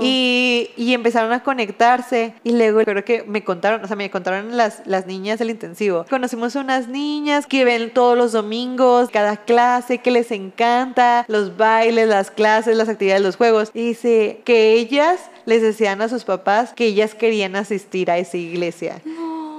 Y, 0.00 0.70
y, 0.76 0.94
empezaron 0.94 1.32
a 1.32 1.42
conectarse. 1.42 2.34
Y 2.44 2.52
luego 2.52 2.80
creo 2.84 3.04
que 3.04 3.24
me 3.24 3.42
contaron, 3.42 3.82
o 3.82 3.86
sea, 3.86 3.96
me 3.96 4.10
contaron 4.10 4.56
las, 4.56 4.86
las 4.86 5.06
niñas 5.06 5.38
del 5.38 5.50
intensivo. 5.50 6.04
Conocimos 6.08 6.54
unas 6.54 6.88
niñas 6.88 7.46
que 7.46 7.64
ven 7.64 7.92
todos 7.92 8.16
los 8.16 8.32
domingos, 8.32 9.08
cada 9.10 9.36
clase, 9.36 9.98
que 9.98 10.10
les 10.10 10.30
encanta, 10.30 11.24
los 11.28 11.56
bailes, 11.56 12.08
las 12.08 12.30
clases, 12.30 12.76
las 12.76 12.88
actividades, 12.88 13.22
los 13.22 13.36
juegos. 13.36 13.70
Y 13.74 13.88
dice 13.88 14.40
que 14.44 14.74
ellas 14.74 15.20
les 15.46 15.62
decían 15.62 16.00
a 16.02 16.08
sus 16.08 16.24
papás 16.24 16.74
que 16.74 16.86
ellas 16.86 17.14
querían 17.14 17.56
asistir 17.56 18.10
a 18.10 18.18
esa 18.18 18.36
iglesia. 18.36 19.00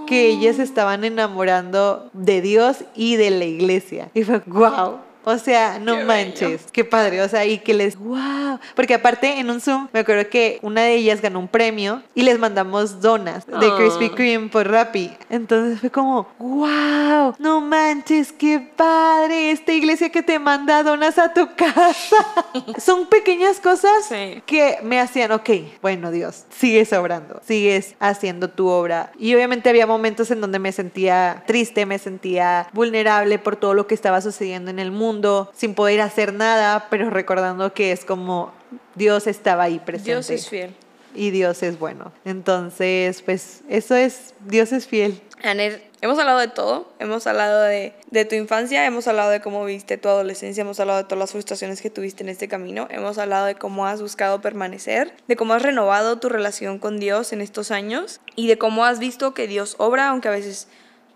Que 0.08 0.28
ellas 0.28 0.58
estaban 0.60 1.04
enamorando 1.04 2.10
de 2.14 2.42
Dios 2.42 2.84
y 2.96 3.16
de 3.16 3.30
la 3.32 3.46
iglesia. 3.46 4.10
Y 4.14 4.24
fue, 4.24 4.42
wow, 4.48 5.00
o 5.30 5.38
sea, 5.38 5.80
no 5.80 6.04
manches, 6.06 6.68
qué 6.72 6.86
padre. 6.86 7.22
O 7.22 7.28
sea, 7.28 7.46
y 7.46 7.58
que 7.60 7.74
les, 7.74 7.98
wow. 7.98 8.60
Porque 8.76 8.94
aparte 8.94 9.40
en 9.40 9.50
un 9.50 9.60
Zoom, 9.60 9.88
me 9.92 10.00
acuerdo 10.00 10.30
que 10.30 10.60
una 10.62 10.84
de 10.84 10.96
ellas 10.96 11.22
ganó 11.22 11.40
un 11.40 11.48
premio 11.48 12.04
y 12.16 12.22
les 12.24 12.40
mandamos 12.40 13.02
donas 13.02 13.46
de 13.46 13.68
ah. 13.68 13.76
Krispy 13.78 14.10
Kreme 14.12 14.48
por 14.50 14.70
Rappi. 14.70 15.12
Entonces 15.30 15.80
fue 15.80 15.90
como, 15.90 16.28
wow, 16.40 17.36
no 17.38 17.60
manches, 17.62 18.32
qué 18.32 18.60
padre. 18.76 19.52
Esta 19.52 19.74
iglesia 19.74 19.90
iglesia 19.90 20.10
que 20.10 20.22
te 20.22 20.38
manda 20.38 20.84
donas 20.84 21.18
a 21.18 21.34
tu 21.34 21.50
casa. 21.56 22.16
Son 22.78 23.08
pequeñas 23.08 23.60
cosas 23.60 24.06
Sí. 24.08 24.44
que 24.46 24.78
me 24.84 25.00
hacían, 25.00 25.32
ok, 25.32 25.50
bueno 25.82 26.12
Dios, 26.12 26.46
sigues 26.52 26.94
obrando, 26.94 27.42
sigues 27.44 27.96
haciendo 28.00 28.52
tu 28.52 28.68
obra. 28.68 29.12
Y 29.18 29.34
obviamente 29.34 29.68
había 29.68 29.88
momentos 29.88 30.30
en 30.30 30.42
donde 30.42 30.60
me 30.60 30.72
sentía 30.72 31.44
triste, 31.48 31.88
me 31.88 31.98
sentía 31.98 32.68
vulnerable 32.72 33.40
por 33.40 33.56
todo 33.56 33.74
lo 33.74 33.88
que 33.88 33.96
estaba 33.96 34.22
sucediendo 34.22 34.70
en 34.70 34.78
el 34.78 34.92
mundo, 34.92 35.19
sin 35.56 35.76
poder 35.76 36.02
hacer 36.02 36.34
nada, 36.34 36.88
pero 36.90 37.10
recordando 37.10 37.74
que 37.74 37.92
es 37.92 38.06
como 38.06 38.52
Dios 38.96 39.28
estaba 39.28 39.64
ahí 39.64 39.80
presente. 39.80 40.12
Dios 40.12 40.30
es 40.30 40.50
fiel. 40.50 40.76
Y 41.16 41.32
Dios 41.32 41.64
es 41.64 41.80
bueno. 41.80 42.12
Entonces, 42.24 43.22
pues 43.24 43.62
eso 43.68 43.96
es, 43.96 44.34
Dios 44.46 44.72
es 44.72 44.88
fiel. 44.88 45.22
Anet, 45.42 45.82
hemos 46.02 46.20
hablado 46.20 46.40
de 46.40 46.50
todo. 46.50 46.92
Hemos 47.00 47.26
hablado 47.28 47.64
de, 47.64 47.94
de 48.12 48.26
tu 48.26 48.36
infancia, 48.36 48.86
hemos 48.86 49.08
hablado 49.08 49.32
de 49.32 49.42
cómo 49.42 49.66
viste 49.66 49.98
tu 49.98 50.10
adolescencia, 50.10 50.62
hemos 50.62 50.80
hablado 50.80 51.00
de 51.00 51.06
todas 51.06 51.20
las 51.20 51.32
frustraciones 51.32 51.82
que 51.82 51.90
tuviste 51.90 52.24
en 52.24 52.30
este 52.30 52.48
camino, 52.48 52.88
hemos 52.92 53.18
hablado 53.18 53.46
de 53.46 53.56
cómo 53.56 53.88
has 53.88 54.02
buscado 54.02 54.42
permanecer, 54.42 55.14
de 55.28 55.36
cómo 55.36 55.54
has 55.54 55.62
renovado 55.62 56.20
tu 56.20 56.30
relación 56.30 56.78
con 56.78 57.00
Dios 57.00 57.34
en 57.34 57.42
estos 57.42 57.72
años 57.72 58.20
y 58.36 58.48
de 58.48 58.58
cómo 58.58 58.86
has 58.86 59.00
visto 59.00 59.34
que 59.34 59.48
Dios 59.48 59.76
obra, 59.78 60.10
aunque 60.10 60.28
a 60.28 60.32
veces 60.32 60.68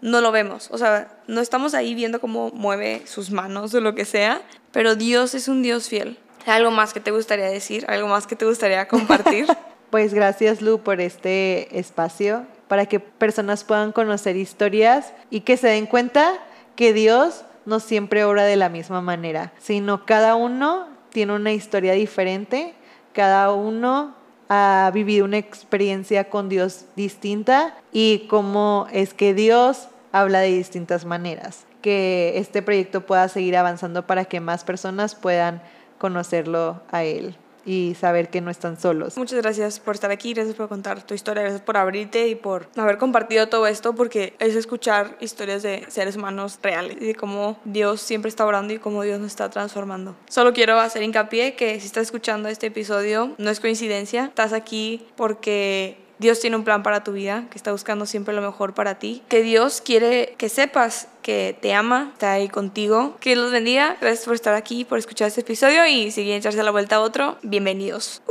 no 0.04 0.20
lo 0.20 0.32
vemos. 0.32 0.68
O 0.70 0.78
sea, 0.78 1.08
no 1.28 1.42
estamos 1.42 1.74
ahí 1.74 1.96
viendo 1.96 2.20
cómo 2.20 2.52
mueve 2.54 3.04
sus 3.06 3.32
manos 3.32 3.74
o 3.74 3.80
lo 3.80 3.96
que 3.96 4.06
sea, 4.06 4.42
pero 4.72 4.96
Dios 4.96 5.34
es 5.34 5.48
un 5.48 5.64
Dios 5.64 5.88
fiel. 5.88 6.20
¿Algo 6.46 6.72
más 6.72 6.94
que 6.94 7.00
te 7.00 7.12
gustaría 7.12 7.46
decir? 7.46 7.86
¿Algo 7.88 8.10
más 8.10 8.28
que 8.28 8.36
te 8.36 8.46
gustaría 8.46 8.88
compartir? 8.88 9.48
Pues 9.90 10.12
gracias 10.16 10.60
Lu 10.64 10.80
por 10.80 11.00
este 11.02 11.78
espacio 11.78 12.48
para 12.68 12.88
que 12.88 13.00
personas 13.00 13.64
puedan 13.64 13.92
conocer 13.92 14.36
historias 14.36 15.14
y 15.30 15.42
que 15.42 15.56
se 15.56 15.68
den 15.68 15.86
cuenta 15.86 16.34
que 16.76 16.94
Dios 16.94 17.44
no 17.68 17.80
siempre 17.80 18.24
obra 18.24 18.44
de 18.44 18.56
la 18.56 18.70
misma 18.70 19.02
manera, 19.02 19.54
sino 19.60 20.08
cada 20.08 20.34
uno 20.34 20.88
tiene 21.12 21.34
una 21.34 21.54
historia 21.54 21.94
diferente, 21.94 22.74
cada 23.14 23.54
uno 23.54 24.16
ha 24.50 24.90
vivido 24.92 25.26
una 25.26 25.38
experiencia 25.38 26.28
con 26.30 26.50
Dios 26.50 26.86
distinta 26.96 27.78
y 27.92 28.26
cómo 28.28 28.88
es 28.92 29.14
que 29.14 29.36
Dios 29.36 29.90
habla 30.14 30.40
de 30.40 30.48
distintas 30.48 31.04
maneras. 31.04 31.66
Que 31.82 32.38
este 32.38 32.62
proyecto 32.62 33.06
pueda 33.06 33.28
seguir 33.28 33.58
avanzando 33.58 34.08
para 34.08 34.24
que 34.24 34.40
más 34.40 34.64
personas 34.64 35.16
puedan 35.16 35.62
conocerlo 35.98 36.82
a 36.92 37.04
Él 37.04 37.36
y 37.66 37.96
saber 38.00 38.30
que 38.30 38.42
no 38.42 38.52
están 38.52 38.80
solos. 38.80 39.18
Muchas 39.18 39.42
gracias 39.42 39.80
por 39.80 39.96
estar 39.96 40.12
aquí, 40.12 40.34
gracias 40.34 40.56
por 40.56 40.68
contar 40.68 41.04
tu 41.04 41.14
historia, 41.14 41.44
gracias 41.44 41.62
por 41.62 41.78
abrirte 41.78 42.28
y 42.28 42.36
por 42.36 42.68
haber 42.76 42.98
compartido 42.98 43.48
todo 43.48 43.68
esto, 43.68 43.96
porque 43.96 44.36
es 44.40 44.56
escuchar 44.56 45.18
historias 45.20 45.64
de 45.64 45.86
seres 45.88 46.16
humanos 46.16 46.60
reales 46.62 46.98
y 47.00 47.06
de 47.06 47.16
cómo 47.16 47.60
Dios 47.64 48.02
siempre 48.02 48.30
está 48.30 48.46
orando 48.46 48.74
y 48.74 48.80
cómo 48.80 49.04
Dios 49.04 49.20
nos 49.20 49.32
está 49.32 49.50
transformando. 49.50 50.16
Solo 50.28 50.54
quiero 50.54 50.80
hacer 50.80 51.04
hincapié 51.04 51.56
que 51.56 51.80
si 51.80 51.86
estás 51.86 52.04
escuchando 52.04 52.50
este 52.50 52.68
episodio, 52.68 53.34
no 53.38 53.50
es 53.50 53.60
coincidencia, 53.60 54.26
estás 54.26 54.54
aquí 54.54 55.08
porque 55.16 56.03
Dios 56.20 56.40
tiene 56.40 56.56
un 56.56 56.64
plan 56.64 56.84
para 56.84 57.04
tu 57.04 57.12
vida, 57.12 57.46
que 57.50 57.58
está 57.58 57.72
buscando 57.72 58.06
siempre 58.06 58.34
lo 58.34 58.42
mejor 58.42 58.74
para 58.74 59.00
ti, 59.00 59.24
que 59.28 59.42
Dios 59.42 59.82
quiere 59.82 60.36
que 60.38 60.50
sepas 60.50 61.08
que 61.22 61.58
te 61.60 61.74
ama, 61.74 62.12
está 62.14 62.34
ahí 62.34 62.50
contigo. 62.50 63.18
Que 63.20 63.36
los 63.36 63.52
bendiga. 63.52 63.98
Gracias 64.00 64.26
por 64.26 64.36
estar 64.36 64.54
aquí, 64.54 64.86
por 64.86 65.00
escuchar 65.00 65.28
este 65.28 65.42
episodio 65.42 65.86
y 65.88 66.12
si 66.12 66.22
quieren 66.22 66.40
echarse 66.40 66.62
la 66.62 66.72
vuelta 66.72 66.98
a 66.98 67.02
otro, 67.02 67.38
bienvenidos. 67.42 68.22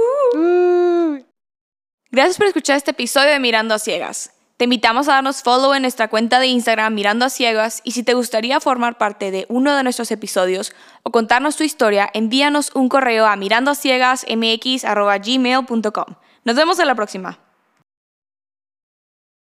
Gracias 2.11 2.37
por 2.37 2.47
escuchar 2.47 2.76
este 2.76 2.93
episodio 2.93 3.30
de 3.30 3.41
Mirando 3.41 3.74
a 3.74 3.78
Ciegas. 3.78 4.33
Te 4.59 4.64
invitamos 4.64 5.09
a 5.09 5.14
darnos 5.14 5.43
follow 5.43 5.72
en 5.74 5.83
nuestra 5.83 6.09
cuenta 6.09 6.39
de 6.39 6.47
Instagram 6.47 6.95
Mirando 6.95 7.24
a 7.24 7.30
Ciegas 7.30 7.80
y 7.83 7.93
si 7.93 8.05
te 8.05 8.14
gustaría 8.14 8.61
formar 8.61 8.97
parte 8.97 9.33
de 9.33 9.47
uno 9.49 9.74
de 9.74 9.83
nuestros 9.83 10.12
episodios 10.12 10.72
o 11.03 11.11
contarnos 11.11 11.57
tu 11.57 11.64
historia, 11.64 12.09
envíanos 12.14 12.70
un 12.74 12.89
correo 12.89 13.26
a 13.26 13.35
mirandoaciegasmx.gmail.com. 13.35 16.14
Nos 16.45 16.57
vemos 16.57 16.78
en 16.78 16.87
la 16.87 16.95
próxima. 16.95 17.41